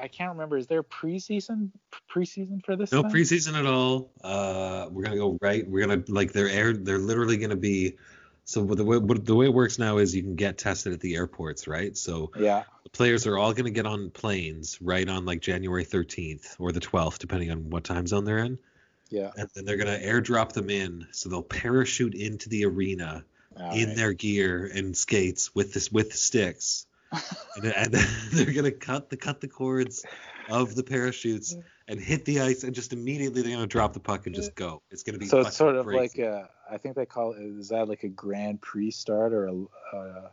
I 0.00 0.08
can't 0.08 0.30
remember. 0.30 0.56
Is 0.56 0.66
there 0.66 0.82
preseason 0.82 1.70
preseason 2.10 2.64
for 2.64 2.76
this? 2.76 2.92
No 2.92 3.02
thing? 3.02 3.10
preseason 3.12 3.54
at 3.58 3.66
all. 3.66 4.10
Uh, 4.22 4.88
we're 4.90 5.02
gonna 5.02 5.16
go 5.16 5.38
right. 5.40 5.68
We're 5.68 5.86
gonna 5.86 6.02
like 6.08 6.32
they're 6.32 6.48
air. 6.48 6.72
They're 6.72 6.98
literally 6.98 7.36
gonna 7.36 7.56
be 7.56 7.96
So 8.44 8.64
the 8.64 8.84
way 8.84 8.98
the 8.98 9.34
way 9.34 9.46
it 9.46 9.54
works 9.54 9.78
now 9.78 9.98
is 9.98 10.14
you 10.14 10.22
can 10.22 10.34
get 10.34 10.58
tested 10.58 10.92
at 10.92 11.00
the 11.00 11.14
airports, 11.14 11.68
right? 11.68 11.96
So 11.96 12.32
Yeah. 12.36 12.64
the 12.82 12.90
players 12.90 13.26
are 13.26 13.38
all 13.38 13.52
going 13.52 13.66
to 13.66 13.70
get 13.70 13.86
on 13.86 14.10
planes 14.10 14.80
right 14.82 15.08
on 15.08 15.24
like 15.24 15.40
January 15.40 15.84
13th 15.84 16.56
or 16.58 16.72
the 16.72 16.80
12th, 16.80 17.18
depending 17.18 17.50
on 17.52 17.70
what 17.70 17.84
time 17.84 18.06
zone 18.08 18.24
they're 18.24 18.38
in, 18.38 18.58
Yeah. 19.08 19.30
and 19.36 19.48
then 19.54 19.64
they're 19.66 19.76
going 19.76 20.00
to 20.00 20.04
airdrop 20.04 20.52
them 20.52 20.68
in. 20.68 21.06
So 21.12 21.28
they'll 21.28 21.42
parachute 21.44 22.14
into 22.14 22.48
the 22.48 22.64
arena 22.64 23.24
All 23.56 23.72
in 23.72 23.88
right. 23.88 23.96
their 23.96 24.12
gear 24.14 24.68
and 24.74 24.96
skates 24.96 25.54
with 25.54 25.72
this 25.72 25.92
with 25.92 26.12
sticks, 26.14 26.86
and, 27.56 27.64
and 27.64 27.94
they're 28.32 28.52
going 28.52 28.64
to 28.64 28.72
cut 28.72 29.10
the 29.10 29.16
cut 29.16 29.40
the 29.40 29.48
cords 29.48 30.04
of 30.48 30.74
the 30.74 30.82
parachutes 30.82 31.56
and 31.88 32.00
hit 32.00 32.24
the 32.24 32.40
ice, 32.40 32.64
and 32.64 32.74
just 32.74 32.92
immediately 32.92 33.42
they're 33.42 33.52
going 33.52 33.62
to 33.62 33.66
drop 33.66 33.92
the 33.92 34.00
puck 34.00 34.26
and 34.26 34.34
just 34.34 34.54
go. 34.54 34.80
It's 34.90 35.02
going 35.02 35.14
to 35.14 35.18
be 35.18 35.26
So 35.26 35.40
it's 35.40 35.56
sort 35.56 35.76
of 35.76 35.86
crazy. 35.86 35.98
like 35.98 36.18
a, 36.18 36.48
I 36.70 36.76
think 36.78 36.96
they 36.96 37.06
call 37.06 37.32
it, 37.32 37.42
is 37.42 37.68
that 37.68 37.88
like 37.88 38.04
a 38.04 38.08
Grand 38.08 38.60
Prix 38.60 38.92
start 38.92 39.32
or 39.32 39.46
a, 39.46 39.54
uh, 39.92 40.28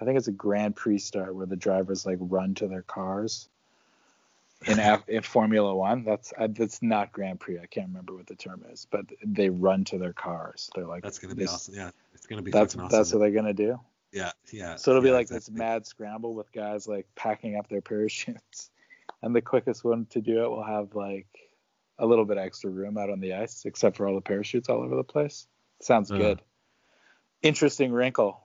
I 0.00 0.04
think 0.04 0.18
it's 0.18 0.28
a 0.28 0.32
Grand 0.32 0.76
Prix 0.76 0.98
start 0.98 1.34
where 1.34 1.46
the 1.46 1.56
drivers 1.56 2.06
like 2.06 2.18
run 2.20 2.54
to 2.56 2.68
their 2.68 2.82
cars 2.82 3.48
in 4.66 4.78
in 5.08 5.22
Formula 5.22 5.74
One. 5.74 6.04
That's 6.04 6.32
uh, 6.38 6.48
that's 6.50 6.82
not 6.82 7.12
Grand 7.12 7.40
Prix. 7.40 7.58
I 7.58 7.66
can't 7.66 7.88
remember 7.88 8.14
what 8.14 8.26
the 8.26 8.36
term 8.36 8.64
is, 8.70 8.86
but 8.90 9.06
they 9.24 9.50
run 9.50 9.84
to 9.84 9.98
their 9.98 10.12
cars. 10.12 10.70
They're 10.74 10.86
like 10.86 11.02
that's 11.02 11.18
going 11.18 11.30
to 11.30 11.36
be 11.36 11.46
awesome. 11.46 11.74
Yeah, 11.74 11.90
it's 12.14 12.26
going 12.26 12.38
to 12.38 12.42
be 12.42 12.50
That's 12.50 12.74
awesome. 12.74 12.88
that's 12.90 13.12
what 13.12 13.20
they're 13.20 13.30
gonna 13.30 13.54
do. 13.54 13.80
Yeah, 14.16 14.32
yeah. 14.50 14.76
So 14.76 14.90
it'll 14.90 15.02
be 15.02 15.08
yeah, 15.08 15.14
like 15.14 15.28
this 15.28 15.50
mad 15.50 15.86
scramble 15.86 16.34
with 16.34 16.50
guys 16.50 16.88
like 16.88 17.06
packing 17.14 17.56
up 17.56 17.68
their 17.68 17.82
parachutes, 17.82 18.70
and 19.22 19.36
the 19.36 19.42
quickest 19.42 19.84
one 19.84 20.06
to 20.10 20.22
do 20.22 20.42
it 20.42 20.48
will 20.48 20.64
have 20.64 20.94
like 20.94 21.26
a 21.98 22.06
little 22.06 22.24
bit 22.24 22.38
extra 22.38 22.70
room 22.70 22.96
out 22.96 23.10
on 23.10 23.20
the 23.20 23.34
ice, 23.34 23.64
except 23.66 23.96
for 23.96 24.06
all 24.06 24.14
the 24.14 24.20
parachutes 24.22 24.70
all 24.70 24.82
over 24.82 24.96
the 24.96 25.04
place. 25.04 25.46
Sounds 25.82 26.10
Uh. 26.10 26.16
good. 26.16 26.42
Interesting 27.42 27.92
wrinkle. 27.92 28.42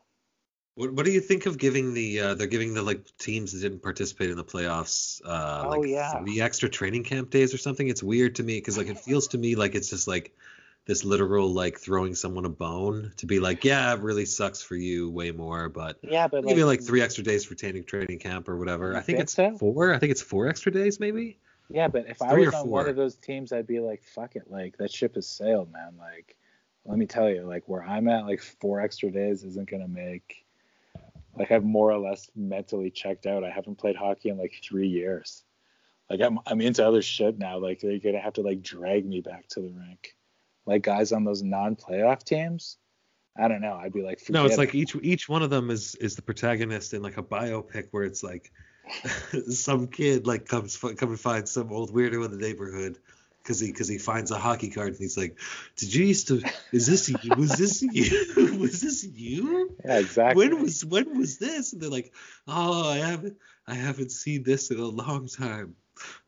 What, 0.75 0.93
what 0.93 1.05
do 1.05 1.12
you 1.12 1.21
think 1.21 1.45
of 1.45 1.57
giving 1.57 1.93
the 1.93 2.19
uh, 2.19 2.36
they're 2.36 2.47
giving 2.47 2.73
the 2.73 2.81
like 2.81 3.05
teams 3.17 3.53
that 3.53 3.62
didn't 3.62 3.81
participate 3.81 4.29
in 4.29 4.38
the 4.38 4.43
playoffs 4.43 5.21
uh, 5.25 5.65
Oh, 5.65 5.69
like 5.69 5.89
yeah. 5.89 6.19
three 6.19 6.41
extra 6.41 6.69
training 6.69 7.03
camp 7.03 7.29
days 7.29 7.53
or 7.53 7.57
something? 7.57 7.88
It's 7.88 8.03
weird 8.03 8.36
to 8.36 8.43
me 8.43 8.57
because 8.57 8.77
like 8.77 8.88
it 8.88 8.99
feels 8.99 9.29
to 9.29 9.38
me 9.38 9.55
like 9.55 9.75
it's 9.75 9.89
just 9.89 10.07
like 10.07 10.36
this 10.86 11.06
literal 11.06 11.50
like 11.50 11.78
throwing 11.78 12.15
someone 12.15 12.46
a 12.46 12.50
bone 12.50 13.12
to 13.17 13.26
be 13.26 13.39
like 13.39 13.63
yeah 13.63 13.94
it 13.94 14.00
really 14.02 14.26
sucks 14.26 14.62
for 14.62 14.76
you 14.76 15.10
way 15.10 15.32
more 15.32 15.70
but 15.70 16.00
Yeah, 16.02 16.28
but 16.28 16.44
maybe 16.44 16.63
like 16.63 16.82
three 16.82 17.02
extra 17.02 17.24
days 17.24 17.46
for 17.46 17.56
training 17.56 17.84
training 17.84 18.20
camp 18.20 18.50
or 18.50 18.58
whatever. 18.58 18.96
I 18.96 19.02
think 19.02 19.20
it's 19.20 19.34
so? 19.34 19.58
four. 19.58 19.94
I 19.94 20.00
think 20.00 20.12
it's 20.12 20.22
four 20.22 20.48
extra 20.48 20.72
days 20.72 21.00
maybe. 21.00 21.38
yeah, 21.70 21.88
but 21.88 22.08
if 22.08 22.22
I 22.22 22.34
was 22.34 22.54
on 22.54 22.67
one 22.67 22.89
of 22.89 22.96
those 22.96 23.15
teams, 23.15 23.54
I'd 23.54 23.67
be 23.67 23.80
like, 23.80 24.04
fuck 24.04 24.36
it, 24.36 24.50
like 24.50 24.78
that 24.78 24.91
ship 24.91 25.15
has 25.15 25.28
sailed, 25.28 25.72
man. 25.72 25.94
Like, 25.98 26.36
let 26.86 26.98
me 26.98 27.06
tell 27.06 27.30
you, 27.30 27.44
like 27.44 27.63
where 27.67 27.84
I'm 27.84 28.08
at, 28.08 28.26
like 28.26 28.41
four 28.41 28.82
extra 28.82 29.12
days 29.12 29.44
isn't 29.44 29.70
gonna 29.70 29.88
make. 29.88 30.46
Like 31.38 31.52
I've 31.52 31.63
more 31.63 31.91
or 31.91 32.00
less 32.00 32.30
mentally 32.36 32.89
checked 32.89 33.26
out. 33.26 33.44
I 33.44 33.52
haven't 33.52 33.78
played 33.78 33.96
hockey 33.96 34.30
in 34.30 34.38
like 34.38 34.60
three 34.63 34.88
years. 34.88 35.44
Like 36.10 36.20
I'm 36.22 36.39
I'm 36.46 36.60
into 36.60 36.86
other 36.86 37.02
shit 37.02 37.38
now. 37.38 37.60
Like 37.60 37.80
they're 37.80 38.00
gonna 38.00 38.20
have 38.20 38.34
to 38.34 38.41
like 38.41 38.62
drag 38.62 39.06
me 39.06 39.22
back 39.22 39.48
to 39.50 39.62
the 39.62 39.70
rink. 39.70 40.15
Like 40.65 40.84
guys 40.84 41.12
on 41.12 41.24
those 41.24 41.41
non-playoff 41.41 42.24
teams, 42.24 42.78
I 43.38 43.47
don't 43.47 43.62
know. 43.62 43.74
I'd 43.74 43.93
be 43.93 44.04
like, 44.04 44.21
No, 44.30 44.45
it's 44.45 44.56
forget 44.56 44.67
like 44.67 44.76
each 44.76 44.95
each 45.02 45.30
one 45.30 45.41
of 45.41 45.50
them 45.50 45.69
is 45.69 45.95
is 45.95 46.15
the 46.15 46.21
protagonist 46.21 46.93
in 46.93 47.02
like 47.02 47.17
a 47.17 47.24
biopic 47.24 47.88
where 47.91 48.04
it's 48.04 48.24
like 48.24 48.52
some 49.50 49.88
kid 49.88 50.28
like 50.28 50.47
comes 50.47 50.78
come 50.78 51.10
and 51.10 51.19
finds 51.19 51.52
some 51.52 51.71
old 51.71 51.93
weirdo 51.93 52.26
in 52.26 52.32
the 52.32 52.38
neighborhood 52.38 52.97
because 53.41 53.60
he 53.60 53.71
because 53.71 53.88
he 53.88 53.97
finds 53.97 54.32
a 54.32 54.38
hockey 54.38 54.69
card 54.69 54.89
and 54.89 54.97
he's 54.97 55.17
like, 55.17 55.38
did 55.76 55.93
you 55.93 56.06
used 56.06 56.28
to? 56.28 56.43
Is 56.71 56.88
this 56.88 57.10
you? 57.10 57.36
Was 57.36 57.52
this 57.52 57.82
you? 57.82 58.58
was 58.58 58.82
this 58.82 59.04
you? 59.04 59.76
yeah, 59.86 60.00
exactly. 60.00 60.47
When 60.47 60.62
was 60.62 60.86
when 60.86 61.17
was 61.17 61.38
this? 61.38 61.74
And 61.74 61.82
they're 61.82 61.89
like, 61.89 62.13
oh, 62.47 62.89
I 62.89 62.97
haven't 62.97 63.38
I 63.67 63.76
haven't 63.76 64.12
seen 64.12 64.43
this 64.43 64.71
in 64.71 64.80
a 64.80 64.86
long 64.86 65.28
time, 65.28 65.76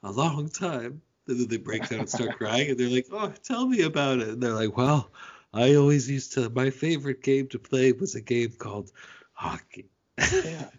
a 0.04 0.12
long 0.12 0.50
time. 0.50 1.02
And 1.28 1.40
then 1.40 1.48
they 1.48 1.58
break 1.58 1.88
down 1.88 2.00
and 2.02 2.10
start 2.10 2.38
crying, 2.38 2.70
and 2.70 2.78
they're 2.78 2.90
like, 2.90 3.08
oh, 3.12 3.32
tell 3.44 3.66
me 3.66 3.84
about 3.84 4.20
it. 4.20 4.28
And 4.30 4.42
they're 4.44 4.54
like, 4.54 4.76
well, 4.76 5.10
I 5.54 5.76
always 5.76 6.10
used 6.10 6.34
to. 6.34 6.50
My 6.50 6.70
favorite 6.70 7.24
game 7.24 7.48
to 7.50 7.60
play 7.60 7.92
was 7.94 8.16
a 8.16 8.22
game 8.22 8.52
called 8.58 8.92
hockey. 9.34 9.86
Yeah. 10.18 10.70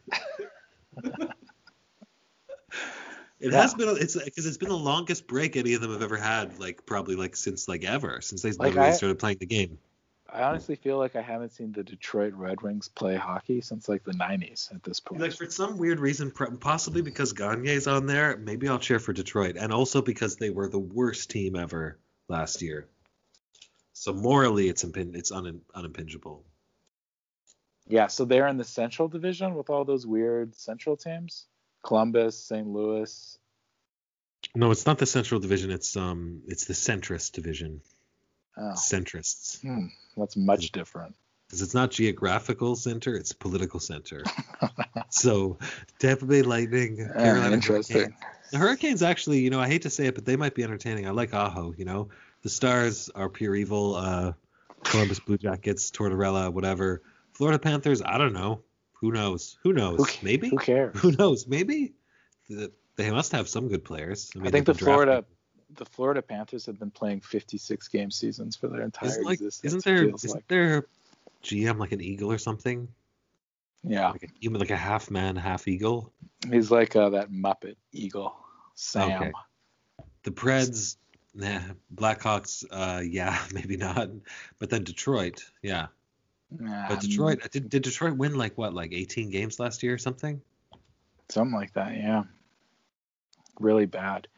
It 3.41 3.53
Yeah. 3.53 3.61
has 3.63 3.75
been. 3.75 3.89
It's 4.01 4.23
because 4.23 4.47
it's 4.47 4.57
been 4.57 4.69
the 4.71 4.77
longest 4.77 5.27
break 5.27 5.57
any 5.57 5.75
of 5.75 5.81
them 5.81 5.93
have 5.93 6.03
ever 6.03 6.17
had. 6.17 6.59
Like 6.59 6.87
probably 6.87 7.15
like 7.17 7.37
since 7.37 7.69
like 7.69 7.85
ever 7.85 8.21
since 8.21 8.43
they 8.43 8.51
Like, 8.53 8.71
literally 8.71 8.89
I- 8.89 8.93
started 8.93 9.19
playing 9.19 9.39
the 9.39 9.47
game. 9.47 9.79
I 10.35 10.43
honestly 10.43 10.75
feel 10.75 10.99
like 10.99 11.15
I 11.15 11.23
haven't 11.23 11.53
seen 11.53 11.71
the 11.71 11.85
Detroit 11.85 12.35
Red 12.35 12.61
Wings 12.61 12.89
play 12.89 13.15
hockey 13.15 13.61
since 13.61 13.89
like 13.89 14.03
the 14.03 14.13
90s 14.13 14.75
at 14.75 14.83
this 14.83 14.99
point. 14.99 15.21
Like 15.21 15.33
for 15.33 15.49
some 15.49 15.79
weird 15.79 16.01
reason, 16.01 16.33
possibly 16.33 17.03
because 17.03 17.33
Gagner's 17.33 17.87
on 17.87 18.07
there, 18.07 18.37
maybe 18.37 18.69
I'll 18.69 18.81
cheer 18.81 18.99
for 18.99 19.13
Detroit, 19.13 19.57
and 19.57 19.73
also 19.73 20.03
because 20.03 20.35
they 20.35 20.51
were 20.51 20.69
the 20.69 20.79
worst 20.79 21.31
team 21.31 21.55
ever 21.55 21.99
last 22.29 22.63
year. 22.63 22.89
So 23.93 24.13
morally, 24.13 24.69
it's 24.69 24.83
impin- 24.83 25.15
it's 25.15 25.31
un- 25.31 25.61
unimpingible. 25.73 26.41
Yeah, 27.87 28.09
so 28.09 28.25
they're 28.25 28.49
in 28.49 28.57
the 28.57 28.65
Central 28.65 29.07
Division 29.07 29.55
with 29.55 29.71
all 29.71 29.85
those 29.85 30.05
weird 30.05 30.57
Central 30.57 30.97
teams. 30.97 31.47
Columbus, 31.85 32.37
St. 32.37 32.67
Louis. 32.67 33.39
No, 34.57 34.73
it's 34.73 34.87
not 34.87 34.99
the 34.99 35.07
Central 35.07 35.39
Division. 35.39 35.71
It's 35.71 35.97
um, 35.97 36.43
it's 36.49 36.65
the 36.65 36.75
Centrist 36.75 37.33
Division. 37.33 37.83
Oh, 38.57 38.73
Centrists, 38.77 39.61
hmm, 39.63 39.87
that's 40.17 40.37
much 40.37 40.71
different. 40.73 41.15
because 41.47 41.61
it's 41.63 41.75
not 41.75 41.91
geographical 41.91 42.77
center; 42.77 43.17
it's 43.17 43.33
political 43.33 43.81
center. 43.81 44.23
so 45.11 45.59
Tampa 45.99 46.25
Bay 46.27 46.43
Lightning, 46.43 47.09
Ah, 47.11 47.19
Carolina 47.19 47.55
interesting. 47.55 47.97
Hurricanes. 47.97 48.21
The 48.53 48.59
Hurricanes 48.59 49.03
actually, 49.03 49.41
you 49.41 49.51
know, 49.51 49.61
I 49.61 49.67
hate 49.67 49.83
to 49.83 49.91
say 49.91 50.07
it, 50.07 50.15
but 50.15 50.25
they 50.25 50.37
might 50.37 50.55
be 50.55 50.63
entertaining. 50.63 51.07
I 51.09 51.11
like 51.11 51.35
Aho. 51.35 51.75
You 51.77 51.85
know, 51.85 52.09
the 52.43 52.49
Stars 52.49 53.11
are 53.15 53.29
pure 53.29 53.57
evil. 53.57 53.97
Uh, 53.97 54.33
Columbus 54.85 55.19
Blue 55.19 55.39
Jackets, 55.39 55.91
Tortorella, 55.91 56.53
whatever. 56.53 57.03
Florida 57.33 57.59
Panthers, 57.59 58.03
I 58.03 58.19
don't 58.19 58.35
know. 58.35 58.61
Who 59.01 59.11
knows? 59.13 59.57
Who 59.63 59.73
knows? 59.73 59.99
Who, 59.99 60.07
Maybe. 60.25 60.51
Who 60.51 60.59
cares? 60.59 60.97
Who 61.01 61.11
knows? 61.13 61.47
Maybe. 61.49 61.95
The- 62.49 62.71
They 62.97 63.11
must 63.11 63.33
have 63.33 63.49
some 63.49 63.67
good 63.69 63.83
players. 63.85 64.31
I, 64.37 64.39
mean, 64.39 64.47
I 64.47 64.51
think 64.51 64.67
the 64.67 64.75
Florida 64.75 65.25
the 65.77 65.85
Florida 65.85 66.23
Panthers 66.23 66.67
have 66.67 66.79
been 66.79 66.91
playing 66.91 67.21
56 67.21 67.89
game 67.89 68.11
seasons 68.11 68.57
for 68.57 68.69
their 68.69 68.83
entire 68.83 69.09
Isn't 69.11 69.25
like 69.25 69.35
existence. 69.41 69.65
isn't 69.65 69.85
there 69.85 70.05
isn't 70.09 70.35
like. 70.35 70.49
there 70.49 70.87
GM 71.43 71.79
like 71.79 71.93
an 71.93 72.01
eagle 72.01 72.31
or 72.33 72.39
something? 72.39 72.89
Yeah, 73.87 74.09
Like 74.11 74.23
a 74.23 74.29
human 74.41 74.61
like 74.61 74.71
a 74.71 74.77
half 74.77 75.11
man, 75.11 75.37
half 75.37 75.69
eagle. 75.69 76.11
he's 76.51 76.71
like 76.71 76.97
uh, 76.97 77.11
that 77.11 77.31
Muppet 77.31 77.77
Eagle, 77.93 78.35
Sam. 78.75 79.11
Okay. 79.23 79.33
The 80.23 80.31
Preds, 80.31 80.97
nah. 81.35 81.61
Blackhawks, 81.95 82.65
uh, 82.71 83.01
yeah, 83.03 83.39
maybe 83.53 83.77
not. 83.77 84.09
But 84.59 84.71
then 84.71 84.85
Detroit, 84.85 85.45
yeah. 85.61 85.89
Nah, 86.51 86.89
But 86.89 87.01
Detroit, 87.01 87.41
did, 87.53 87.69
did 87.69 87.83
Detroit 87.83 88.17
win 88.17 88.37
like 88.37 88.57
what, 88.57 88.73
like 88.73 88.95
18 88.95 89.29
games 89.29 89.61
last 89.61 89.83
year 89.83 89.93
or 89.93 89.99
something? 89.99 90.41
something 91.29 91.55
like 91.55 91.75
that. 91.75 91.95
Yeah, 91.97 92.23
really 93.61 93.87
bad. 93.87 94.29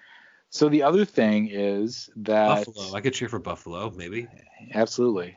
So 0.56 0.70
the 0.70 0.82
other 0.82 1.04
thing 1.04 1.50
is 1.52 2.08
that 2.16 2.64
Buffalo, 2.64 2.94
I 2.94 3.02
could 3.02 3.12
cheer 3.12 3.28
for 3.28 3.38
Buffalo, 3.38 3.90
maybe. 3.90 4.26
absolutely, 4.72 5.36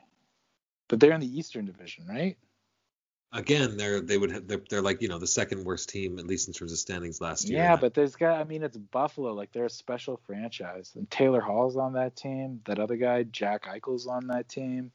but 0.88 1.02
they're 1.02 1.12
in 1.12 1.20
the 1.20 1.38
Eastern 1.38 1.66
Division, 1.66 2.06
right? 2.08 2.38
Again, 3.34 3.76
they're 3.76 4.00
they 4.00 4.18
would 4.18 4.32
have, 4.32 4.48
they're, 4.48 4.62
they're 4.70 4.82
like 4.82 5.02
you 5.02 5.10
know 5.10 5.20
the 5.20 5.28
second 5.28 5.66
worst 5.66 5.90
team 5.90 6.20
at 6.20 6.26
least 6.26 6.48
in 6.48 6.54
terms 6.54 6.72
of 6.72 6.78
standings 6.78 7.20
last 7.20 7.50
year. 7.50 7.60
Yeah, 7.60 7.76
but 7.76 7.94
there's 7.94 8.16
got. 8.16 8.40
I 8.40 8.46
mean, 8.46 8.64
it's 8.64 8.78
Buffalo. 8.78 9.34
Like 9.34 9.52
they're 9.52 9.66
a 9.66 9.70
special 9.70 10.22
franchise, 10.26 10.94
and 10.96 11.12
Taylor 11.12 11.42
Hall's 11.42 11.76
on 11.76 11.92
that 11.94 12.16
team. 12.16 12.62
That 12.64 12.80
other 12.80 12.96
guy, 12.96 13.24
Jack 13.24 13.66
Eichel's 13.66 14.08
on 14.08 14.28
that 14.28 14.48
team. 14.48 14.90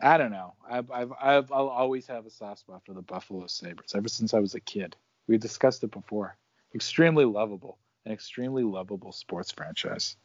I 0.00 0.18
don't 0.18 0.30
know. 0.30 0.54
I've, 0.70 0.88
I've, 0.92 1.12
I've 1.20 1.50
I'll 1.50 1.68
always 1.68 2.06
have 2.06 2.26
a 2.26 2.30
soft 2.30 2.60
spot 2.60 2.82
for 2.86 2.94
the 2.94 3.02
Buffalo 3.02 3.48
Sabres 3.48 3.92
ever 3.96 4.08
since 4.08 4.34
I 4.34 4.38
was 4.38 4.54
a 4.54 4.60
kid. 4.60 4.94
We 5.26 5.36
discussed 5.36 5.82
it 5.82 5.90
before. 5.90 6.36
Extremely 6.76 7.24
lovable, 7.24 7.78
an 8.06 8.12
extremely 8.12 8.62
lovable 8.62 9.12
sports 9.12 9.50
franchise, 9.50 10.16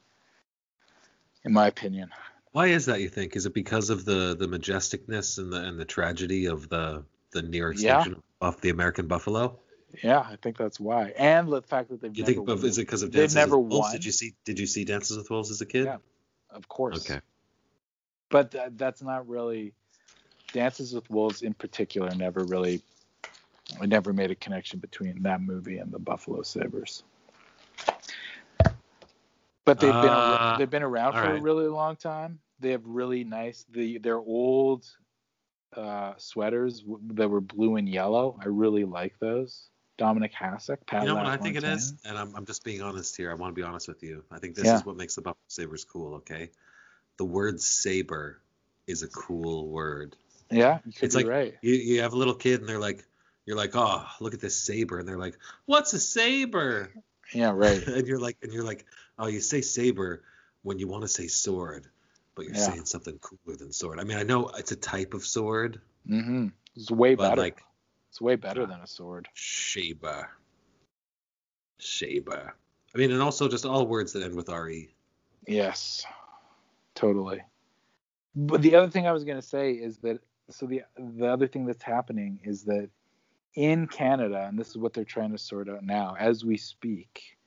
in 1.44 1.52
my 1.52 1.68
opinion. 1.68 2.10
Why 2.52 2.68
is 2.68 2.86
that? 2.86 3.02
You 3.02 3.10
think? 3.10 3.36
Is 3.36 3.46
it 3.46 3.54
because 3.54 3.90
of 3.90 4.06
the 4.06 4.36
the 4.38 4.48
majesticness 4.48 5.38
and 5.40 5.52
the 5.52 5.58
and 5.66 5.80
the 5.80 5.86
tragedy 5.86 6.46
of 6.46 6.70
the 6.70 7.04
the 7.32 7.42
near 7.42 7.72
Yeah. 7.72 7.98
extinction 8.02 8.22
of 8.40 8.62
the 8.62 8.70
American 8.70 9.08
buffalo? 9.08 9.60
Yeah, 10.04 10.20
I 10.20 10.38
think 10.42 10.58
that's 10.58 10.80
why, 10.80 11.10
and 11.18 11.52
the 11.52 11.62
fact 11.62 11.90
that 11.90 12.00
they've 12.02 12.16
You 12.16 12.24
never 12.24 12.34
think 12.36 12.50
of, 12.50 12.64
is 12.64 12.78
it 12.78 12.84
because 12.84 13.02
of 13.04 13.12
they've 13.12 13.34
never 13.36 13.58
with 13.58 13.72
Wolves? 13.72 13.86
won. 13.88 13.92
Did 13.94 14.06
you 14.06 14.12
see 14.14 14.34
Did 14.46 14.60
you 14.60 14.66
see 14.68 14.86
Dances 14.86 15.18
with 15.18 15.30
Wolves 15.30 15.52
as 15.52 15.60
a 15.62 15.66
kid? 15.66 15.86
Yeah. 15.86 15.98
of 16.52 16.68
course. 16.70 17.10
Okay. 17.10 17.20
but 18.30 18.52
that, 18.52 18.78
that's 18.78 19.02
not 19.02 19.28
really 19.28 19.74
dances 20.54 20.94
with 20.94 21.10
wolves 21.10 21.42
in 21.44 21.54
particular 21.54 22.14
never 22.16 22.44
really 22.44 22.82
i 23.82 23.86
never 23.86 24.12
made 24.12 24.32
a 24.32 24.36
connection 24.36 24.80
between 24.80 25.22
that 25.24 25.42
movie 25.42 25.78
and 25.78 25.92
the 25.94 26.00
buffalo 26.00 26.42
sabres 26.42 27.04
but 29.66 29.80
they've 29.80 29.90
been 29.90 30.04
Uh, 30.10 30.58
they've 30.58 30.70
been 30.70 30.84
around 30.84 31.14
for 31.14 31.20
all 31.28 31.36
a 31.36 31.42
really 31.42 31.68
long 31.68 31.96
time 31.96 32.40
they 32.60 32.72
have 32.72 32.86
really 32.86 33.24
nice 33.24 33.66
the 33.72 33.98
they're 33.98 34.18
old 34.18 34.86
uh, 35.76 36.14
sweaters 36.18 36.82
w- 36.82 37.00
that 37.14 37.30
were 37.30 37.42
blue 37.42 37.76
and 37.78 37.88
yellow. 37.88 38.38
I 38.42 38.48
really 38.48 38.84
like 38.86 39.18
those. 39.20 39.70
Dominik 39.98 40.34
Hasek. 40.34 40.78
You 40.92 41.08
know 41.08 41.16
what 41.16 41.28
I 41.28 41.38
think 41.38 41.56
it 41.58 41.64
is, 41.64 41.94
and 42.06 42.18
I'm, 42.18 42.36
I'm 42.36 42.46
just 42.46 42.64
being 42.64 42.82
honest 42.82 43.16
here. 43.16 43.32
I 43.32 43.36
want 43.36 43.56
to 43.56 43.60
be 43.60 43.66
honest 43.66 43.88
with 43.88 44.02
you. 44.04 44.24
I 44.32 44.40
think 44.40 44.56
this 44.56 44.66
Yeah. 44.66 44.78
is 44.78 44.86
what 44.86 44.98
makes 44.98 45.16
the 45.16 45.22
Buffalo 45.22 45.44
Sabres 45.48 45.86
cool. 45.86 46.16
Okay, 46.16 46.50
the 47.18 47.26
word 47.26 47.62
saber 47.62 48.42
is 48.88 49.04
a 49.04 49.08
cool 49.08 49.68
word. 49.68 50.16
Yeah, 50.50 50.80
you 50.86 50.92
could 50.92 51.04
It's 51.04 51.16
be 51.16 51.24
like 51.24 51.32
right. 51.32 51.54
you, 51.62 51.74
you 51.74 52.02
have 52.02 52.14
a 52.14 52.18
little 52.18 52.36
kid 52.36 52.60
and 52.62 52.68
they're 52.68 52.80
like, 52.80 53.06
you're 53.46 53.58
like, 53.58 53.72
oh, 53.76 54.06
look 54.20 54.34
at 54.34 54.42
this 54.42 54.60
saber, 54.60 55.00
and 55.00 55.08
they're 55.08 55.20
like, 55.20 55.38
what's 55.66 55.94
a 55.94 56.00
saber? 56.00 56.92
Yeah, 57.34 57.52
right. 57.52 57.82
and 57.88 58.08
you're 58.08 58.20
like, 58.20 58.38
and 58.42 58.52
you're 58.52 58.64
like, 58.64 58.86
oh, 59.22 59.28
you 59.28 59.40
say 59.40 59.62
saber 59.62 60.24
when 60.64 60.80
you 60.80 60.88
want 60.88 61.04
to 61.04 61.08
say 61.08 61.28
sword, 61.28 61.88
but 62.36 62.46
you're 62.46 62.56
Yeah. 62.56 62.66
saying 62.68 62.86
something 62.86 63.20
cooler 63.20 63.58
than 63.58 63.72
sword. 63.72 64.00
I 64.00 64.04
mean, 64.04 64.18
I 64.18 64.24
know 64.24 64.50
it's 64.50 64.72
a 64.72 64.76
type 64.76 65.14
of 65.14 65.26
sword, 65.26 65.80
hmm 66.08 66.48
It's 66.76 66.92
way 66.92 67.16
better. 67.16 67.36
like 67.42 67.64
it's 68.10 68.20
way 68.22 68.36
better 68.36 68.66
than 68.66 68.82
a 68.82 68.88
sword. 68.88 69.30
Sheba. 69.34 70.28
Sheba. 71.80 72.54
I 72.94 72.98
mean, 72.98 73.12
and 73.12 73.22
also 73.22 73.48
just 73.48 73.66
all 73.66 73.88
words 73.88 74.14
that 74.14 74.24
end 74.24 74.36
with 74.36 74.50
re. 74.50 74.90
Yes, 75.48 76.06
totally. 76.96 77.42
But 78.36 78.62
the 78.62 78.76
other 78.76 78.90
thing 78.90 79.08
I 79.08 79.12
was 79.12 79.24
going 79.24 79.40
to 79.40 79.48
say 79.48 79.74
is 79.74 79.98
that 80.00 80.20
so 80.50 80.66
the 80.66 80.84
the 80.98 81.28
other 81.28 81.48
thing 81.48 81.66
that's 81.66 81.84
happening 81.84 82.40
is 82.44 82.64
that 82.66 82.90
in 83.56 83.88
Canada, 83.88 84.46
and 84.48 84.58
this 84.58 84.70
is 84.70 84.78
what 84.78 84.94
they're 84.94 85.04
trying 85.04 85.32
to 85.32 85.38
sort 85.38 85.70
out 85.70 85.84
now 85.84 86.16
as 86.20 86.44
we 86.46 86.58
speak. 86.58 87.38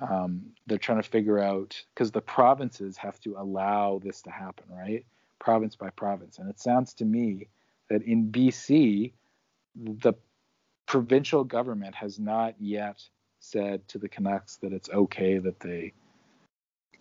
Um, 0.00 0.46
they're 0.66 0.78
trying 0.78 1.00
to 1.02 1.08
figure 1.08 1.38
out 1.38 1.80
because 1.94 2.10
the 2.10 2.20
provinces 2.20 2.96
have 2.96 3.20
to 3.20 3.36
allow 3.38 4.00
this 4.02 4.22
to 4.22 4.30
happen, 4.30 4.64
right? 4.70 5.04
Province 5.38 5.76
by 5.76 5.90
province, 5.90 6.38
and 6.38 6.50
it 6.50 6.58
sounds 6.58 6.94
to 6.94 7.04
me 7.04 7.48
that 7.90 8.02
in 8.02 8.30
BC, 8.32 9.12
the 9.76 10.14
provincial 10.86 11.44
government 11.44 11.94
has 11.94 12.18
not 12.18 12.54
yet 12.58 13.02
said 13.40 13.86
to 13.88 13.98
the 13.98 14.08
Canucks 14.08 14.56
that 14.56 14.72
it's 14.72 14.88
okay 14.88 15.38
that 15.38 15.60
they 15.60 15.92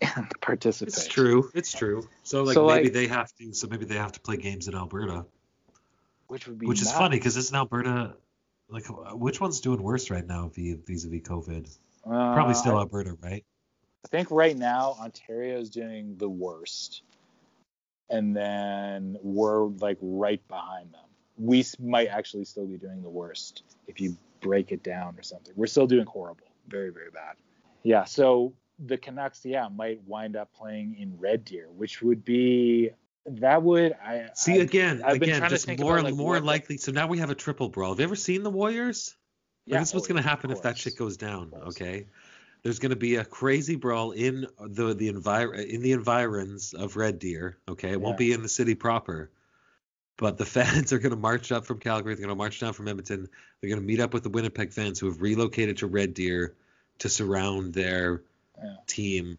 participate. 0.42 0.94
It's 0.94 1.08
true. 1.08 1.50
It's 1.54 1.72
true. 1.72 2.08
So 2.24 2.44
like 2.44 2.54
So, 2.54 2.68
maybe 2.68 2.84
like- 2.86 2.94
they 2.94 3.08
have 3.08 3.34
to. 3.38 3.54
So 3.54 3.68
maybe 3.68 3.86
they 3.86 3.96
have 3.96 4.12
to 4.14 4.20
play 4.20 4.38
games 4.38 4.68
in 4.68 4.76
Alberta, 4.76 5.26
Which 6.28 6.48
would 6.48 6.60
be 6.60 6.68
which 6.68 6.82
is 6.82 6.92
funny 6.92 7.18
because 7.18 7.38
it's 7.38 7.50
in 7.50 7.56
Alberta 7.56 8.16
like 8.70 8.86
which 9.14 9.40
one's 9.40 9.60
doing 9.60 9.82
worse 9.82 10.10
right 10.10 10.26
now 10.26 10.50
vis 10.54 10.74
a 11.06 11.08
vis 11.10 11.22
COVID? 11.22 11.78
Probably 12.04 12.54
Uh, 12.54 12.58
still 12.58 12.78
Alberta, 12.78 13.18
right? 13.22 13.46
I 14.06 14.08
think 14.10 14.32
right 14.32 14.58
now 14.58 14.96
Ontario 15.00 15.58
is 15.60 15.70
doing 15.70 16.18
the 16.18 16.30
worst, 16.30 17.04
and 18.10 18.36
then 18.36 19.18
we're 19.22 19.68
like 19.68 19.98
right 20.02 20.46
behind 20.48 20.92
them. 20.94 21.06
We 21.38 21.66
might 21.80 22.08
actually 22.08 22.46
still 22.46 22.68
be 22.68 22.78
doing 22.78 23.02
the 23.02 23.10
worst 23.10 23.64
if 23.88 24.02
you 24.02 24.18
break 24.42 24.72
it 24.72 24.84
down 24.84 25.18
or 25.18 25.24
something. 25.24 25.54
We're 25.56 25.68
still 25.68 25.88
doing 25.88 26.06
horrible, 26.06 26.48
very 26.68 26.92
very 26.92 27.12
bad. 27.12 27.38
Yeah, 27.84 28.04
so 28.04 28.54
the 28.80 28.98
Canucks, 28.98 29.46
yeah, 29.46 29.68
might 29.70 30.02
wind 30.06 30.36
up 30.36 30.52
playing 30.54 30.98
in 31.00 31.18
Red 31.18 31.46
Deer, 31.46 31.68
which 31.72 32.02
would 32.02 32.26
be 32.26 32.92
that 33.26 33.64
would 33.64 33.94
I 34.04 34.30
See 34.34 34.60
again, 34.60 35.02
I've 35.02 35.20
been 35.20 35.30
again, 35.30 35.40
trying 35.40 35.50
to 35.50 35.56
just 35.56 35.66
think 35.66 35.80
more 35.80 35.94
about, 35.98 36.06
like, 36.06 36.16
more 36.16 36.40
likely. 36.42 36.78
So 36.78 36.92
now 36.92 37.08
we 37.08 37.20
have 37.20 37.30
a 37.30 37.36
triple 37.36 37.70
brawl. 37.70 37.92
Have 37.92 38.00
you 38.00 38.04
ever 38.04 38.16
seen 38.18 38.44
the 38.44 38.50
Warriors? 38.50 39.16
Like, 39.66 39.74
yeah, 39.74 39.80
this 39.80 39.90
is 39.90 39.94
what's 39.94 40.08
oh, 40.08 40.10
going 40.10 40.22
to 40.22 40.28
happen 40.28 40.52
if 40.52 40.62
that 40.64 40.78
shit 40.78 40.98
goes 40.98 41.16
down. 41.16 41.54
Okay, 41.68 42.06
there's 42.64 42.80
going 42.80 42.90
to 42.90 42.98
be 42.98 43.16
a 43.16 43.26
crazy 43.26 43.76
brawl 43.76 44.12
in 44.12 44.46
the 44.60 44.94
the 44.94 45.12
envir- 45.12 45.66
in 45.66 45.82
the 45.82 45.94
environs 45.94 46.74
of 46.74 46.98
Red 46.98 47.20
Deer. 47.20 47.58
Okay, 47.70 47.92
it 47.92 48.02
won't 48.02 48.18
be 48.18 48.34
in 48.34 48.42
the 48.42 48.50
city 48.50 48.76
proper, 48.76 49.30
but 50.18 50.38
the 50.38 50.46
fans 50.58 50.92
are 50.92 51.00
going 51.00 51.12
to 51.12 51.18
march 51.18 51.52
up 51.54 51.66
from 51.66 51.80
Calgary. 51.80 52.14
They're 52.14 52.26
going 52.26 52.36
to 52.36 52.42
march 52.42 52.60
down 52.60 52.74
from 52.74 52.90
Edmonton. 52.90 53.30
They're 53.62 53.70
going 53.70 53.82
to 53.82 53.86
meet 53.88 54.02
up 54.02 54.14
with 54.14 54.24
the 54.24 54.30
Winnipeg 54.30 54.74
fans 54.74 55.00
who 55.00 55.06
have 55.06 55.22
relocated 55.22 55.78
to 55.78 55.88
Red 55.88 56.14
Deer 56.14 56.56
to 57.00 57.10
surround 57.10 57.74
their 57.74 58.22
Yeah. 58.62 58.76
team, 58.86 59.38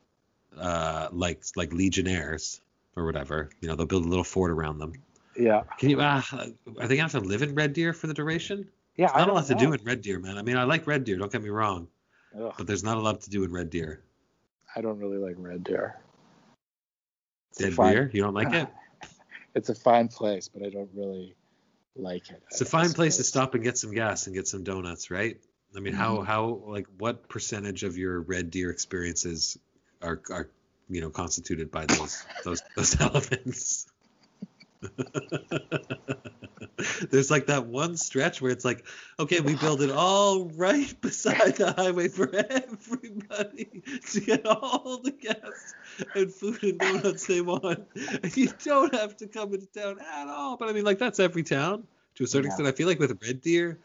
uh, 0.58 1.08
like 1.12 1.42
like 1.54 1.72
legionnaires 1.72 2.62
or 2.96 3.04
whatever. 3.04 3.50
You 3.60 3.68
know, 3.68 3.74
they'll 3.74 3.86
build 3.86 4.06
a 4.06 4.08
little 4.08 4.24
fort 4.24 4.50
around 4.50 4.78
them. 4.78 4.94
Yeah, 5.36 5.64
Can 5.78 5.90
you? 5.90 6.00
Uh, 6.00 6.22
are 6.32 6.46
they 6.66 6.76
going 6.76 6.88
to 6.88 7.02
have 7.02 7.12
to 7.12 7.20
live 7.20 7.42
in 7.42 7.54
Red 7.54 7.72
Deer 7.74 7.92
for 7.92 8.06
the 8.06 8.14
duration? 8.14 8.68
Yeah. 8.96 9.06
There's 9.08 9.16
I 9.16 9.18
not 9.20 9.28
a 9.30 9.32
lot 9.34 9.46
to 9.46 9.54
do 9.54 9.72
in 9.72 9.80
Red 9.84 10.00
Deer, 10.02 10.18
man. 10.18 10.38
I 10.38 10.42
mean, 10.42 10.56
I 10.56 10.64
like 10.64 10.86
Red 10.86 11.04
Deer. 11.04 11.16
Don't 11.16 11.30
get 11.32 11.42
me 11.42 11.50
wrong, 11.50 11.88
Ugh, 12.40 12.52
but 12.56 12.66
there's 12.66 12.84
not 12.84 12.96
a 12.96 13.00
lot 13.00 13.20
to 13.22 13.30
do 13.30 13.44
in 13.44 13.52
Red 13.52 13.70
Deer. 13.70 14.02
I 14.76 14.80
don't 14.80 14.98
really 14.98 15.18
like 15.18 15.36
Red 15.38 15.64
Deer. 15.64 15.96
It's 17.50 17.60
a 17.60 17.64
Dead 17.64 17.74
fine- 17.74 17.92
beer? 17.92 18.10
You 18.12 18.22
don't 18.22 18.34
like 18.34 18.52
it? 18.52 18.68
It's 19.56 19.68
a 19.68 19.74
fine 19.74 20.08
place, 20.08 20.48
but 20.48 20.66
I 20.66 20.68
don't 20.70 20.90
really 20.96 21.36
like 21.94 22.28
it. 22.28 22.42
It's 22.50 22.60
a 22.60 22.64
I- 22.64 22.66
I 22.66 22.82
fine 22.82 22.92
place 22.92 23.18
to 23.18 23.22
stop 23.22 23.54
and 23.54 23.62
get 23.62 23.78
some 23.78 23.94
gas 23.94 24.26
and 24.26 24.34
get 24.34 24.48
some 24.48 24.64
donuts, 24.64 25.12
right? 25.12 25.36
I 25.76 25.78
mean, 25.78 25.92
how 25.94 26.16
Mm-hmm. 26.16 26.24
how 26.24 26.62
like 26.66 26.88
what 26.98 27.28
percentage 27.28 27.84
of 27.84 27.96
your 27.96 28.20
Red 28.22 28.50
Deer 28.50 28.70
experiences 28.72 29.56
are 30.02 30.20
are 30.30 30.50
you 30.88 31.00
know 31.00 31.10
constituted 31.10 31.70
by 31.70 31.86
those 31.86 32.24
those 32.44 32.62
those 32.74 33.00
elements? 33.00 33.86
There's 37.10 37.30
like 37.30 37.46
that 37.46 37.66
one 37.66 37.96
stretch 37.96 38.42
where 38.42 38.50
it's 38.50 38.64
like, 38.64 38.86
okay, 39.18 39.40
we 39.40 39.54
build 39.54 39.82
it 39.82 39.90
all 39.90 40.48
right 40.50 40.92
beside 41.00 41.56
the 41.56 41.72
highway 41.72 42.08
for 42.08 42.34
everybody 42.34 43.82
to 44.10 44.20
get 44.20 44.46
all 44.46 45.00
the 45.02 45.12
gas 45.12 45.74
and 46.14 46.32
food 46.32 46.62
and 46.62 46.80
donuts 46.80 47.26
they 47.26 47.40
want. 47.40 47.80
And 48.22 48.36
you 48.36 48.48
don't 48.64 48.94
have 48.94 49.16
to 49.18 49.26
come 49.26 49.54
into 49.54 49.66
town 49.66 49.98
at 50.00 50.28
all. 50.28 50.56
But 50.56 50.68
I 50.68 50.72
mean, 50.72 50.84
like, 50.84 50.98
that's 50.98 51.20
every 51.20 51.42
town 51.42 51.84
to 52.16 52.24
a 52.24 52.26
certain 52.26 52.46
Yeah. 52.46 52.48
extent. 52.48 52.68
I 52.68 52.72
feel 52.72 52.88
like 52.88 52.98
with 52.98 53.18
Red 53.22 53.40
Deer, 53.40 53.78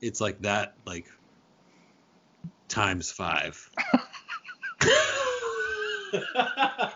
it's 0.00 0.20
like 0.20 0.40
that, 0.42 0.74
like, 0.86 1.06
times 2.68 3.10
five. 3.10 3.70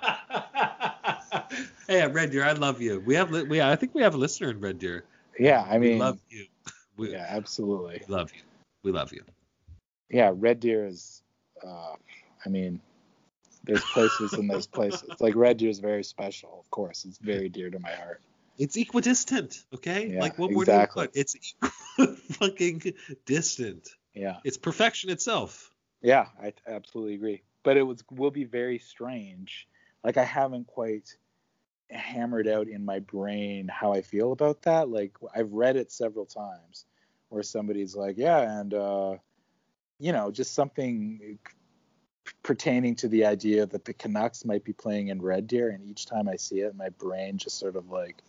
hey, 1.88 2.06
Red 2.06 2.30
Deer, 2.30 2.44
I 2.44 2.52
love 2.52 2.80
you. 2.80 3.00
We 3.00 3.14
have, 3.16 3.30
we, 3.30 3.60
I 3.60 3.74
think 3.74 3.94
we 3.94 4.02
have 4.02 4.14
a 4.14 4.18
listener 4.18 4.50
in 4.50 4.60
Red 4.60 4.78
Deer. 4.78 5.04
Yeah, 5.38 5.66
I 5.68 5.78
mean, 5.78 5.94
we 5.94 5.98
love 6.04 6.20
you. 6.28 6.46
We, 6.96 7.12
yeah, 7.12 7.26
absolutely. 7.28 8.02
we 8.06 8.14
love 8.14 8.30
you. 8.34 8.42
We 8.84 8.92
love 8.92 9.12
you. 9.12 9.22
Yeah, 10.10 10.32
Red 10.34 10.60
Deer 10.60 10.86
is. 10.86 11.22
Uh, 11.64 11.94
I 12.44 12.48
mean, 12.48 12.80
there's 13.64 13.84
places 13.84 14.32
and 14.34 14.48
there's 14.48 14.66
places. 14.66 15.10
Like 15.20 15.34
Red 15.34 15.56
Deer 15.56 15.70
is 15.70 15.80
very 15.80 16.04
special, 16.04 16.58
of 16.58 16.70
course. 16.70 17.04
It's 17.04 17.18
very 17.18 17.48
dear 17.48 17.70
to 17.70 17.78
my 17.78 17.90
heart. 17.90 18.20
It's 18.58 18.76
equidistant, 18.76 19.64
okay? 19.74 20.12
Yeah, 20.12 20.20
like 20.20 20.38
what 20.38 20.50
more 20.50 20.62
exactly. 20.62 21.08
do 21.08 21.20
you 21.20 21.26
put? 21.26 21.36
It's 22.00 22.32
fucking 22.38 22.94
distant. 23.26 23.88
Yeah, 24.14 24.36
It's 24.44 24.56
perfection 24.56 25.10
itself. 25.10 25.72
yeah, 26.02 26.26
I 26.42 26.52
absolutely 26.66 27.14
agree. 27.14 27.42
But 27.62 27.76
it 27.76 27.82
was 27.82 28.02
will 28.10 28.30
be 28.30 28.44
very 28.44 28.78
strange. 28.78 29.68
Like 30.02 30.16
I 30.16 30.24
haven't 30.24 30.66
quite 30.66 31.16
hammered 31.90 32.48
out 32.48 32.68
in 32.68 32.84
my 32.84 32.98
brain 32.98 33.68
how 33.68 33.92
I 33.92 34.02
feel 34.02 34.32
about 34.32 34.62
that. 34.62 34.88
Like 34.88 35.12
I've 35.34 35.52
read 35.52 35.76
it 35.76 35.90
several 35.90 36.26
times 36.26 36.84
where 37.28 37.42
somebody's 37.42 37.94
like, 37.96 38.16
yeah, 38.18 38.60
and 38.60 38.74
uh, 38.74 39.16
you 39.98 40.12
know, 40.12 40.30
just 40.30 40.54
something 40.54 41.38
pertaining 42.42 42.94
to 42.96 43.08
the 43.08 43.24
idea 43.24 43.66
that 43.66 43.84
the 43.84 43.94
Canucks 43.94 44.44
might 44.44 44.64
be 44.64 44.72
playing 44.72 45.08
in 45.08 45.22
Red 45.22 45.46
Deer, 45.46 45.70
and 45.70 45.82
each 45.84 46.06
time 46.06 46.28
I 46.28 46.36
see 46.36 46.60
it, 46.60 46.74
my 46.74 46.90
brain 46.90 47.38
just 47.38 47.58
sort 47.58 47.76
of 47.76 47.90
like 47.90 48.22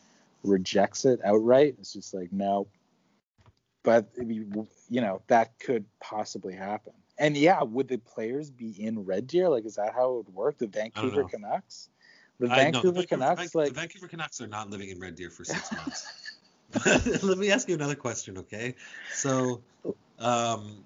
rejects 0.43 1.05
it 1.05 1.19
outright. 1.23 1.75
It's 1.79 1.93
just 1.93 2.13
like 2.13 2.31
no. 2.31 2.67
But 3.83 4.09
you 4.17 5.01
know 5.01 5.21
that 5.27 5.57
could 5.59 5.85
possibly 5.99 6.53
happen. 6.53 6.93
And 7.17 7.35
yeah, 7.35 7.61
would 7.63 7.89
the 7.89 7.97
players 7.97 8.49
be 8.49 8.71
in 8.81 9.03
Red 9.05 9.27
Deer? 9.27 9.49
Like, 9.49 9.65
is 9.65 9.75
that 9.75 9.93
how 9.93 10.11
it 10.11 10.15
would 10.17 10.33
work? 10.33 10.57
The 10.57 10.67
Vancouver. 10.67 11.25
Canucks, 11.25 11.89
the 12.39 12.47
I 12.47 12.71
know, 12.71 12.81
Vancouver 12.81 13.03
Canucks, 13.05 13.41
Vanc- 13.41 13.55
like 13.55 13.69
the 13.69 13.79
Vancouver 13.79 14.07
Canucks 14.07 14.41
are 14.41 14.47
not 14.47 14.69
living 14.69 14.89
in 14.89 14.99
Red 14.99 15.15
Deer 15.15 15.29
for 15.29 15.43
six 15.43 15.71
months. 15.71 16.07
But 16.71 17.23
let 17.23 17.37
me 17.37 17.51
ask 17.51 17.67
you 17.67 17.75
another 17.75 17.95
question, 17.95 18.39
okay? 18.39 18.75
So, 19.13 19.61
um, 20.19 20.85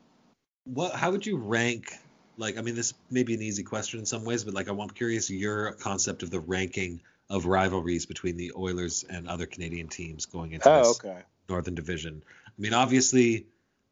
what? 0.65 0.93
How 0.95 1.11
would 1.11 1.25
you 1.25 1.37
rank? 1.37 1.93
Like, 2.37 2.57
I 2.57 2.61
mean, 2.61 2.73
this 2.73 2.95
may 3.11 3.21
be 3.21 3.35
an 3.35 3.43
easy 3.43 3.63
question 3.63 3.99
in 3.99 4.07
some 4.07 4.25
ways, 4.25 4.43
but 4.43 4.55
like, 4.55 4.67
I'm 4.67 4.89
curious 4.89 5.29
your 5.29 5.73
concept 5.73 6.23
of 6.23 6.31
the 6.31 6.39
ranking 6.39 7.01
of 7.29 7.45
rivalries 7.45 8.07
between 8.07 8.37
the 8.37 8.51
Oilers 8.57 9.05
and 9.07 9.27
other 9.27 9.45
Canadian 9.45 9.87
teams 9.87 10.25
going 10.25 10.53
into 10.53 10.67
oh, 10.67 10.79
this 10.79 10.99
okay, 10.99 11.21
Northern 11.47 11.75
Division. 11.75 12.23
I 12.47 12.51
mean, 12.57 12.73
obviously, 12.73 13.45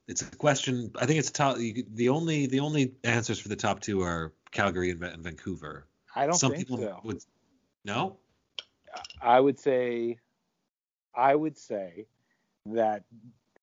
it's 0.07 0.23
a 0.23 0.25
question. 0.35 0.91
I 0.99 1.05
think 1.05 1.19
it's 1.19 1.29
top. 1.29 1.59
You, 1.59 1.85
the 1.93 2.09
only 2.09 2.47
the 2.47 2.61
only 2.61 2.93
answers 3.03 3.39
for 3.39 3.49
the 3.49 3.55
top 3.55 3.79
two 3.79 4.01
are 4.01 4.33
Calgary 4.51 4.89
and, 4.89 5.03
and 5.03 5.23
Vancouver. 5.23 5.85
I 6.15 6.25
don't 6.25 6.35
Some 6.35 6.51
think 6.51 6.67
people 6.67 6.77
so. 6.77 6.99
would 7.03 7.23
no. 7.83 8.17
I 9.21 9.39
would 9.39 9.59
say, 9.59 10.17
I 11.15 11.35
would 11.35 11.57
say 11.57 12.07
that 12.65 13.03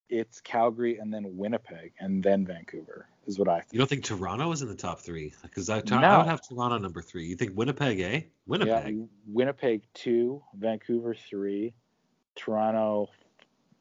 it's 0.09 0.41
Calgary 0.41 0.99
and 0.99 1.12
then 1.12 1.37
Winnipeg 1.37 1.93
and 2.01 2.23
then 2.23 2.47
Vancouver 2.47 3.07
is 3.27 3.39
what 3.39 3.49
I 3.49 3.62
You 3.71 3.79
don't 3.79 3.89
think 3.89 4.05
Toronto 4.05 4.51
is 4.53 4.62
in 4.62 4.69
the 4.69 4.75
top 4.75 5.01
three? 5.01 5.35
Because 5.43 5.69
I, 5.69 5.79
I 5.79 5.83
No. 6.01 6.19
would 6.19 6.27
have 6.27 6.41
Toronto 6.47 6.79
number 6.79 7.03
three. 7.03 7.27
You 7.27 7.37
think 7.37 7.57
Winnipeg, 7.57 8.01
eh? 8.01 8.21
Winnipeg. 8.47 8.97
Yeah, 8.97 9.05
Winnipeg 9.27 9.83
two, 9.93 10.43
Vancouver 10.55 11.14
three, 11.14 11.75
Toronto. 12.37 13.09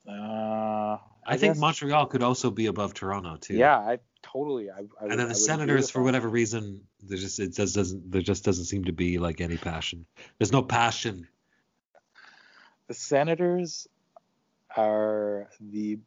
Uh, 0.07 0.11
I, 0.11 0.99
I, 1.25 1.37
think 1.37 1.57
Montreal 1.57 2.05
could 2.07 2.23
also 2.23 2.51
be 2.51 2.67
above 2.67 2.93
Toronto 2.93 3.37
too. 3.37 3.55
Yeah, 3.55 3.77
I 3.77 3.99
totally. 4.31 4.69
I, 4.69 4.79
I 4.79 4.79
And 4.79 4.87
I 5.01 5.07
then 5.07 5.17
the 5.17 5.23
agree 5.25 5.33
Senators, 5.35 5.89
for 5.89 6.01
whatever 6.03 6.27
reason, 6.29 6.81
there 7.03 7.17
just 7.17 7.39
it 7.39 7.53
just 7.55 7.75
doesn't 7.75 8.11
there 8.11 8.21
just 8.21 8.43
doesn't 8.43 8.65
seem 8.65 8.85
to 8.85 8.91
be 8.93 9.17
like 9.17 9.41
any 9.41 9.57
passion. 9.57 10.05
There's 10.37 10.51
no 10.51 10.61
passion. 10.61 11.27
the 12.87 12.93
Senators 12.93 13.87
are 14.75 15.49
the 15.59 15.99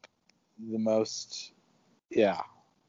the 0.59 0.79
most. 0.79 1.53
Yeah, 2.11 2.41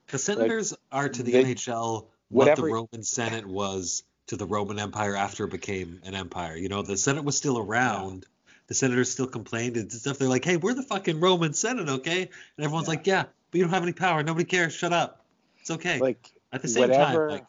The 0.10 0.18
Senators 0.18 0.74
are 0.92 1.08
to 1.10 1.24
the 1.24 1.32
they- 1.32 1.44
NHL 1.56 2.08
what 2.30 2.48
whatever- 2.48 2.68
the 2.68 2.74
Roman 2.74 3.04
Senate 3.04 3.46
was 3.46 4.04
to 4.28 4.36
the 4.38 4.46
Roman 4.46 4.80
Empire 4.80 5.16
after 5.16 5.46
it 5.46 5.52
became 5.52 6.00
an 6.04 6.16
empire. 6.16 6.56
You 6.56 6.70
know, 6.70 6.82
the 6.82 6.98
Senate 6.98 7.24
was 7.24 7.36
still 7.38 7.58
around. 7.60 8.26
The 8.68 8.74
Senators 8.74 9.12
still 9.12 9.28
complained 9.28 9.76
and 9.78 9.92
stuff. 9.92 10.18
They're 10.18 10.30
like, 10.30 10.46
"Hey, 10.46 10.56
we're 10.58 10.74
the 10.74 10.84
fucking 10.84 11.20
Roman 11.20 11.54
Senate, 11.54 11.90
okay?" 11.90 12.22
And 12.24 12.66
everyone's 12.66 12.88
Yeah. 12.88 12.90
like, 12.94 13.06
"Yeah, 13.08 13.24
but 13.52 13.58
you 13.58 13.64
don't 13.66 13.74
have 13.74 13.84
any 13.84 13.92
power. 13.94 14.24
Nobody 14.24 14.46
cares. 14.46 14.74
Shut 14.74 14.94
up. 14.94 15.21
It's 15.62 15.72
okay." 15.72 16.00
like 16.00 16.30
At 16.52 16.62
the 16.62 16.68
same 16.68 16.82
whatever- 16.90 17.30
time, 17.30 17.40
like 17.40 17.46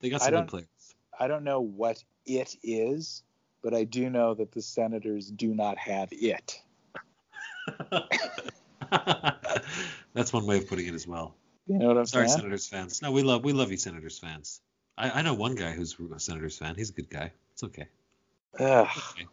they 0.00 0.10
got 0.10 0.22
some 0.22 0.32
good 0.34 0.48
players. 0.48 0.66
I 1.18 1.28
don't 1.28 1.44
know 1.44 1.60
what 1.60 2.02
it 2.26 2.56
is, 2.62 3.22
but 3.62 3.74
I 3.74 3.84
do 3.84 4.08
know 4.10 4.34
that 4.34 4.52
the 4.52 4.62
Senators 4.62 5.30
do 5.30 5.54
not 5.54 5.78
have 5.78 6.08
it. 6.12 6.60
That's 10.14 10.32
one 10.32 10.46
way 10.46 10.56
of 10.58 10.66
putting 10.68 10.86
it 10.86 10.94
as 10.94 11.06
well. 11.06 11.34
You 11.66 11.78
know 11.78 11.88
what 11.88 11.98
I'm 11.98 12.06
Sorry, 12.06 12.26
saying? 12.26 12.38
Senators 12.40 12.66
fans. 12.66 13.02
No, 13.02 13.12
we 13.12 13.22
love 13.22 13.44
we 13.44 13.52
love 13.52 13.70
you, 13.70 13.76
Senators 13.76 14.18
fans. 14.18 14.60
I, 14.98 15.10
I 15.10 15.22
know 15.22 15.34
one 15.34 15.54
guy 15.54 15.72
who's 15.72 15.94
a 16.14 16.18
Senators 16.18 16.58
fan. 16.58 16.74
He's 16.74 16.90
a 16.90 16.94
good 16.94 17.08
guy. 17.10 17.32
It's 17.52 17.62
okay. 17.62 17.86
Ugh. 18.58 18.88
Okay. 19.12 19.26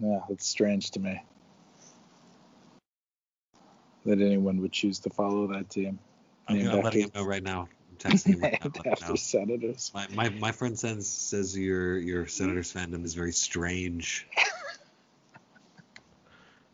Yeah, 0.00 0.20
it's 0.30 0.46
strange 0.46 0.92
to 0.92 1.00
me 1.00 1.20
that 4.06 4.20
anyone 4.20 4.60
would 4.60 4.72
choose 4.72 5.00
to 5.00 5.10
follow 5.10 5.48
that 5.48 5.68
team. 5.68 5.98
I'm, 6.48 6.68
I'm 6.68 6.80
letting 6.82 7.02
him 7.02 7.10
know 7.14 7.24
right 7.24 7.42
now. 7.42 7.68
I'm 7.90 7.96
texting 8.12 8.34
him 8.34 8.40
right 8.40 8.52
now. 8.52 8.58
Named 8.62 8.76
letting 8.76 8.92
him 8.92 8.98
after. 9.02 9.16
Senators. 9.16 9.90
My, 9.94 10.06
my 10.14 10.28
my 10.30 10.52
friend 10.52 10.78
says 10.78 11.06
says 11.06 11.56
your 11.56 11.98
your 11.98 12.26
Senators 12.26 12.72
fandom 12.72 13.04
is 13.04 13.14
very 13.14 13.32
strange. 13.32 14.26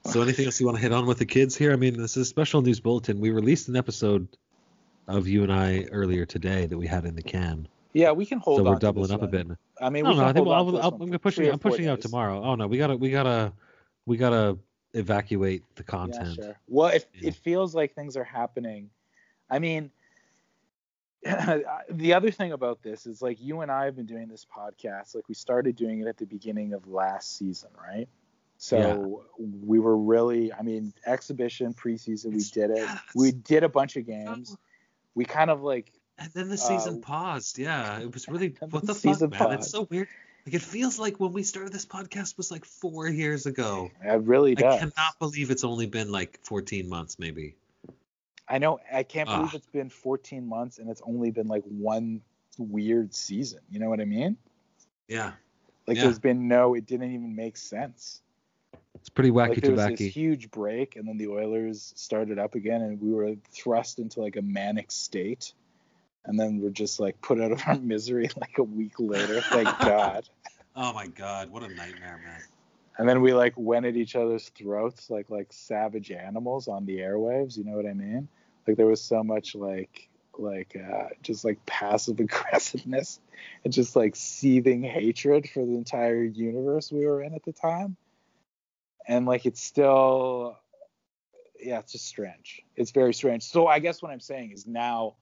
So 0.06 0.20
anything 0.20 0.44
else 0.44 0.60
you 0.60 0.66
want 0.66 0.76
to 0.76 0.82
hit 0.82 0.92
on 0.92 1.06
with 1.06 1.18
the 1.18 1.24
kids 1.24 1.56
here? 1.56 1.72
I 1.72 1.76
mean, 1.76 1.96
this 1.96 2.18
is 2.18 2.22
a 2.22 2.24
special 2.26 2.60
news 2.60 2.78
bulletin. 2.78 3.20
We 3.20 3.30
released 3.30 3.68
an 3.68 3.76
episode 3.76 4.28
of 5.08 5.26
you 5.26 5.42
and 5.42 5.52
I 5.52 5.84
earlier 5.90 6.26
today 6.26 6.66
that 6.66 6.76
we 6.76 6.86
had 6.86 7.06
in 7.06 7.14
the 7.14 7.22
can. 7.22 7.66
Yeah, 7.94 8.10
we 8.12 8.26
can 8.26 8.38
hold 8.38 8.58
so 8.58 8.64
we're 8.64 8.78
doubling 8.78 9.12
up 9.12 9.22
a 9.22 9.26
bit. 9.26 9.46
I 9.80 9.88
mean, 9.88 10.06
we 10.06 10.14
no, 10.14 10.24
I 10.24 10.32
think 10.32 10.46
well, 10.46 10.54
I'll, 10.54 10.76
I'll, 10.76 11.02
I'm 11.02 11.10
for 11.10 11.18
pushing 11.18 11.44
three 11.44 11.48
or 11.48 11.52
I'm 11.52 11.58
pushing 11.58 11.88
out 11.88 12.00
tomorrow. 12.00 12.42
Oh 12.42 12.54
no, 12.54 12.66
we 12.66 12.76
gotta 12.76 12.96
we 12.96 13.10
gotta 13.10 13.52
we 14.04 14.16
gotta 14.16 14.58
evacuate 14.92 15.62
the 15.76 15.84
content. 15.84 16.36
Yeah, 16.38 16.44
sure. 16.44 16.60
Well, 16.68 16.88
it, 16.88 17.08
Yeah. 17.14 17.28
it 17.28 17.36
feels 17.36 17.74
like 17.74 17.94
things 17.94 18.16
are 18.16 18.24
happening. 18.24 18.90
I 19.54 19.60
mean, 19.60 19.92
the 21.22 22.12
other 22.12 22.32
thing 22.32 22.50
about 22.50 22.82
this 22.82 23.06
is 23.06 23.22
like 23.22 23.40
you 23.40 23.60
and 23.60 23.70
I 23.70 23.84
have 23.84 23.94
been 23.94 24.04
doing 24.04 24.26
this 24.26 24.44
podcast. 24.44 25.14
Like 25.14 25.28
we 25.28 25.34
started 25.36 25.76
doing 25.76 26.00
it 26.00 26.08
at 26.08 26.16
the 26.16 26.26
beginning 26.26 26.72
of 26.72 26.88
last 26.88 27.38
season, 27.38 27.70
right? 27.80 28.08
So 28.58 29.24
we 29.38 29.78
were 29.78 29.96
really, 29.96 30.52
I 30.52 30.62
mean, 30.62 30.92
exhibition 31.06 31.72
preseason, 31.72 32.32
we 32.32 32.42
did 32.42 32.70
it. 32.70 32.78
yeah, 32.78 32.98
We 33.14 33.30
did 33.30 33.62
a 33.62 33.68
bunch 33.68 33.96
of 33.96 34.06
games. 34.06 34.56
We 35.14 35.24
kind 35.24 35.50
of 35.50 35.62
like 35.62 35.92
And 36.18 36.32
then 36.32 36.48
the 36.48 36.58
season 36.58 36.96
Uh, 36.96 37.06
paused. 37.06 37.56
Yeah, 37.56 38.00
it 38.00 38.12
was 38.12 38.26
really 38.28 38.56
what 38.70 38.84
the 38.84 38.92
the 38.92 38.94
fuck, 38.94 39.20
man. 39.20 39.30
paused. 39.30 39.58
It's 39.60 39.70
so 39.70 39.86
weird. 39.88 40.08
Like 40.46 40.54
it 40.54 40.62
feels 40.62 40.98
like 40.98 41.20
when 41.20 41.32
we 41.32 41.44
started 41.44 41.72
this 41.72 41.86
podcast 41.86 42.36
was 42.36 42.50
like 42.50 42.64
four 42.64 43.08
years 43.08 43.46
ago. 43.46 43.90
it 44.02 44.20
really 44.22 44.56
does. 44.56 44.74
I 44.74 44.78
cannot 44.78 45.18
believe 45.20 45.52
it's 45.52 45.64
only 45.64 45.86
been 45.86 46.10
like 46.10 46.40
14 46.42 46.88
months, 46.88 47.20
maybe. 47.20 47.54
I 48.48 48.58
know. 48.58 48.78
I 48.92 49.02
can't 49.02 49.28
believe 49.28 49.50
Ah. 49.52 49.56
it's 49.56 49.66
been 49.66 49.88
14 49.88 50.46
months 50.46 50.78
and 50.78 50.90
it's 50.90 51.00
only 51.06 51.30
been 51.30 51.46
like 51.48 51.62
one 51.64 52.20
weird 52.58 53.14
season. 53.14 53.60
You 53.70 53.80
know 53.80 53.88
what 53.88 54.00
I 54.00 54.04
mean? 54.04 54.36
Yeah, 55.08 55.32
Like 55.86 55.96
Yeah. 55.96 56.04
there's 56.04 56.18
been 56.18 56.48
no. 56.48 56.74
It 56.74 56.86
didn't 56.86 57.12
even 57.12 57.34
make 57.36 57.56
sense. 57.56 58.22
it's 58.94 59.08
pretty 59.10 59.30
wacky 59.30 59.48
like 59.48 59.60
there 59.60 59.72
was 59.72 59.86
this 59.86 60.00
huge 60.00 60.50
break, 60.50 60.96
and 60.96 61.06
then 61.06 61.18
the 61.18 61.28
Oilers 61.28 61.92
started 61.96 62.38
up 62.38 62.54
again, 62.54 62.80
and 62.80 62.98
we 63.00 63.12
were 63.12 63.34
thrust 63.50 63.98
into 63.98 64.20
like 64.22 64.36
a 64.36 64.42
manic 64.42 64.90
state, 64.90 65.52
and 66.24 66.38
then 66.40 66.58
we're 66.60 66.70
just 66.70 67.00
like 67.00 67.20
put 67.20 67.38
out 67.40 67.52
of 67.52 67.60
our 67.66 67.78
misery 67.80 68.30
like 68.40 68.56
a 68.58 68.62
week 68.62 68.98
later. 68.98 69.40
Thank 69.42 69.68
God. 69.80 70.26
Oh 70.74 70.92
my 70.94 71.06
god, 71.08 71.50
what 71.50 71.62
a 71.62 71.68
nightmare, 71.68 72.18
man. 72.24 72.40
And 72.96 73.08
then 73.08 73.20
we 73.22 73.32
like 73.32 73.54
went 73.56 73.86
at 73.86 73.96
each 73.96 74.14
other's 74.14 74.48
throats 74.50 75.10
like 75.10 75.30
like 75.30 75.52
savage 75.52 76.10
animals 76.10 76.68
on 76.68 76.86
the 76.86 76.98
airwaves. 76.98 77.56
You 77.56 77.64
know 77.64 77.76
what 77.76 77.86
I 77.86 77.92
mean? 77.92 78.28
Like 78.66 78.76
there 78.76 78.86
was 78.86 79.00
so 79.00 79.24
much 79.24 79.54
like 79.54 80.08
like 80.38 80.76
uh, 80.76 81.08
just 81.22 81.44
like 81.44 81.64
passive 81.66 82.20
aggressiveness 82.20 83.20
and 83.64 83.72
just 83.72 83.96
like 83.96 84.16
seething 84.16 84.82
hatred 84.82 85.48
for 85.48 85.64
the 85.64 85.74
entire 85.74 86.22
universe 86.22 86.92
we 86.92 87.06
were 87.06 87.22
in 87.22 87.34
at 87.34 87.44
the 87.44 87.52
time. 87.52 87.96
And 89.06 89.26
like 89.26 89.44
it's 89.44 89.62
still 89.62 90.58
yeah, 91.60 91.78
it's 91.78 91.92
just 91.92 92.06
strange. 92.06 92.62
It's 92.76 92.90
very 92.90 93.14
strange. 93.14 93.42
So 93.44 93.66
I 93.66 93.78
guess 93.78 94.02
what 94.02 94.10
I'm 94.10 94.20
saying 94.20 94.52
is 94.52 94.66
now 94.66 95.14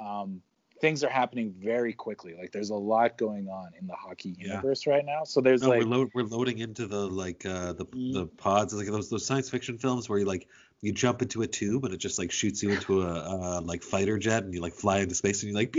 um, 0.00 0.42
things 0.82 1.04
are 1.04 1.08
happening 1.08 1.54
very 1.62 1.92
quickly. 1.92 2.34
Like 2.38 2.50
there's 2.50 2.70
a 2.70 2.74
lot 2.74 3.16
going 3.16 3.48
on 3.48 3.70
in 3.80 3.86
the 3.86 3.94
hockey 3.94 4.34
Yeah. 4.36 4.48
universe 4.48 4.86
right 4.86 5.06
now. 5.06 5.22
So 5.24 5.40
there's 5.40 5.62
No, 5.62 5.70
like 5.70 5.78
we're, 5.78 5.86
load, 5.86 6.10
we're 6.12 6.24
loading 6.24 6.58
into 6.58 6.86
the 6.88 7.06
like 7.08 7.46
uh, 7.46 7.72
the 7.72 7.86
the 8.12 8.26
pods, 8.36 8.74
like 8.74 8.88
those 8.88 9.08
those 9.08 9.24
science 9.24 9.48
fiction 9.48 9.78
films 9.78 10.08
where 10.08 10.18
you 10.18 10.24
like 10.26 10.48
you 10.82 10.92
jump 10.92 11.22
into 11.22 11.42
a 11.42 11.46
tube 11.46 11.84
and 11.84 11.94
it 11.94 11.98
just 11.98 12.18
like 12.18 12.32
shoots 12.32 12.64
you 12.64 12.72
into 12.72 13.02
a 13.02 13.06
uh, 13.06 13.60
like 13.62 13.82
fighter 13.84 14.18
jet 14.18 14.42
and 14.42 14.52
you 14.52 14.60
like 14.60 14.74
fly 14.74 14.98
into 14.98 15.14
space 15.14 15.44
and 15.44 15.52
you're 15.52 15.60
like 15.60 15.72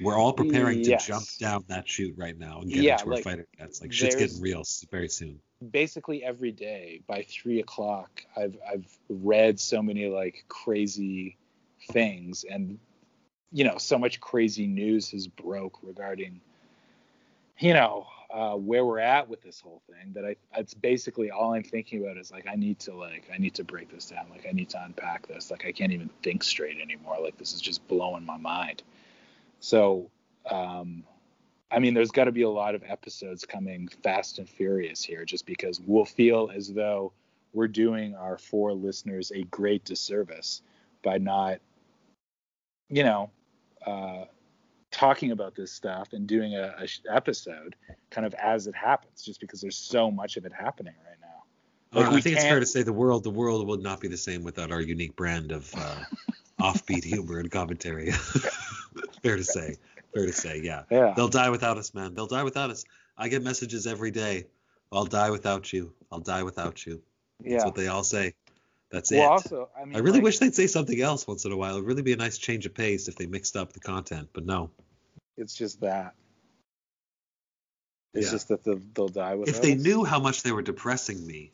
we're 0.00 0.18
all 0.18 0.32
preparing 0.32 0.82
to 0.82 0.90
Yes. 0.90 1.06
jump 1.06 1.24
down 1.38 1.64
that 1.68 1.88
chute 1.88 2.14
right 2.18 2.36
now 2.36 2.60
and 2.60 2.70
get 2.72 2.82
Yeah, 2.84 2.94
into 2.94 3.06
our 3.06 3.14
like, 3.14 3.22
fighter 3.24 3.46
jets. 3.56 3.80
Like 3.80 3.92
shit's 3.92 4.16
getting 4.16 4.40
real 4.40 4.64
very 4.90 5.08
soon. 5.08 5.38
basically 5.70 6.24
every 6.24 6.50
day 6.50 7.00
by 7.06 7.22
three 7.22 7.60
o'clock 7.60 8.22
i've 8.36 8.56
i've 8.72 8.86
read 9.08 9.58
so 9.58 9.82
many 9.82 10.06
like 10.08 10.44
crazy 10.48 11.36
things 11.92 12.44
and 12.48 12.78
you 13.52 13.64
know 13.64 13.78
so 13.78 13.98
much 13.98 14.20
crazy 14.20 14.66
news 14.66 15.10
has 15.10 15.26
broke 15.26 15.78
regarding 15.82 16.40
you 17.58 17.72
know 17.72 18.06
uh, 18.30 18.54
where 18.54 18.84
we're 18.84 18.98
at 18.98 19.26
with 19.28 19.40
this 19.40 19.58
whole 19.60 19.80
thing 19.88 20.12
that 20.12 20.24
i 20.24 20.36
it's 20.56 20.74
basically 20.74 21.30
all 21.30 21.54
i'm 21.54 21.62
thinking 21.62 22.02
about 22.02 22.18
is 22.18 22.30
like 22.30 22.46
i 22.46 22.54
need 22.54 22.78
to 22.78 22.94
like 22.94 23.28
i 23.32 23.38
need 23.38 23.54
to 23.54 23.64
break 23.64 23.90
this 23.90 24.10
down. 24.10 24.26
Like 24.30 24.46
i 24.46 24.52
need 24.52 24.68
to 24.70 24.82
unpack 24.82 25.26
this. 25.26 25.50
Like 25.50 25.64
i 25.64 25.72
can't 25.72 25.92
even 25.92 26.10
think 26.22 26.42
straight 26.42 26.78
anymore. 26.80 27.16
Like 27.22 27.38
this 27.38 27.54
is 27.54 27.60
just 27.60 27.86
blowing 27.88 28.24
my 28.24 28.36
mind. 28.36 28.82
So 29.60 30.10
um 30.50 31.04
I 31.70 31.80
mean, 31.80 31.92
there's 31.92 32.10
got 32.10 32.24
to 32.24 32.32
be 32.32 32.42
a 32.42 32.48
lot 32.48 32.74
of 32.74 32.82
episodes 32.82 33.44
coming 33.44 33.88
fast 34.02 34.38
and 34.38 34.48
furious 34.48 35.04
here, 35.04 35.26
just 35.26 35.44
because 35.44 35.80
we'll 35.84 36.06
feel 36.06 36.50
as 36.54 36.72
though 36.72 37.12
we're 37.52 37.68
doing 37.68 38.14
our 38.14 38.38
four 38.38 38.72
listeners 38.72 39.32
a 39.34 39.42
great 39.44 39.84
disservice 39.84 40.62
by 41.02 41.18
not, 41.18 41.58
you 42.88 43.04
know, 43.04 43.30
uh, 43.86 44.24
talking 44.90 45.30
about 45.32 45.54
this 45.54 45.72
stuff 45.72 46.12
and 46.12 46.26
doing 46.26 46.54
a, 46.54 46.74
a 46.78 46.86
sh- 46.86 47.00
episode 47.10 47.76
kind 48.10 48.26
of 48.26 48.34
as 48.34 48.66
it 48.66 48.74
happens, 48.74 49.22
just 49.22 49.40
because 49.40 49.60
there's 49.60 49.76
so 49.76 50.10
much 50.10 50.36
of 50.36 50.44
it 50.44 50.52
happening 50.52 50.94
right 51.06 51.16
now. 51.20 52.00
Like, 52.00 52.12
Uh, 52.12 52.16
I 52.16 52.20
think 52.20 52.36
it's 52.36 52.44
fair 52.44 52.60
to 52.60 52.66
say 52.66 52.82
the 52.82 52.92
world 52.92 53.24
the 53.24 53.30
world 53.30 53.66
would 53.66 53.82
not 53.82 54.00
be 54.00 54.08
the 54.08 54.16
same 54.16 54.42
without 54.42 54.72
our 54.72 54.80
unique 54.80 55.16
brand 55.16 55.52
of 55.52 55.72
uh, 55.74 55.96
offbeat 56.60 57.04
humor 57.04 57.38
and 57.38 57.50
commentary. 57.50 58.10
fair 59.22 59.36
to 59.36 59.44
say. 59.44 59.76
Fair 60.14 60.26
to 60.26 60.32
say, 60.32 60.60
yeah. 60.62 60.84
Yeah. 60.90 61.12
They'll 61.14 61.28
die 61.28 61.50
without 61.50 61.76
us, 61.76 61.94
man. 61.94 62.14
They'll 62.14 62.26
die 62.26 62.42
without 62.42 62.70
us. 62.70 62.84
I 63.16 63.28
get 63.28 63.42
messages 63.42 63.86
every 63.86 64.10
day. 64.10 64.46
I'll 64.90 65.04
die 65.04 65.30
without 65.30 65.72
you. 65.72 65.92
I'll 66.10 66.20
die 66.20 66.42
without 66.42 66.86
you. 66.86 67.02
That's 67.40 67.52
yeah. 67.52 67.64
what 67.64 67.74
they 67.74 67.88
all 67.88 68.04
say. 68.04 68.34
That's 68.90 69.10
Well, 69.10 69.20
it. 69.20 69.26
also, 69.26 69.68
I 69.78 69.84
mean, 69.84 69.96
I 69.96 69.98
really 69.98 70.12
like, 70.18 70.24
wish 70.24 70.38
they'd 70.38 70.54
say 70.54 70.66
something 70.66 71.00
else 71.00 71.26
once 71.26 71.44
in 71.44 71.52
a 71.52 71.56
while. 71.56 71.74
It'd 71.74 71.86
really 71.86 72.02
be 72.02 72.12
a 72.14 72.16
nice 72.16 72.38
change 72.38 72.64
of 72.66 72.74
pace 72.74 73.08
if 73.08 73.16
they 73.16 73.26
mixed 73.26 73.56
up 73.56 73.72
the 73.72 73.80
content, 73.80 74.30
but 74.32 74.46
no. 74.46 74.70
it's 75.36 75.54
just 75.54 75.80
that. 75.82 76.14
It's 78.14 78.26
Yeah. 78.26 78.32
just 78.32 78.48
that 78.48 78.64
they'll, 78.64 78.80
they'll 78.94 79.08
die 79.08 79.34
with. 79.34 79.48
If 79.48 79.60
they 79.60 79.74
knew 79.74 80.04
how 80.04 80.18
much 80.18 80.42
they 80.42 80.52
were 80.52 80.62
depressing 80.62 81.26
me, 81.26 81.50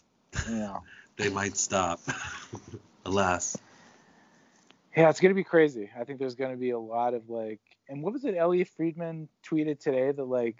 Yeah. 0.49 0.78
they 1.16 1.28
might 1.28 1.57
stop. 1.57 2.01
Alas. 3.05 3.57
Yeah, 4.97 5.11
it's 5.11 5.18
gonna 5.20 5.35
be 5.35 5.45
crazy. 5.45 5.91
I 5.99 6.05
think 6.05 6.20
there's 6.20 6.37
gonna 6.37 6.57
be 6.57 6.70
a 6.70 6.78
lot 6.78 7.14
of 7.14 7.28
like, 7.28 7.61
and 7.89 8.03
what 8.03 8.12
was 8.12 8.24
it? 8.24 8.37
Elliot 8.37 8.68
Friedman 8.76 9.28
tweeted 9.45 9.80
today 9.80 10.12
that 10.12 10.24
like, 10.24 10.57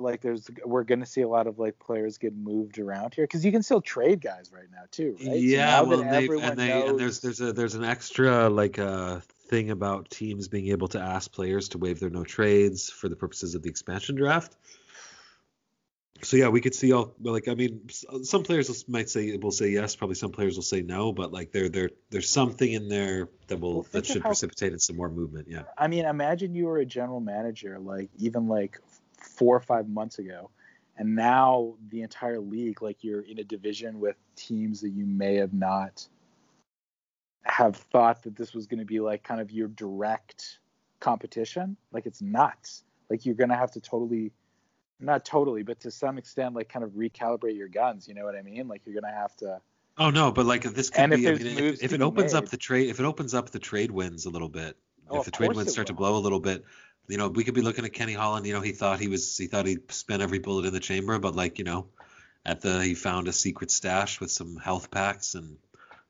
like 0.00 0.20
there's 0.20 0.50
we're 0.64 0.84
gonna 0.84 1.06
see 1.06 1.20
a 1.22 1.28
lot 1.28 1.46
of 1.46 1.58
like 1.58 1.78
players 1.78 2.18
get 2.18 2.34
moved 2.36 2.78
around 2.78 3.14
here 3.14 3.24
because 3.24 3.44
you 3.44 3.52
can 3.52 3.62
still 3.62 3.80
trade 3.80 4.20
guys 4.20 4.50
right 4.52 4.70
now 4.72 4.82
too, 4.90 5.16
right? 5.26 5.38
Yeah, 5.38 5.66
now 5.66 5.84
well, 5.84 5.98
they 5.98 6.26
and 6.28 6.58
they 6.58 6.86
and 6.86 6.98
there's 6.98 7.20
there's 7.20 7.40
a 7.40 7.52
there's 7.52 7.74
an 7.74 7.84
extra 7.84 8.48
like 8.48 8.78
uh 8.78 9.20
thing 9.48 9.70
about 9.70 10.10
teams 10.10 10.48
being 10.48 10.68
able 10.68 10.88
to 10.88 11.00
ask 11.00 11.32
players 11.32 11.70
to 11.70 11.78
waive 11.78 12.00
their 12.00 12.10
no 12.10 12.24
trades 12.24 12.88
for 12.88 13.08
the 13.08 13.16
purposes 13.16 13.54
of 13.54 13.62
the 13.62 13.68
expansion 13.68 14.14
draft. 14.14 14.56
So 16.22 16.36
yeah, 16.36 16.48
we 16.48 16.60
could 16.60 16.74
see 16.74 16.92
all 16.92 17.14
like 17.22 17.48
I 17.48 17.54
mean, 17.54 17.88
some 18.24 18.42
players 18.42 18.86
might 18.88 19.08
say 19.08 19.28
it 19.28 19.42
will 19.42 19.50
say 19.50 19.70
yes, 19.70 19.96
probably 19.96 20.16
some 20.16 20.32
players 20.32 20.54
will 20.56 20.62
say 20.62 20.82
no, 20.82 21.12
but 21.12 21.32
like 21.32 21.50
there 21.50 21.70
there 21.70 21.90
there's 22.10 22.28
something 22.28 22.70
in 22.70 22.88
there 22.88 23.30
that 23.46 23.58
will 23.58 23.76
Well, 23.76 23.86
that 23.92 24.04
should 24.04 24.22
how- 24.22 24.28
precipitate 24.28 24.74
in 24.74 24.78
some 24.78 24.96
more 24.96 25.08
movement. 25.08 25.48
Yeah. 25.48 25.62
I 25.78 25.88
mean, 25.88 26.04
imagine 26.04 26.54
you 26.54 26.66
were 26.66 26.76
a 26.78 26.84
general 26.84 27.20
manager, 27.20 27.78
like 27.78 28.10
even 28.18 28.48
like 28.48 28.78
four 29.40 29.56
or 29.56 29.60
five 29.60 29.88
months 29.88 30.18
ago, 30.18 30.50
and 30.98 31.14
now 31.16 31.74
the 31.88 32.02
entire 32.02 32.38
league, 32.38 32.82
like 32.82 33.02
you're 33.02 33.22
in 33.22 33.38
a 33.38 33.44
division 33.44 33.98
with 33.98 34.16
teams 34.36 34.82
that 34.82 34.90
you 34.90 35.06
may 35.06 35.36
have 35.36 35.54
not 35.54 36.06
have 37.44 37.74
thought 37.74 38.22
that 38.24 38.36
this 38.36 38.52
was 38.52 38.66
going 38.66 38.80
to 38.80 38.84
be 38.84 39.00
like 39.00 39.24
kind 39.24 39.40
of 39.40 39.50
your 39.50 39.68
direct 39.68 40.58
competition. 41.00 41.74
Like 41.90 42.04
it's 42.04 42.20
nuts. 42.20 42.84
Like 43.08 43.24
you're 43.24 43.34
going 43.34 43.48
to 43.48 43.56
have 43.56 43.70
to 43.72 43.80
totally, 43.80 44.30
not 45.00 45.24
totally, 45.24 45.62
but 45.62 45.80
to 45.80 45.90
some 45.90 46.18
extent, 46.18 46.54
like 46.54 46.68
kind 46.68 46.84
of 46.84 46.90
recalibrate 46.90 47.56
your 47.56 47.68
guns. 47.68 48.06
You 48.06 48.12
know 48.12 48.26
what 48.26 48.36
I 48.36 48.42
mean? 48.42 48.68
Like 48.68 48.82
you're 48.84 49.00
going 49.00 49.10
to 49.10 49.18
have 49.18 49.34
to. 49.36 49.58
Oh 49.96 50.10
no, 50.10 50.30
but 50.30 50.44
like 50.44 50.64
this 50.64 50.90
could 50.90 51.00
And 51.00 51.12
if 51.14 51.20
be. 51.20 51.28
I 51.28 51.32
mean, 51.32 51.64
if, 51.64 51.82
if 51.82 51.92
it 51.94 51.98
be 51.98 52.04
opens 52.04 52.34
up 52.34 52.50
the 52.50 52.58
trade, 52.58 52.90
if 52.90 53.00
it 53.00 53.06
opens 53.06 53.32
up 53.32 53.48
the 53.48 53.58
trade 53.58 53.90
winds 53.90 54.26
a 54.26 54.30
little 54.30 54.50
bit, 54.50 54.76
Oh, 55.10 55.18
if 55.18 55.24
the 55.24 55.30
trade 55.30 55.54
winds 55.54 55.72
start 55.72 55.88
to 55.88 55.92
blow 55.92 56.16
a 56.16 56.20
little 56.20 56.40
bit, 56.40 56.64
you 57.08 57.16
know, 57.18 57.28
we 57.28 57.44
could 57.44 57.54
be 57.54 57.62
looking 57.62 57.84
at 57.84 57.92
Kenny 57.92 58.12
Holland. 58.14 58.46
You 58.46 58.52
know, 58.54 58.60
he 58.60 58.72
thought 58.72 59.00
he 59.00 59.08
was 59.08 59.36
he 59.36 59.46
thought 59.46 59.66
he'd 59.66 59.90
spent 59.92 60.22
every 60.22 60.38
bullet 60.38 60.66
in 60.66 60.72
the 60.72 60.80
chamber, 60.80 61.18
but 61.18 61.34
like 61.34 61.58
you 61.58 61.64
know, 61.64 61.86
at 62.46 62.60
the 62.60 62.82
he 62.82 62.94
found 62.94 63.28
a 63.28 63.32
secret 63.32 63.70
stash 63.70 64.20
with 64.20 64.30
some 64.30 64.56
health 64.56 64.90
packs 64.90 65.34
and 65.34 65.56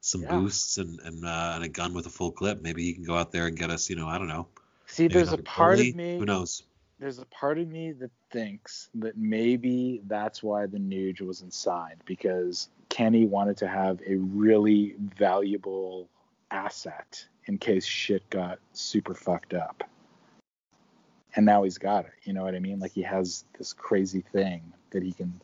some 0.00 0.22
Yeah. 0.22 0.38
boosts 0.38 0.78
and 0.78 1.00
and, 1.00 1.24
uh, 1.24 1.52
and 1.56 1.64
a 1.64 1.68
gun 1.68 1.94
with 1.94 2.06
a 2.06 2.10
full 2.10 2.32
clip. 2.32 2.62
Maybe 2.62 2.84
he 2.84 2.92
can 2.94 3.04
go 3.04 3.16
out 3.16 3.32
there 3.32 3.46
and 3.46 3.56
get 3.58 3.70
us. 3.70 3.88
You 3.90 3.96
know, 3.96 4.08
I 4.08 4.18
don't 4.18 4.28
know. 4.28 4.48
See, 4.86 5.08
there's 5.08 5.32
a 5.32 5.38
part 5.38 5.78
goalie. 5.78 5.90
of 5.90 5.96
me. 5.96 6.18
Who 6.18 6.24
knows? 6.26 6.62
there's 6.98 7.18
a 7.18 7.24
part 7.26 7.56
of 7.58 7.66
me 7.66 7.92
that 7.92 8.10
thinks 8.30 8.90
that 8.94 9.16
maybe 9.16 10.02
that's 10.06 10.42
why 10.42 10.66
the 10.66 10.76
Nuge 10.76 11.22
was 11.22 11.40
inside 11.40 11.96
because 12.04 12.68
Kenny 12.90 13.24
wanted 13.24 13.56
to 13.56 13.66
have 13.68 14.00
a 14.06 14.16
really 14.16 14.96
valuable 15.16 16.10
asset 16.50 17.24
in 17.46 17.56
case 17.56 17.86
shit 17.86 18.28
got 18.28 18.58
super 18.74 19.14
fucked 19.14 19.54
up. 19.54 19.82
And 21.36 21.46
now 21.46 21.62
he's 21.62 21.78
got 21.78 22.04
it. 22.06 22.12
You 22.24 22.32
know 22.32 22.42
what 22.42 22.54
I 22.54 22.58
mean? 22.58 22.80
Like 22.80 22.92
he 22.92 23.02
has 23.02 23.44
this 23.58 23.72
crazy 23.72 24.24
thing 24.32 24.72
that 24.90 25.02
he 25.02 25.12
can. 25.12 25.40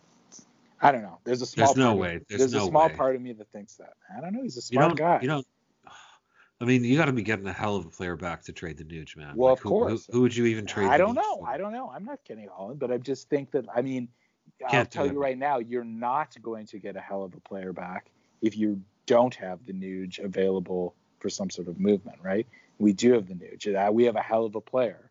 I 0.82 0.92
don't 0.92 1.02
know. 1.02 1.18
There's 1.24 1.40
a 1.42 1.46
small. 1.46 1.66
There's 1.66 1.76
no 1.76 1.84
part 1.84 1.92
of- 1.94 1.98
way. 2.00 2.20
There's 2.28 2.40
There's, 2.40 2.52
no 2.54 2.64
a 2.64 2.68
small 2.68 2.88
way. 2.88 2.94
part 2.94 3.16
of 3.16 3.22
me 3.22 3.32
that 3.32 3.48
thinks 3.52 3.74
that. 3.76 3.94
I 4.16 4.20
don't 4.20 4.32
know. 4.34 4.42
He's 4.42 4.56
a 4.56 4.58
You 4.58 4.62
smart 4.62 4.88
don't. 4.90 4.96
guy. 4.98 5.18
You 5.22 5.28
don't. 5.28 5.46
I 6.60 6.64
mean, 6.64 6.84
you 6.84 6.96
got 6.96 7.04
to 7.06 7.12
be 7.12 7.22
getting 7.22 7.46
a 7.46 7.52
hell 7.52 7.76
of 7.76 7.84
a 7.84 7.90
player 7.90 8.16
back 8.16 8.42
to 8.44 8.52
trade 8.52 8.78
the 8.78 8.84
Nuge, 8.84 9.14
man. 9.14 9.34
Well, 9.36 9.50
Like, 9.50 9.58
of 9.58 9.62
who, 9.62 9.68
course. 9.68 10.06
Who, 10.06 10.12
who 10.14 10.20
would 10.22 10.34
you 10.34 10.46
even 10.46 10.64
trade? 10.64 10.88
I 10.88 10.96
don't 10.96 11.14
know. 11.14 11.36
for? 11.40 11.48
I 11.48 11.58
don't 11.58 11.72
know. 11.72 11.90
I'm 11.94 12.04
not 12.04 12.20
Kenny 12.24 12.46
Holland, 12.50 12.78
but 12.78 12.90
I 12.90 12.96
just 12.96 13.28
think 13.28 13.50
that 13.50 13.66
I 13.74 13.82
mean, 13.82 14.08
I'll 14.64 14.70
Can't 14.70 14.90
do 14.90 14.94
tell 14.96 15.04
it. 15.06 15.12
you 15.12 15.20
right 15.20 15.36
now, 15.36 15.58
you're 15.58 15.84
not 15.84 16.34
going 16.42 16.66
to 16.68 16.78
get 16.78 16.96
a 16.96 17.00
hell 17.00 17.22
of 17.24 17.34
a 17.34 17.40
player 17.40 17.72
back 17.74 18.10
if 18.40 18.56
you 18.56 18.80
don't 19.04 19.34
have 19.34 19.64
the 19.66 19.72
Nuge 19.74 20.18
available 20.18 20.94
for 21.20 21.28
some 21.28 21.50
sort 21.50 21.68
of 21.68 21.78
movement, 21.78 22.18
right? 22.22 22.46
We 22.78 22.92
do 22.94 23.12
have 23.12 23.26
the 23.28 23.34
Nuge. 23.34 23.74
Uh, 23.74 23.92
We 23.92 24.04
have 24.04 24.16
a 24.16 24.22
hell 24.22 24.44
of 24.46 24.54
a 24.54 24.60
player, 24.60 25.10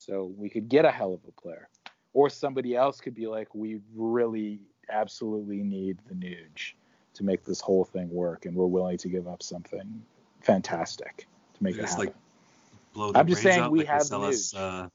so 0.00 0.32
we 0.36 0.48
could 0.48 0.68
get 0.68 0.86
a 0.86 0.90
hell 0.90 1.12
of 1.12 1.20
a 1.28 1.40
player, 1.40 1.68
or 2.14 2.30
somebody 2.30 2.74
else 2.74 3.00
could 3.00 3.14
be 3.14 3.26
like, 3.26 3.54
we 3.54 3.80
really 3.94 4.60
absolutely 4.90 5.62
need 5.62 5.98
the 6.08 6.14
Nuge 6.14 6.72
to 7.14 7.22
make 7.22 7.44
this 7.44 7.60
whole 7.60 7.84
thing 7.84 8.08
work, 8.10 8.46
and 8.46 8.56
we're 8.56 8.66
willing 8.66 8.96
to 8.96 9.08
give 9.08 9.28
up 9.28 9.42
something 9.42 10.02
fantastic 10.40 11.26
to 11.54 11.62
make 11.62 11.76
it 11.76 11.82
happen. 11.82 11.98
like 11.98 12.14
blow 12.94 13.12
the 13.12 13.18
I'm 13.18 13.26
just 13.26 13.42
saying 13.42 13.60
out, 13.60 13.70
we 13.70 13.80
like 13.80 13.88
have 13.88 14.02
sell 14.02 14.22
the 14.22 14.28
us, 14.28 14.54
uh, 14.54 14.88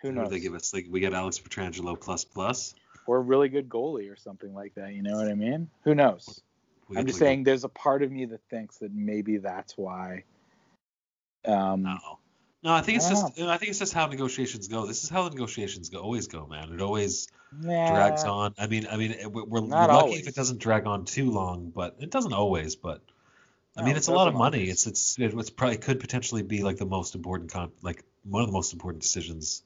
Who 0.00 0.12
knows? 0.12 0.30
they 0.30 0.40
give 0.40 0.54
us? 0.54 0.72
Like 0.72 0.86
we 0.88 1.00
get 1.00 1.12
Alex 1.12 1.38
Pietrangelo 1.38 2.00
plus 2.00 2.24
plus. 2.24 2.74
or 3.06 3.18
a 3.18 3.20
really 3.20 3.50
good 3.50 3.68
goalie 3.68 4.10
or 4.10 4.16
something 4.16 4.54
like 4.54 4.74
that. 4.76 4.94
You 4.94 5.02
know 5.02 5.16
what 5.16 5.28
I 5.28 5.34
mean? 5.34 5.68
Who 5.84 5.94
knows? 5.94 6.40
We 6.88 6.96
I'm 6.96 7.04
just 7.06 7.20
like, 7.20 7.22
a- 7.22 7.24
saying 7.26 7.44
there's 7.44 7.64
a 7.64 7.68
part 7.68 8.02
of 8.02 8.10
me 8.10 8.24
that 8.24 8.40
thinks 8.48 8.78
that 8.78 8.92
maybe 8.94 9.36
that's 9.36 9.76
why. 9.76 10.24
Um, 11.44 11.82
No, 11.82 12.19
no. 12.62 12.72
I 12.72 12.80
think 12.82 12.96
it's 12.96 13.06
I 13.06 13.10
just. 13.10 13.40
I 13.40 13.56
think 13.56 13.70
it's 13.70 13.78
just 13.78 13.92
how 13.92 14.06
negotiations 14.06 14.68
go. 14.68 14.86
This 14.86 15.04
is 15.04 15.10
how 15.10 15.24
the 15.24 15.30
negotiations 15.30 15.88
go. 15.88 16.00
Always 16.00 16.26
go, 16.28 16.46
man. 16.46 16.72
It 16.72 16.80
always 16.80 17.28
nah, 17.52 17.86
drags 17.86 18.24
on. 18.24 18.54
I 18.58 18.66
mean, 18.66 18.86
I 18.90 18.96
mean, 18.96 19.14
we're, 19.32 19.60
lucky 19.60 19.90
always. 19.90 20.20
if 20.22 20.28
it 20.28 20.34
doesn't 20.34 20.58
drag 20.60 20.86
on 20.86 21.04
too 21.04 21.30
long, 21.30 21.70
but 21.74 21.96
it 22.00 22.10
doesn't 22.10 22.32
always. 22.32 22.76
But 22.76 23.00
I 23.76 23.80
No, 23.80 23.86
mean, 23.86 23.94
it 23.94 23.98
it's 23.98 24.08
a 24.08 24.12
lot 24.12 24.28
of 24.28 24.34
money. 24.34 24.58
always. 24.58 24.86
It's 24.86 24.86
it's 24.86 25.18
it's 25.18 25.50
probably 25.50 25.78
could 25.78 26.00
potentially 26.00 26.42
be 26.42 26.62
like 26.62 26.76
the 26.76 26.86
most 26.86 27.14
important 27.14 27.50
con 27.52 27.72
like 27.82 28.04
one 28.24 28.42
of 28.42 28.48
the 28.48 28.52
most 28.52 28.72
important 28.72 29.02
decisions. 29.02 29.62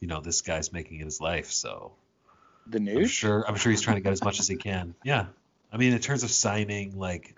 You 0.00 0.06
know, 0.08 0.20
this 0.20 0.42
guy's 0.42 0.72
making 0.72 1.00
in 1.00 1.06
his 1.06 1.20
life. 1.20 1.50
So 1.50 1.92
The 2.66 2.78
I'm 2.78 2.84
news? 2.84 3.10
sure 3.10 3.44
I'm 3.48 3.56
sure 3.56 3.70
he's 3.70 3.80
trying 3.80 3.96
to 3.96 4.02
get 4.02 4.12
as 4.12 4.22
much 4.22 4.40
as 4.40 4.46
he 4.48 4.56
can. 4.56 4.94
Yeah. 5.04 5.26
I 5.72 5.76
mean, 5.76 5.92
in 5.92 5.98
terms 5.98 6.22
of 6.22 6.30
signing, 6.30 6.96
like 6.98 7.34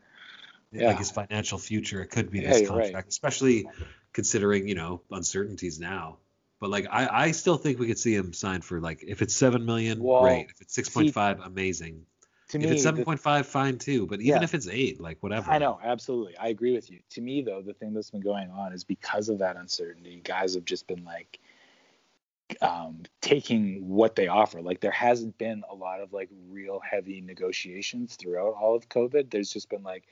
Yeah. 0.72 0.88
like 0.88 0.98
his 0.98 1.10
financial 1.10 1.58
future, 1.58 2.00
it 2.02 2.08
could 2.10 2.30
be 2.30 2.40
Yeah, 2.40 2.48
this 2.50 2.60
you're 2.62 2.70
right. 2.70 2.82
contract, 2.84 3.08
especially 3.08 3.68
considering 4.12 4.68
you 4.68 4.74
know 4.74 5.02
uncertainties 5.10 5.78
now. 5.80 6.18
But 6.60 6.70
like 6.70 6.86
I, 6.90 7.08
I 7.08 7.30
still 7.30 7.56
think 7.56 7.78
we 7.78 7.86
could 7.86 7.98
see 7.98 8.14
him 8.14 8.32
sign 8.32 8.60
for 8.60 8.80
like 8.80 9.02
if 9.06 9.22
it's 9.22 9.34
seven 9.34 9.64
million, 9.64 10.02
Well, 10.02 10.22
great. 10.22 10.50
If 10.50 10.60
it's 10.60 10.74
six 10.74 10.88
point 10.88 11.12
five, 11.12 11.40
amazing. 11.40 12.04
To 12.50 12.58
me, 12.58 12.64
if 12.64 12.70
me, 12.70 12.74
it's 12.74 12.82
seven 12.82 13.04
point 13.04 13.20
five, 13.20 13.46
fine 13.46 13.78
too. 13.78 14.06
But 14.06 14.20
even 14.20 14.40
Yeah. 14.40 14.44
if 14.44 14.54
it's 14.54 14.68
eight, 14.68 15.00
like 15.00 15.22
whatever. 15.22 15.50
I 15.50 15.58
know, 15.58 15.78
absolutely. 15.82 16.36
I 16.36 16.48
agree 16.48 16.72
with 16.72 16.90
you. 16.90 16.98
To 17.10 17.20
me, 17.20 17.42
though, 17.42 17.62
the 17.62 17.72
thing 17.72 17.94
that's 17.94 18.10
been 18.10 18.20
going 18.20 18.50
on 18.50 18.72
is 18.72 18.84
because 18.84 19.28
of 19.28 19.38
that 19.38 19.56
uncertainty, 19.56 20.20
guys 20.22 20.54
have 20.54 20.64
just 20.64 20.86
been 20.86 21.04
like 21.04 21.38
um, 22.60 23.04
taking 23.20 23.88
what 23.88 24.16
they 24.16 24.28
offer. 24.28 24.60
Like 24.60 24.80
there 24.80 24.90
hasn't 24.90 25.38
been 25.38 25.62
a 25.70 25.74
lot 25.74 26.00
of 26.00 26.12
like 26.12 26.28
real 26.48 26.80
heavy 26.80 27.20
negotiations 27.20 28.16
throughout 28.16 28.54
all 28.60 28.74
of 28.74 28.88
COVID. 28.88 29.30
There's 29.30 29.52
just 29.52 29.70
been 29.70 29.82
like 29.82 30.04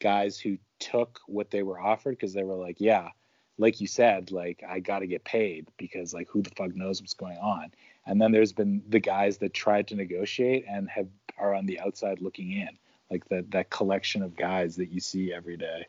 guys 0.00 0.38
who 0.38 0.58
took 0.80 1.20
what 1.26 1.50
they 1.50 1.62
were 1.62 1.80
offered 1.80 2.10
because 2.10 2.34
they 2.34 2.42
were 2.42 2.56
like, 2.56 2.76
yeah, 2.80 3.10
like 3.58 3.80
you 3.80 3.86
said, 3.86 4.32
like 4.32 4.62
I 4.68 4.80
got 4.80 5.00
to 5.00 5.06
get 5.06 5.24
paid 5.24 5.68
because 5.76 6.12
like 6.12 6.28
who 6.28 6.42
the 6.42 6.50
fuck 6.50 6.74
knows 6.74 7.00
what's 7.00 7.14
going 7.14 7.38
on. 7.38 7.72
And 8.06 8.20
then 8.20 8.32
there's 8.32 8.52
been 8.52 8.82
the 8.88 9.00
guys 9.00 9.38
that 9.38 9.54
tried 9.54 9.88
to 9.88 9.94
negotiate 9.94 10.64
and 10.68 10.88
have 10.90 11.08
are 11.38 11.54
on 11.54 11.66
the 11.66 11.80
outside 11.80 12.20
looking 12.20 12.52
in, 12.52 12.70
like 13.10 13.28
that 13.28 13.50
that 13.52 13.70
collection 13.70 14.22
of 14.22 14.36
guys 14.36 14.76
that 14.76 14.90
you 14.90 15.00
see 15.00 15.32
every 15.32 15.56
day. 15.56 15.86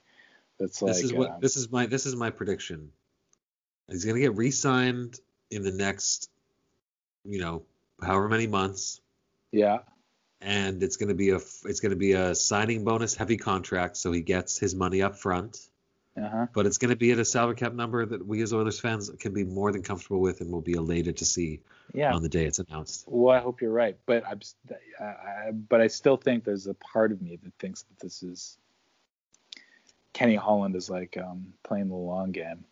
That's 0.59 0.81
like 0.81 0.93
This 0.93 1.03
is 1.03 1.13
what 1.13 1.31
um, 1.31 1.37
this 1.41 1.57
is 1.57 1.71
my 1.71 1.85
this 1.85 2.05
is 2.05 2.15
my 2.15 2.29
prediction. 2.29 2.91
He's 3.89 4.05
gonna 4.05 4.19
get 4.19 4.35
re-signed 4.35 5.19
in 5.51 5.63
the 5.63 5.71
next, 5.71 6.29
you 7.23 7.39
know, 7.39 7.63
however 8.01 8.27
many 8.29 8.47
months, 8.47 9.01
yeah, 9.51 9.79
and 10.41 10.81
it's 10.81 10.97
gonna 10.97 11.13
be 11.13 11.31
a 11.31 11.37
it's 11.65 11.79
gonna 11.79 11.95
be 11.95 12.13
a 12.13 12.33
signing 12.33 12.83
bonus 12.83 13.15
heavy 13.15 13.37
contract, 13.37 13.97
so 13.97 14.11
he 14.11 14.21
gets 14.21 14.57
his 14.57 14.73
money 14.73 15.01
up 15.01 15.17
front. 15.17 15.59
Uh 16.17 16.29
huh. 16.29 16.47
But 16.53 16.65
it's 16.65 16.77
going 16.77 16.89
to 16.91 16.95
be 16.95 17.11
at 17.11 17.19
a 17.19 17.25
salary 17.25 17.55
cap 17.55 17.73
number 17.73 18.05
that 18.05 18.25
we 18.25 18.41
as 18.41 18.53
Oilers 18.53 18.79
fans 18.79 19.11
can 19.19 19.33
be 19.33 19.43
more 19.43 19.71
than 19.71 19.83
comfortable 19.83 20.21
with 20.21 20.41
and 20.41 20.49
we'll 20.49 20.61
be 20.61 20.73
elated 20.73 21.17
to 21.17 21.25
see 21.25 21.61
Yeah. 21.93 22.13
on 22.13 22.21
the 22.21 22.29
day 22.29 22.45
it's 22.45 22.59
announced. 22.59 23.03
Well, 23.07 23.35
I 23.35 23.39
hope 23.41 23.61
you're 23.61 23.71
right, 23.71 23.97
but 24.05 24.25
I'm, 24.25 24.39
I, 24.99 25.51
but 25.51 25.81
I 25.81 25.87
still 25.87 26.15
think 26.17 26.45
there's 26.45 26.67
a 26.67 26.73
part 26.73 27.11
of 27.11 27.21
me 27.21 27.37
that 27.43 27.53
thinks 27.59 27.83
that 27.83 27.99
this 27.99 28.23
is 28.23 28.57
Kenny 30.13 30.35
Holland 30.35 30.75
is 30.77 30.89
like 30.89 31.17
um, 31.17 31.53
playing 31.63 31.89
the 31.89 31.95
long 31.95 32.31
game 32.31 32.63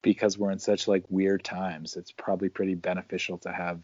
because 0.00 0.38
we're 0.38 0.50
in 0.50 0.58
such 0.58 0.88
like 0.88 1.04
weird 1.10 1.44
times. 1.44 1.96
It's 1.96 2.10
probably 2.12 2.48
pretty 2.48 2.74
beneficial 2.74 3.36
to 3.38 3.52
have 3.52 3.80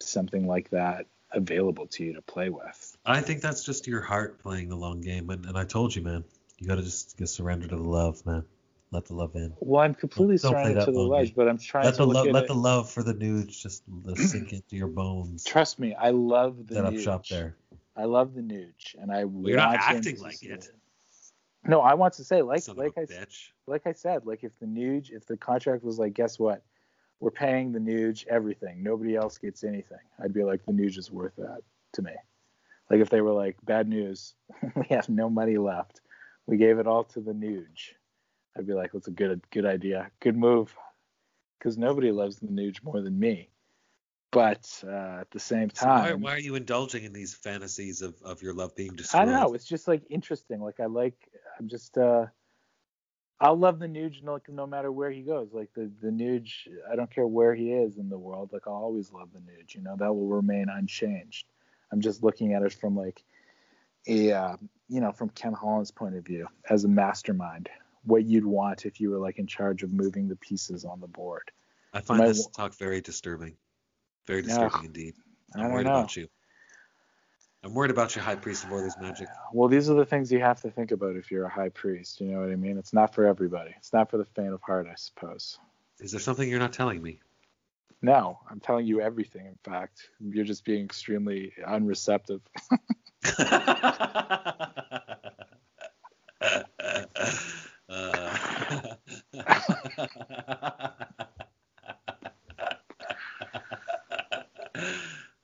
something 0.00 0.46
like 0.46 0.70
that 0.70 1.06
available 1.32 1.86
to 1.88 2.04
you 2.04 2.14
to 2.14 2.22
play 2.22 2.48
with. 2.48 2.96
I 3.04 3.20
think 3.20 3.42
that's 3.42 3.64
just 3.64 3.86
your 3.86 4.00
heart 4.00 4.38
playing 4.42 4.68
the 4.70 4.76
long 4.76 5.00
game, 5.02 5.28
and, 5.28 5.44
and 5.44 5.58
I 5.58 5.64
told 5.64 5.94
you, 5.94 6.02
man, 6.02 6.24
you 6.58 6.68
got 6.68 6.76
to 6.76 6.82
just 6.82 7.16
get 7.16 7.28
surrender 7.28 7.68
to 7.68 7.76
the 7.76 7.82
love, 7.82 8.24
man. 8.26 8.44
Let 8.92 9.06
the 9.06 9.14
love 9.14 9.34
in. 9.34 9.52
Well, 9.60 9.82
I'm 9.82 9.94
completely 9.94 10.38
Don't 10.38 10.52
play 10.52 10.62
surrounded 10.62 10.80
that 10.80 10.84
to 10.86 10.92
the 10.92 10.98
long 10.98 11.10
ledge, 11.10 11.34
but 11.34 11.48
I'm 11.48 11.58
trying 11.58 11.84
Let 11.84 11.94
to 11.94 11.98
the 11.98 12.06
look 12.06 12.16
love, 12.16 12.26
at 12.28 12.32
let 12.34 12.44
it. 12.44 12.48
the 12.48 12.54
love 12.54 12.90
for 12.90 13.02
the 13.02 13.14
nudes 13.14 13.56
just 13.56 13.82
sink 14.14 14.52
into 14.52 14.76
your 14.76 14.86
bones. 14.86 15.44
Trust 15.44 15.78
me, 15.78 15.94
I 15.94 16.10
love 16.10 16.66
the 16.68 16.74
Set 16.74 16.84
up 16.84 16.94
Nuge. 16.94 17.02
shop 17.02 17.26
there. 17.28 17.56
I 17.96 18.04
love 18.04 18.34
the 18.34 18.42
Nuge, 18.42 18.94
and 19.00 19.10
I 19.10 19.24
Well, 19.24 19.48
you're 19.48 19.56
not 19.56 19.74
acting 19.76 20.20
like 20.20 20.34
see 20.34 20.48
it. 20.48 20.70
No, 21.66 21.80
I 21.80 21.94
want 21.94 22.14
to 22.14 22.24
say 22.24 22.42
like 22.42 22.62
Son 22.62 22.78
like 22.78 22.92
of 22.96 22.98
I 22.98 23.02
a 23.02 23.06
bitch. 23.06 23.48
like 23.66 23.86
I 23.86 23.92
said, 23.92 24.24
like 24.24 24.44
if 24.44 24.52
the 24.60 24.66
Nuge, 24.66 25.10
if 25.10 25.26
the 25.26 25.36
contract 25.36 25.82
was 25.82 25.98
like, 25.98 26.14
guess 26.14 26.38
what, 26.38 26.62
we're 27.18 27.30
paying 27.30 27.72
the 27.72 27.78
Nuge 27.80 28.26
everything, 28.28 28.82
nobody 28.82 29.16
else 29.16 29.38
gets 29.38 29.64
anything, 29.64 29.98
I'd 30.22 30.32
be 30.34 30.44
like, 30.44 30.64
the 30.64 30.72
Nuge 30.72 30.96
is 30.98 31.10
worth 31.10 31.34
that 31.36 31.62
to 31.94 32.02
me. 32.02 32.12
Like 32.90 33.00
if 33.00 33.10
they 33.10 33.20
were 33.20 33.32
like, 33.32 33.56
bad 33.64 33.88
news, 33.88 34.34
we 34.76 34.86
have 34.90 35.08
no 35.08 35.28
money 35.28 35.56
left, 35.58 36.00
we 36.46 36.56
gave 36.56 36.78
it 36.78 36.86
all 36.86 37.04
to 37.04 37.20
the 37.20 37.32
Nuge, 37.32 37.92
I'd 38.56 38.66
be 38.66 38.74
like, 38.74 38.92
that's 38.92 39.08
a 39.08 39.12
good 39.12 39.42
good 39.50 39.66
idea, 39.66 40.10
good 40.20 40.36
move, 40.36 40.74
because 41.58 41.78
nobody 41.78 42.10
loves 42.10 42.36
the 42.36 42.46
Nuge 42.48 42.82
more 42.82 43.00
than 43.00 43.18
me. 43.18 43.50
But 44.32 44.82
uh, 44.86 45.20
at 45.20 45.30
the 45.30 45.38
same 45.40 45.70
So 45.72 45.90
why, 45.90 46.12
time, 46.12 46.20
why 46.20 46.34
are 46.34 46.38
you 46.40 46.54
indulging 46.54 47.04
in 47.04 47.12
these 47.12 47.34
fantasies 47.34 48.02
of, 48.02 48.14
of 48.22 48.42
your 48.42 48.54
love 48.54 48.74
being 48.76 48.94
I 49.14 49.24
destroyed? 49.24 49.26
don't 49.26 49.40
know. 49.40 49.54
It's 49.54 49.66
just 49.66 49.88
like 49.88 50.02
interesting. 50.10 50.60
Like 50.60 50.80
I 50.80 50.86
like. 50.86 51.16
I'm 51.58 51.68
just. 51.68 51.96
uh 51.98 52.26
I'll 53.38 53.58
love 53.58 53.78
the 53.78 53.86
Nuge 53.86 54.22
no, 54.22 54.40
no 54.48 54.66
matter 54.66 54.90
where 54.90 55.10
he 55.10 55.22
goes. 55.22 55.52
Like 55.52 55.70
the 55.74 55.90
the 56.00 56.08
Nuge, 56.08 56.68
I 56.90 56.96
don't 56.96 57.10
care 57.10 57.26
where 57.26 57.54
he 57.54 57.72
is 57.72 57.98
in 57.98 58.08
the 58.08 58.18
world. 58.18 58.50
Like 58.52 58.66
I'll 58.66 58.74
always 58.74 59.12
love 59.12 59.28
the 59.32 59.40
Nuge. 59.40 59.74
You 59.74 59.82
know 59.82 59.96
that 59.98 60.14
will 60.14 60.28
remain 60.28 60.66
unchanged. 60.70 61.46
I'm 61.92 62.00
just 62.00 62.22
looking 62.22 62.54
at 62.54 62.62
it 62.62 62.72
from 62.72 62.96
like 62.96 63.22
a 64.06 64.32
uh, 64.32 64.56
you 64.88 65.00
know 65.00 65.12
from 65.12 65.30
Ken 65.30 65.52
Holland's 65.52 65.90
point 65.90 66.16
of 66.16 66.24
view 66.24 66.46
as 66.68 66.84
a 66.84 66.88
mastermind. 66.88 67.68
What 68.04 68.24
you'd 68.24 68.46
want 68.46 68.86
if 68.86 69.00
you 69.00 69.10
were 69.10 69.18
like 69.18 69.38
in 69.38 69.48
charge 69.48 69.82
of 69.82 69.92
moving 69.92 70.28
the 70.28 70.36
pieces 70.36 70.84
on 70.84 71.00
the 71.00 71.08
board. 71.08 71.50
I 71.92 72.00
find 72.00 72.22
this 72.22 72.46
talk 72.46 72.74
very 72.74 73.00
disturbing. 73.00 73.56
Very 74.26 74.42
disturbing 74.42 74.84
indeed. 74.84 75.14
I 75.54 75.58
I'm 75.58 75.64
don't 75.64 75.72
worried 75.72 75.84
know. 75.86 75.94
about 75.94 76.16
you. 76.16 76.28
I'm 77.64 77.74
worried 77.74 77.90
about 77.90 78.14
your 78.14 78.22
high 78.22 78.36
priest 78.36 78.62
of 78.62 78.72
Oilers 78.72 78.94
magic. 79.00 79.26
Well, 79.52 79.68
these 79.68 79.90
are 79.90 79.94
the 79.94 80.04
things 80.04 80.30
you 80.30 80.40
have 80.40 80.60
to 80.60 80.70
think 80.70 80.92
about 80.92 81.16
if 81.16 81.32
you're 81.32 81.46
a 81.46 81.50
high 81.50 81.70
priest. 81.70 82.20
You 82.20 82.28
know 82.28 82.40
what 82.40 82.50
I 82.50 82.54
mean? 82.54 82.78
It's 82.78 82.92
not 82.92 83.12
for 83.12 83.26
everybody. 83.26 83.72
It's 83.76 83.92
not 83.92 84.08
for 84.08 84.18
the 84.18 84.24
faint 84.24 84.52
of 84.52 84.62
heart, 84.62 84.86
I 84.88 84.94
suppose. 84.94 85.58
Is 85.98 86.12
there 86.12 86.20
something 86.20 86.48
you're 86.48 86.60
not 86.60 86.72
telling 86.72 87.02
me? 87.02 87.18
No, 88.02 88.38
I'm 88.48 88.60
telling 88.60 88.86
you 88.86 89.00
everything. 89.00 89.46
In 89.46 89.58
fact, 89.64 90.10
you're 90.20 90.44
just 90.44 90.64
being 90.64 90.84
extremely 90.84 91.54
unreceptive. 91.66 92.40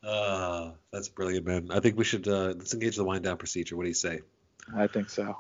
Uh, 0.03 0.73
that's 0.93 1.09
brilliant, 1.09 1.47
man. 1.47 1.69
I 1.71 1.81
think 1.81 1.97
we 1.97 2.05
should 2.05 2.27
uh, 2.27 2.55
let's 2.59 2.75
engage 2.75 2.97
the 2.97 3.05
wind 3.05 3.25
down 3.25 3.37
procedure. 3.37 3.77
What 3.77 3.85
do 3.85 3.89
you 3.89 3.95
say? 3.95 4.21
I 4.77 4.87
think 4.89 5.09
so. 5.11 5.39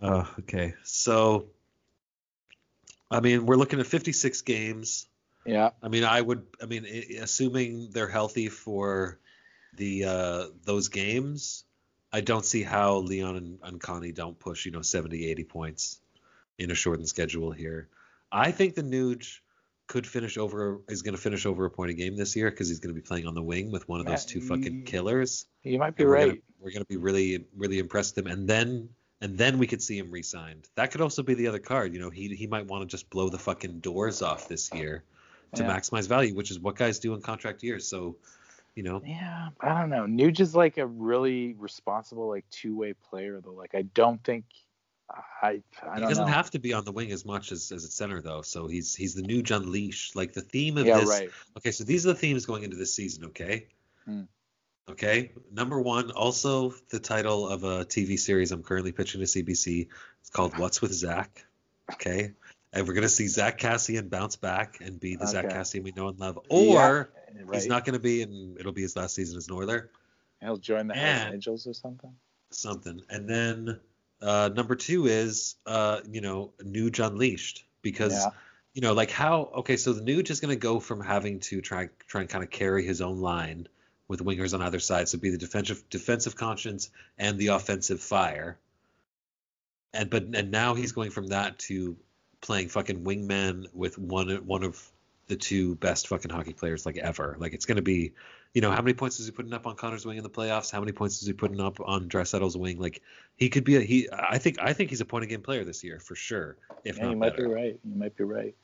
Uh, 0.00 0.24
okay, 0.40 0.74
so 0.84 1.46
I 3.12 3.20
mean, 3.20 3.44
we're 3.44 3.56
looking 3.56 3.78
at 3.78 3.86
56 3.86 4.40
games. 4.40 5.06
Yeah. 5.44 5.70
I 5.82 5.88
mean, 5.88 6.04
I 6.04 6.20
would. 6.20 6.46
I 6.62 6.66
mean, 6.66 6.86
assuming 7.20 7.90
they're 7.90 8.08
healthy 8.08 8.48
for 8.48 9.18
the 9.76 10.04
uh, 10.04 10.44
those 10.64 10.88
games, 10.88 11.64
I 12.12 12.20
don't 12.20 12.44
see 12.44 12.62
how 12.62 12.98
Leon 12.98 13.36
and, 13.36 13.58
and 13.62 13.80
Connie 13.80 14.12
don't 14.12 14.38
push, 14.38 14.66
you 14.66 14.72
know, 14.72 14.82
70, 14.82 15.26
80 15.26 15.44
points 15.44 16.00
in 16.58 16.70
a 16.70 16.74
shortened 16.74 17.08
schedule 17.08 17.50
here. 17.50 17.88
I 18.30 18.50
think 18.50 18.74
the 18.74 18.82
Nuge 18.82 19.40
could 19.86 20.06
finish 20.06 20.38
over. 20.38 20.80
Is 20.88 21.02
going 21.02 21.16
to 21.16 21.20
finish 21.20 21.46
over 21.46 21.64
a 21.64 21.70
point 21.70 21.90
a 21.90 21.94
game 21.94 22.16
this 22.16 22.36
year 22.36 22.50
because 22.50 22.68
he's 22.68 22.80
going 22.80 22.94
to 22.94 23.00
be 23.00 23.04
playing 23.04 23.26
on 23.26 23.34
the 23.34 23.42
wing 23.42 23.70
with 23.70 23.88
one 23.88 24.00
of 24.00 24.06
those 24.06 24.24
two 24.24 24.40
fucking 24.40 24.84
killers. 24.84 25.46
You 25.64 25.78
might 25.78 25.96
be 25.96 26.04
we're 26.04 26.12
right. 26.12 26.28
Gonna, 26.28 26.40
we're 26.60 26.70
gonna 26.70 26.84
be 26.84 26.96
really, 26.96 27.46
really 27.56 27.78
impressed 27.78 28.14
with 28.14 28.26
him, 28.26 28.32
and 28.32 28.48
then, 28.48 28.88
and 29.20 29.36
then 29.36 29.58
we 29.58 29.66
could 29.66 29.82
see 29.82 29.98
him 29.98 30.10
re-signed. 30.10 30.68
That 30.76 30.92
could 30.92 31.00
also 31.00 31.22
be 31.22 31.34
the 31.34 31.48
other 31.48 31.58
card. 31.58 31.92
You 31.92 32.00
know, 32.00 32.10
he 32.10 32.28
he 32.34 32.46
might 32.46 32.66
want 32.66 32.82
to 32.82 32.86
just 32.86 33.10
blow 33.10 33.28
the 33.28 33.38
fucking 33.38 33.80
doors 33.80 34.22
off 34.22 34.48
this 34.48 34.72
year 34.72 35.02
to 35.54 35.62
Yeah. 35.62 35.68
maximize 35.76 36.08
value, 36.08 36.34
which 36.34 36.50
is 36.50 36.58
what 36.58 36.76
guys 36.76 36.98
do 36.98 37.14
in 37.14 37.20
contract 37.20 37.62
years. 37.62 37.86
So, 37.86 38.16
you 38.74 38.82
know, 38.82 39.02
Yeah, 39.04 39.50
I 39.60 39.80
don't 39.80 39.90
know. 39.90 40.06
Nuge 40.06 40.40
is 40.40 40.54
like 40.54 40.78
a 40.78 40.86
really 40.86 41.54
responsible, 41.54 42.28
like 42.28 42.48
two-way 42.50 42.94
player, 42.94 43.40
though. 43.40 43.52
Like 43.52 43.74
I 43.74 43.82
don't 43.82 44.22
think 44.24 44.44
I 45.42 45.62
I 45.82 45.96
he 45.96 46.00
doesn't 46.00 46.24
know. 46.26 46.32
have 46.32 46.50
to 46.52 46.58
be 46.58 46.72
on 46.72 46.86
the 46.86 46.92
wing 46.92 47.12
as 47.12 47.26
much 47.26 47.52
as 47.52 47.70
as 47.70 47.84
at 47.84 47.90
center 47.92 48.22
though. 48.22 48.40
So 48.40 48.66
he's 48.66 48.94
he's 48.94 49.14
the 49.14 49.20
new 49.22 49.42
John 49.42 49.70
Leash. 49.70 50.14
Like 50.14 50.32
the 50.32 50.40
theme 50.40 50.78
of 50.78 50.86
yeah, 50.86 51.00
this. 51.00 51.08
right. 51.08 51.30
Okay, 51.58 51.70
so 51.70 51.84
these 51.84 52.06
are 52.06 52.10
the 52.10 52.18
themes 52.18 52.46
going 52.46 52.62
into 52.62 52.76
this 52.76 52.94
season. 52.94 53.26
Okay. 53.26 53.66
Hmm. 54.06 54.22
Okay. 54.88 55.32
Number 55.52 55.80
one, 55.80 56.10
also 56.12 56.70
the 56.88 56.98
title 56.98 57.46
of 57.46 57.62
a 57.64 57.84
TV 57.84 58.18
series 58.18 58.52
I'm 58.52 58.62
currently 58.62 58.92
pitching 58.92 59.20
to 59.20 59.26
CBC. 59.26 59.88
It's 60.20 60.30
called 60.30 60.56
What's 60.58 60.80
with 60.80 60.92
Zach. 60.94 61.44
Okay. 61.92 62.32
And 62.72 62.88
we're 62.88 62.94
gonna 62.94 63.08
see 63.08 63.26
Zach 63.28 63.58
Kassian 63.58 64.08
bounce 64.08 64.36
back 64.36 64.80
and 64.80 64.98
be 64.98 65.16
the 65.16 65.26
Zach 65.26 65.46
Kassian 65.46 65.82
we 65.82 65.92
know 65.92 66.08
and 66.08 66.18
love, 66.18 66.38
Yeah, 66.50 66.56
or 66.88 67.10
right. 67.44 67.54
he's 67.54 67.66
not 67.66 67.84
gonna 67.84 67.98
be, 67.98 68.22
and 68.22 68.58
it'll 68.58 68.72
be 68.72 68.82
his 68.82 68.96
last 68.96 69.14
season 69.14 69.36
as 69.36 69.48
Norther. 69.48 69.90
He'll 70.40 70.56
join 70.56 70.86
the 70.86 70.94
And- 70.96 71.20
Hells 71.22 71.34
Angels 71.34 71.66
or 71.66 71.74
something. 71.74 72.14
something. 72.50 73.02
And 73.10 73.28
then 73.28 73.80
uh, 74.22 74.50
number 74.54 74.74
two 74.74 75.06
is 75.06 75.56
uh, 75.66 76.00
you 76.10 76.20
know, 76.20 76.52
Nuge 76.62 77.04
Unleashed 77.04 77.64
because 77.82 78.12
Yeah. 78.14 78.30
you 78.72 78.80
know, 78.80 78.94
like 78.94 79.10
how 79.10 79.50
okay, 79.56 79.76
so 79.76 79.92
the 79.92 80.00
Nuge 80.00 80.30
is 80.30 80.40
gonna 80.40 80.56
go 80.56 80.80
from 80.80 81.00
having 81.02 81.40
to 81.40 81.60
try 81.60 81.90
try 82.06 82.22
and 82.22 82.30
kind 82.30 82.42
of 82.42 82.48
carry 82.50 82.86
his 82.86 83.02
own 83.02 83.20
line 83.20 83.68
with 84.08 84.20
wingers 84.20 84.54
on 84.54 84.62
either 84.62 84.78
side, 84.78 85.08
so 85.08 85.18
be 85.18 85.28
the 85.30 85.38
defensive 85.38 85.82
defensive 85.90 86.36
conscience 86.36 86.90
and 87.18 87.38
the 87.38 87.48
offensive 87.48 88.00
fire. 88.00 88.58
And 89.92 90.08
but 90.08 90.24
and 90.34 90.50
now 90.50 90.74
he's 90.74 90.92
going 90.92 91.10
from 91.10 91.26
that 91.28 91.58
to 91.60 91.96
playing 92.42 92.68
fucking 92.68 93.02
wingman 93.04 93.64
with 93.72 93.98
one 93.98 94.28
one 94.44 94.62
of 94.62 94.92
the 95.28 95.36
two 95.36 95.76
best 95.76 96.08
fucking 96.08 96.30
hockey 96.30 96.52
players 96.52 96.84
like 96.84 96.98
ever. 96.98 97.36
Like 97.38 97.54
it's 97.54 97.64
gonna 97.64 97.80
be, 97.80 98.12
you 98.52 98.60
know, 98.60 98.70
how 98.70 98.82
many 98.82 98.92
points 98.92 99.18
is 99.18 99.26
he 99.26 99.32
putting 99.32 99.54
up 99.54 99.66
on 99.66 99.76
Connor's 99.76 100.04
wing 100.04 100.18
in 100.18 100.22
the 100.22 100.30
playoffs? 100.30 100.70
How 100.70 100.80
many 100.80 100.92
points 100.92 101.22
is 101.22 101.26
he 101.26 101.32
putting 101.32 101.60
up 101.60 101.78
on 101.80 102.08
Draisaitl's 102.08 102.56
wing? 102.56 102.78
Like 102.78 103.00
he 103.36 103.48
could 103.48 103.64
be 103.64 103.76
a 103.76 103.80
he. 103.80 104.08
I 104.12 104.36
think 104.36 104.58
I 104.60 104.74
think 104.74 104.90
he's 104.90 105.00
a 105.00 105.06
point 105.06 105.24
a 105.24 105.26
game 105.26 105.40
player 105.40 105.64
this 105.64 105.82
year 105.82 105.98
for 106.00 106.14
sure. 106.14 106.58
If 106.84 106.98
yeah, 106.98 107.04
not 107.04 107.10
you 107.10 107.16
might 107.16 107.36
better. 107.36 107.48
be 107.48 107.54
right. 107.54 107.80
You 107.84 107.94
might 107.96 108.16
be 108.16 108.24
right. 108.24 108.54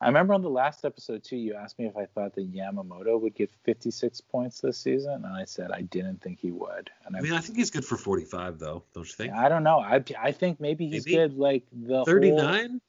I 0.00 0.06
remember 0.08 0.34
on 0.34 0.42
the 0.42 0.50
last 0.50 0.84
episode 0.84 1.24
too, 1.24 1.36
you 1.36 1.54
asked 1.54 1.78
me 1.78 1.86
if 1.86 1.96
I 1.96 2.04
thought 2.04 2.34
that 2.34 2.52
Yamamoto 2.52 3.18
would 3.18 3.34
get 3.34 3.50
56 3.64 4.20
points 4.20 4.60
this 4.60 4.76
season, 4.76 5.24
and 5.24 5.26
I 5.26 5.44
said 5.44 5.70
I 5.72 5.82
didn't 5.82 6.20
think 6.20 6.38
he 6.38 6.50
would. 6.50 6.90
And 7.06 7.16
I 7.16 7.20
mean, 7.22 7.32
I 7.32 7.40
think 7.40 7.56
he's 7.56 7.70
good 7.70 7.84
for 7.84 7.96
45 7.96 8.58
though, 8.58 8.84
don't 8.94 9.06
you 9.06 9.14
think? 9.14 9.32
I 9.32 9.48
don't 9.48 9.64
know. 9.64 9.78
I 9.78 10.02
I 10.20 10.32
think 10.32 10.60
maybe 10.60 10.86
he's 10.88 11.06
Maybe. 11.06 11.16
good 11.16 11.34
like 11.38 11.64
the 11.72 11.96
whole- 11.96 12.04
39. 12.04 12.80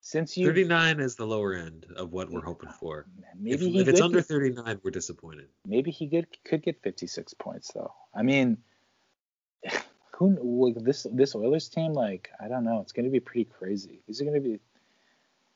since 0.00 0.36
you 0.36 0.46
39 0.46 1.00
is 1.00 1.16
the 1.16 1.26
lower 1.26 1.54
end 1.54 1.86
of 1.96 2.12
what 2.12 2.30
we're 2.30 2.40
hoping 2.44 2.70
for. 2.70 3.06
maybe 3.36 3.76
if, 3.76 3.82
if 3.82 3.88
it's 3.88 4.00
under 4.00 4.22
39, 4.22 4.80
we're 4.84 4.92
disappointed. 4.92 5.48
maybe 5.66 5.90
he 5.90 6.08
could 6.08 6.28
could 6.44 6.62
get 6.62 6.80
56 6.82 7.34
points 7.34 7.72
though. 7.74 7.92
I 8.14 8.22
mean, 8.22 8.58
who 10.12 10.38
like 10.40 10.76
this 10.84 11.04
this 11.12 11.34
Oilers 11.34 11.68
team 11.68 11.92
like 11.94 12.30
I 12.40 12.46
don't 12.46 12.62
know. 12.64 12.80
It's 12.80 12.92
going 12.92 13.06
to 13.06 13.10
be 13.10 13.20
pretty 13.20 13.44
crazy. 13.44 14.02
These 14.06 14.20
are 14.20 14.24
going 14.24 14.40
to 14.40 14.48
be 14.48 14.60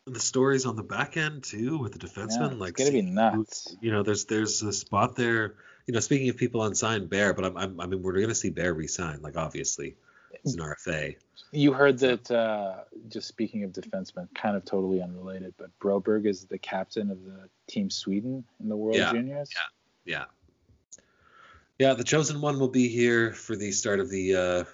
the 0.07 0.21
stories 0.21 0.67
on 0.67 0.77
the 0.77 0.83
back 0.83 1.17
end 1.17 1.45
too 1.45 1.79
with 1.79 1.93
the 1.93 1.99
defensemen, 1.99 2.53
yeah, 2.53 2.57
like 2.59 2.71
it's 2.71 2.91
going 2.91 2.93
to 2.93 3.03
be 3.03 3.03
nuts. 3.03 3.77
you 3.81 3.93
know, 3.93 4.03
there's 4.03 4.25
there's 4.25 4.63
a 4.63 4.73
spot 4.73 5.17
there. 5.17 5.55
You 5.87 5.95
know, 5.95 6.01
speaking 6.01 6.29
of 6.29 6.37
people 6.37 6.63
unsigned, 6.65 7.11
Bear, 7.11 7.35
but 7.35 7.45
I'm, 7.45 7.57
I'm 7.57 7.81
I 7.81 7.87
mean, 7.87 8.03
we're 8.03 8.21
gonna 8.21 8.35
see 8.35 8.51
Bear 8.51 8.73
resign, 8.75 9.21
like 9.23 9.37
obviously, 9.37 9.97
it's 10.33 10.55
an 10.55 10.61
RFA. 10.61 11.17
You 11.51 11.73
heard 11.73 11.99
that, 11.99 12.31
uh, 12.31 12.85
just 13.09 13.29
speaking 13.29 13.65
of 13.65 13.73
defensemen, 13.73 14.29
kind 14.35 14.57
of 14.57 14.65
totally 14.65 15.03
unrelated, 15.03 15.55
but 15.59 15.71
Broberg 15.81 16.27
is 16.27 16.45
the 16.47 16.59
captain 16.59 17.11
of 17.11 17.23
the 17.25 17.49
team 17.69 17.91
Sweden 17.91 18.45
in 18.61 18.69
the 18.69 18.77
World 18.77 18.97
Yeah, 18.97 19.13
Juniors. 19.13 19.51
Yeah, 20.05 20.25
yeah. 21.79 21.95
The 21.95 22.05
chosen 22.05 22.41
one 22.41 22.59
will 22.59 22.69
be 22.69 22.89
here 22.89 23.33
for 23.33 23.55
the 23.55 23.73
start 23.73 24.01
of 24.01 24.09
the 24.09 24.37
uh, 24.37 24.65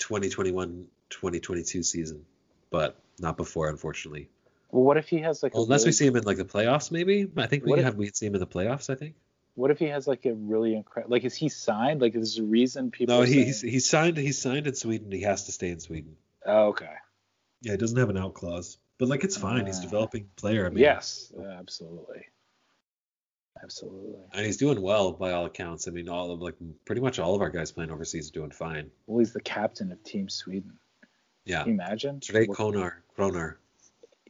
2021-2022 0.00 1.84
season, 1.84 2.24
but 2.70 2.96
not 3.20 3.36
before, 3.36 3.68
unfortunately. 3.68 4.28
Well, 4.72 4.84
what 4.84 4.96
if 4.96 5.08
he 5.08 5.18
has 5.18 5.42
like 5.42 5.52
a 5.54 5.56
Well, 5.56 5.64
unless 5.64 5.84
we 5.86 5.92
see 5.92 6.06
him 6.06 6.16
in 6.16 6.24
like 6.24 6.36
the 6.36 6.44
playoffs, 6.44 6.90
maybe. 6.90 7.28
I 7.36 7.46
think 7.46 7.64
we 7.64 7.78
if- 7.78 7.84
have 7.84 7.96
we 7.96 8.10
see 8.10 8.26
him 8.26 8.34
in 8.34 8.40
the 8.40 8.46
playoffs. 8.46 8.88
I 8.90 8.94
think. 8.94 9.14
what 9.54 9.70
if 9.70 9.78
he 9.78 9.86
has 9.86 10.06
like 10.06 10.24
a 10.26 10.32
really 10.34 10.74
incredible 10.74 11.10
like 11.12 11.24
is 11.24 11.34
he 11.34 11.48
signed? 11.48 12.00
Like 12.00 12.14
is 12.14 12.36
there 12.36 12.44
a 12.44 12.48
reason 12.48 12.90
people 12.90 13.16
No, 13.16 13.22
he's 13.22 13.60
saying- 13.60 13.72
he's 13.72 13.88
signed. 13.88 14.16
He's 14.16 14.40
signed 14.40 14.66
in 14.66 14.74
Sweden. 14.74 15.10
He 15.12 15.22
has 15.22 15.44
to 15.46 15.52
stay 15.52 15.70
in 15.70 15.80
Sweden. 15.80 16.16
oh, 16.46 16.68
okay. 16.68 16.94
Yeah, 17.62 17.72
he 17.72 17.76
doesn't 17.78 17.98
have 17.98 18.08
an 18.10 18.16
out 18.16 18.34
clause, 18.34 18.78
but 18.98 19.08
like 19.08 19.22
it's 19.24 19.36
fine. 19.36 19.66
he's 19.66 19.76
a 19.78 19.80
Uh, 19.80 19.82
developing 19.82 20.28
player. 20.36 20.66
I 20.66 20.70
mean, 20.70 20.78
yes, 20.78 21.32
absolutely. 21.58 22.26
Absolutely. 23.62 24.14
and 24.32 24.46
he's 24.46 24.56
doing 24.56 24.80
well 24.80 25.12
by 25.12 25.32
all 25.32 25.44
accounts. 25.44 25.86
I 25.86 25.90
mean, 25.90 26.08
all 26.08 26.30
of 26.30 26.40
like 26.40 26.54
pretty 26.86 27.02
much 27.02 27.18
all 27.18 27.34
of 27.34 27.42
our 27.42 27.50
guys 27.50 27.72
playing 27.72 27.90
overseas 27.90 28.28
are 28.30 28.32
doing 28.32 28.50
fine. 28.52 28.90
Well, 29.06 29.18
he's 29.18 29.32
the 29.34 29.40
captain 29.42 29.92
of 29.92 30.02
Team 30.02 30.28
Sweden. 30.30 30.78
Yeah, 31.44 31.64
Can 31.64 31.68
you 31.68 31.74
imagine? 31.74 32.20
Today 32.20 32.46
Konar, 32.46 33.02
Kronar. 33.18 33.56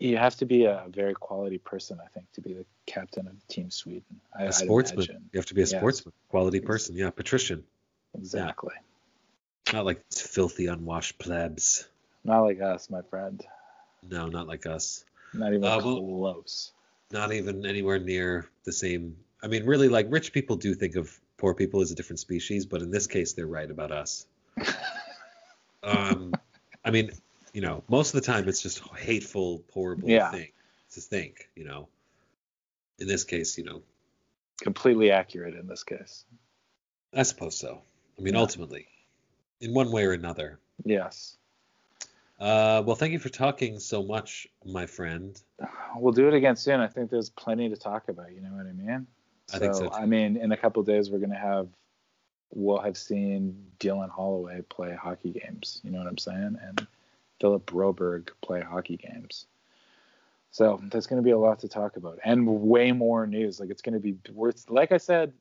You 0.00 0.16
have 0.16 0.34
to 0.36 0.46
be 0.46 0.64
a 0.64 0.86
very 0.88 1.12
quality 1.12 1.58
person, 1.58 1.98
I 2.02 2.08
think, 2.08 2.24
to 2.32 2.40
be 2.40 2.54
the 2.54 2.64
captain 2.86 3.28
of 3.28 3.46
Team 3.48 3.70
Sweden. 3.70 4.18
I, 4.36 4.44
a 4.44 4.52
sportsman. 4.52 5.06
You 5.32 5.38
have 5.38 5.46
to 5.46 5.54
be 5.54 5.60
a 5.60 5.66
sportsman, 5.66 6.14
quality 6.30 6.58
person. 6.60 6.96
Yeah, 6.96 7.10
patrician, 7.10 7.62
Exactly. 8.16 8.74
not 9.74 9.84
like 9.84 10.02
filthy, 10.10 10.66
unwashed 10.66 11.18
plebs. 11.18 11.86
Not 12.24 12.40
like 12.40 12.62
us, 12.62 12.88
my 12.88 13.02
friend. 13.02 13.44
No, 14.08 14.26
not 14.26 14.48
like 14.48 14.64
us. 14.64 15.04
Not 15.34 15.52
even 15.52 15.64
Uh, 15.64 15.78
well- 15.84 15.98
close. 16.00 16.72
Not 17.12 17.32
even 17.32 17.66
anywhere 17.66 17.98
near 17.98 18.48
the 18.64 18.72
same. 18.72 19.16
I 19.42 19.48
mean, 19.48 19.66
really, 19.66 19.88
like 19.88 20.06
rich 20.10 20.32
people 20.32 20.56
do 20.56 20.74
think 20.74 20.96
of 20.96 21.20
poor 21.36 21.54
people 21.54 21.82
as 21.82 21.90
a 21.90 21.94
different 21.94 22.20
species, 22.20 22.64
but 22.64 22.80
in 22.82 22.90
this 22.90 23.06
case, 23.06 23.32
they're 23.34 23.46
right 23.46 23.70
about 23.70 23.90
us. 23.90 24.26
um, 25.82 26.32
I 26.84 26.90
mean, 26.90 27.10
you 27.52 27.60
know, 27.60 27.82
most 27.88 28.14
of 28.14 28.20
the 28.20 28.26
time 28.26 28.48
it's 28.48 28.62
just 28.62 28.80
hateful, 28.96 29.62
horrible 29.72 30.08
Yeah. 30.08 30.30
thing 30.30 30.48
to 30.92 31.00
think. 31.00 31.50
You 31.54 31.64
know, 31.64 31.88
in 32.98 33.06
this 33.08 33.24
case, 33.24 33.58
you 33.58 33.64
know, 33.64 33.82
Completely 34.60 35.10
accurate 35.10 35.54
in 35.54 35.66
this 35.66 35.82
case. 35.82 36.26
I 37.14 37.22
suppose 37.22 37.56
so. 37.58 37.80
I 38.18 38.22
mean, 38.22 38.34
Yeah. 38.34 38.40
ultimately, 38.40 38.86
in 39.60 39.72
one 39.72 39.90
way 39.90 40.04
or 40.04 40.12
another. 40.12 40.58
Yes. 40.84 41.38
Uh, 42.38 42.82
well, 42.86 42.94
thank 42.94 43.12
you 43.12 43.18
for 43.18 43.30
talking 43.30 43.78
so 43.78 44.02
much, 44.02 44.46
my 44.64 44.84
friend. 44.86 45.40
We'll 45.96 46.12
do 46.12 46.28
it 46.28 46.34
again 46.34 46.56
soon. 46.56 46.80
I 46.80 46.88
think 46.88 47.10
there's 47.10 47.30
plenty 47.30 47.68
to 47.70 47.76
talk 47.76 48.08
about. 48.08 48.32
You 48.32 48.42
know 48.42 48.50
what 48.50 48.66
I 48.66 48.72
mean? 48.72 49.06
I 49.52 49.58
think 49.58 49.74
so, 49.74 49.88
too. 49.88 49.92
I 49.92 50.04
mean, 50.06 50.36
in 50.36 50.52
a 50.52 50.56
couple 50.56 50.82
days, 50.82 51.10
we're 51.10 51.18
gonna 51.18 51.38
have, 51.38 51.68
we'll 52.50 52.80
have 52.80 52.96
seen 52.98 53.66
Dylan 53.78 54.10
Holloway 54.10 54.60
play 54.62 54.94
hockey 54.94 55.30
games. 55.32 55.80
You 55.82 55.90
know 55.90 55.98
what 55.98 56.06
I'm 56.06 56.18
saying? 56.18 56.58
And 56.62 56.86
Philip 57.40 57.66
Broberg 57.66 58.28
play 58.42 58.60
hockey 58.60 58.96
games. 58.96 59.46
So 60.52 60.80
there's 60.90 61.06
going 61.06 61.22
to 61.22 61.24
be 61.24 61.30
a 61.30 61.38
lot 61.38 61.60
to 61.60 61.68
talk 61.68 61.96
about, 61.96 62.18
and 62.24 62.46
way 62.46 62.92
more 62.92 63.26
news. 63.26 63.60
Like 63.60 63.70
it's 63.70 63.82
going 63.82 63.94
to 63.94 64.00
be 64.00 64.16
worth. 64.32 64.68
Like 64.68 64.92
I 64.92 64.98
said 64.98 65.32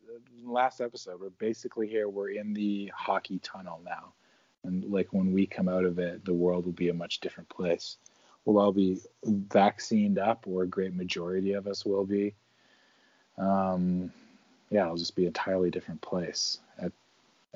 last 0.43 0.81
episode, 0.81 1.19
we're 1.19 1.29
basically 1.31 1.87
here. 1.87 2.07
We're 2.09 2.31
in 2.31 2.53
the 2.53 2.91
hockey 2.95 3.39
tunnel 3.39 3.81
now, 3.83 4.13
and 4.63 4.85
like 4.85 5.07
when 5.11 5.33
we 5.33 5.47
come 5.47 5.67
out 5.67 5.85
of 5.85 5.97
it, 5.99 6.25
the 6.25 6.33
world 6.33 6.65
will 6.65 6.73
be 6.73 6.89
a 6.89 6.93
much 6.93 7.19
different 7.21 7.49
place. 7.49 7.97
We'll 8.45 8.59
all 8.59 8.71
be 8.71 8.99
vaccinated 9.25 10.19
up, 10.19 10.45
or 10.47 10.63
a 10.63 10.67
great 10.67 10.93
majority 10.93 11.53
of 11.53 11.67
us 11.67 11.85
will 11.85 12.05
be. 12.05 12.35
Um, 13.37 14.11
yeah, 14.69 14.83
it'll 14.85 14.97
just 14.97 15.15
be 15.15 15.23
an 15.23 15.29
entirely 15.29 15.71
different 15.71 16.01
place 16.01 16.59
at 16.77 16.91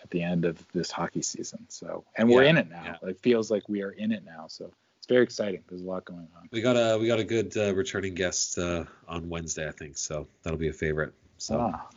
at 0.01 0.09
the 0.09 0.21
end 0.21 0.45
of 0.45 0.63
this 0.73 0.91
hockey 0.91 1.21
season. 1.21 1.65
So, 1.69 2.03
and 2.17 2.29
we're 2.29 2.43
Yeah, 2.43 2.49
in 2.51 2.57
it 2.57 2.69
now. 2.69 2.97
yeah. 3.03 3.09
It 3.09 3.19
feels 3.19 3.51
like 3.51 3.67
we 3.69 3.81
are 3.83 3.91
in 3.91 4.11
it 4.11 4.23
now. 4.25 4.45
So 4.47 4.71
it's 4.97 5.07
very 5.07 5.23
exciting. 5.23 5.63
There's 5.67 5.81
a 5.81 5.85
lot 5.85 6.05
going 6.05 6.27
on. 6.37 6.49
We 6.51 6.61
got 6.61 6.75
a 6.75 6.97
we 6.97 7.07
got 7.07 7.19
a 7.19 7.23
good 7.23 7.55
uh, 7.57 7.73
returning 7.75 8.13
guest 8.13 8.57
uh, 8.57 8.85
on 9.07 9.29
Wednesday, 9.29 9.67
I 9.67 9.71
think. 9.71 9.97
So 9.97 10.27
that'll 10.43 10.59
be 10.59 10.69
a 10.69 10.73
favorite. 10.73 11.13
So 11.37 11.59
Ah, 11.59 11.87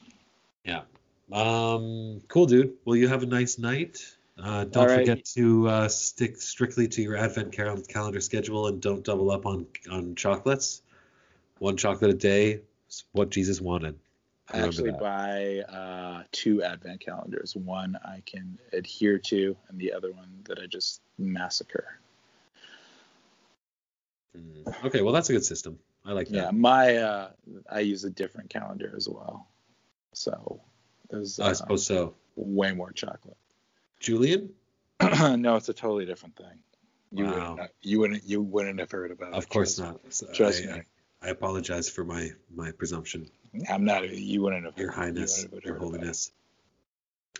yeah. 0.65 0.83
Um, 1.33 2.21
cool, 2.29 2.47
dude. 2.47 2.75
Well, 2.85 2.97
you 2.97 3.09
have 3.09 3.23
a 3.23 3.27
nice 3.27 3.59
night. 3.59 4.05
Uh, 4.39 4.65
don't 4.65 4.87
right. 4.87 4.99
forget 4.99 5.25
to 5.25 5.69
uh, 5.69 5.89
stick 5.89 6.37
strictly 6.37 6.87
to 6.87 7.03
your 7.03 7.17
Advent 7.17 7.53
cal- 7.53 7.81
calendar 7.89 8.21
schedule 8.21 8.67
and 8.67 8.81
don't 8.83 9.03
double 9.03 9.31
up 9.31 9.47
on 9.47 9.67
on 9.91 10.15
chocolates. 10.15 10.83
One 11.59 11.77
chocolate 11.77 12.11
a 12.11 12.15
day 12.15 12.61
is 12.89 13.05
what 13.13 13.31
Jesus 13.31 13.61
wanted. 13.61 13.99
I 14.53 14.59
actually 14.61 14.93
that. 14.93 15.01
buy 15.01 15.61
uh, 15.77 16.23
two 16.31 16.63
advent 16.63 17.01
calendars. 17.01 17.57
One 17.57 17.99
I 18.05 18.23
can 18.27 18.59
adhere 18.73 19.19
to, 19.19 19.57
and 19.69 19.79
the 19.79 19.93
other 19.93 20.13
one 20.13 20.29
that 20.45 20.59
I 20.59 20.67
just 20.67 21.01
massacre. 21.19 21.99
Mm. 24.37 24.85
Okay, 24.85 25.03
well 25.03 25.13
that's 25.13 25.31
a 25.31 25.33
good 25.33 25.45
system. 25.45 25.79
I 26.05 26.13
like 26.13 26.29
that. 26.29 26.35
Yeah, 26.37 26.51
my 26.53 26.97
uh, 26.97 27.31
I 27.71 27.81
use 27.81 28.05
a 28.05 28.11
different 28.11 28.51
calendar 28.51 28.93
as 28.97 29.09
well. 29.09 29.49
So 30.13 30.61
there's 31.11 31.41
I 31.41 31.51
uh, 31.51 31.55
suppose 31.55 31.85
so. 31.85 32.15
way 32.37 32.73
more 32.73 32.93
chocolate. 32.93 33.37
Julian, 33.99 34.51
no, 35.01 35.57
it's 35.57 35.69
a 35.69 35.75
totally 35.75 36.07
different 36.07 36.37
thing. 36.37 36.63
You 37.13 37.25
Wow. 37.25 37.53
wouldn't 37.55 37.71
you 37.83 37.99
wouldn't 38.01 38.25
you 38.25 38.43
wouldn't 38.43 38.79
have 38.79 38.91
heard 38.91 39.11
about 39.11 39.33
it. 39.33 39.35
of 39.37 39.49
course 39.49 39.77
trust 39.77 40.03
not. 40.05 40.13
So 40.13 40.27
Trust 40.33 40.63
I, 40.65 40.77
me. 40.77 40.83
I, 41.23 41.29
apologize 41.29 41.89
for 41.89 42.05
my 42.05 42.31
my 42.55 42.71
presumption. 42.73 43.27
I'm 43.71 43.85
not. 43.85 44.09
You 44.11 44.43
wouldn't 44.43 44.65
have. 44.65 44.79
Your 44.79 44.91
heard- 44.93 44.97
you 44.97 45.21
Highness, 45.21 45.43
Your 45.43 45.51
heard 45.51 45.65
about 45.65 45.77
it. 45.77 45.81
Holiness. 45.81 46.33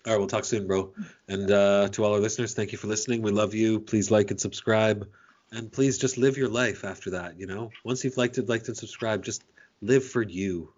All 0.07 0.13
right, 0.13 0.19
we'll 0.19 0.29
talk 0.29 0.45
soon, 0.45 0.67
bro. 0.67 0.93
And 1.29 1.51
uh, 1.51 1.89
to 1.89 2.05
all 2.05 2.13
our 2.15 2.21
listeners, 2.21 2.55
thank 2.55 2.71
you 2.73 2.79
for 2.79 2.87
listening. 2.87 3.23
We 3.23 3.33
love 3.33 3.55
you. 3.55 3.81
Please 3.81 4.11
like 4.11 4.31
and 4.31 4.41
subscribe, 4.41 5.09
and 5.53 5.71
please 5.73 5.99
just 5.99 6.17
live 6.17 6.37
your 6.37 6.49
life 6.49 6.85
after 6.85 7.11
that. 7.11 7.39
You 7.41 7.47
know, 7.47 7.71
once 7.85 8.05
you've 8.05 8.17
liked 8.17 8.39
it, 8.39 8.49
liked 8.49 8.69
and 8.69 8.77
subscribed, 8.77 9.25
just 9.25 9.43
live 9.81 10.05
for 10.05 10.23
you. 10.23 10.73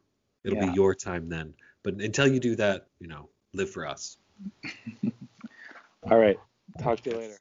It'll 0.44 0.56
Yeah. 0.58 0.70
be 0.70 0.74
your 0.74 0.94
time 0.94 1.28
then. 1.28 1.54
But 1.82 1.94
until 1.94 2.26
you 2.26 2.40
do 2.40 2.56
that, 2.56 2.86
you 3.00 3.06
know, 3.08 3.28
live 3.52 3.70
for 3.70 3.86
us. 3.86 4.16
All 6.10 6.18
right. 6.18 6.38
Talk 6.80 7.00
to 7.02 7.10
you 7.10 7.16
later. 7.16 7.38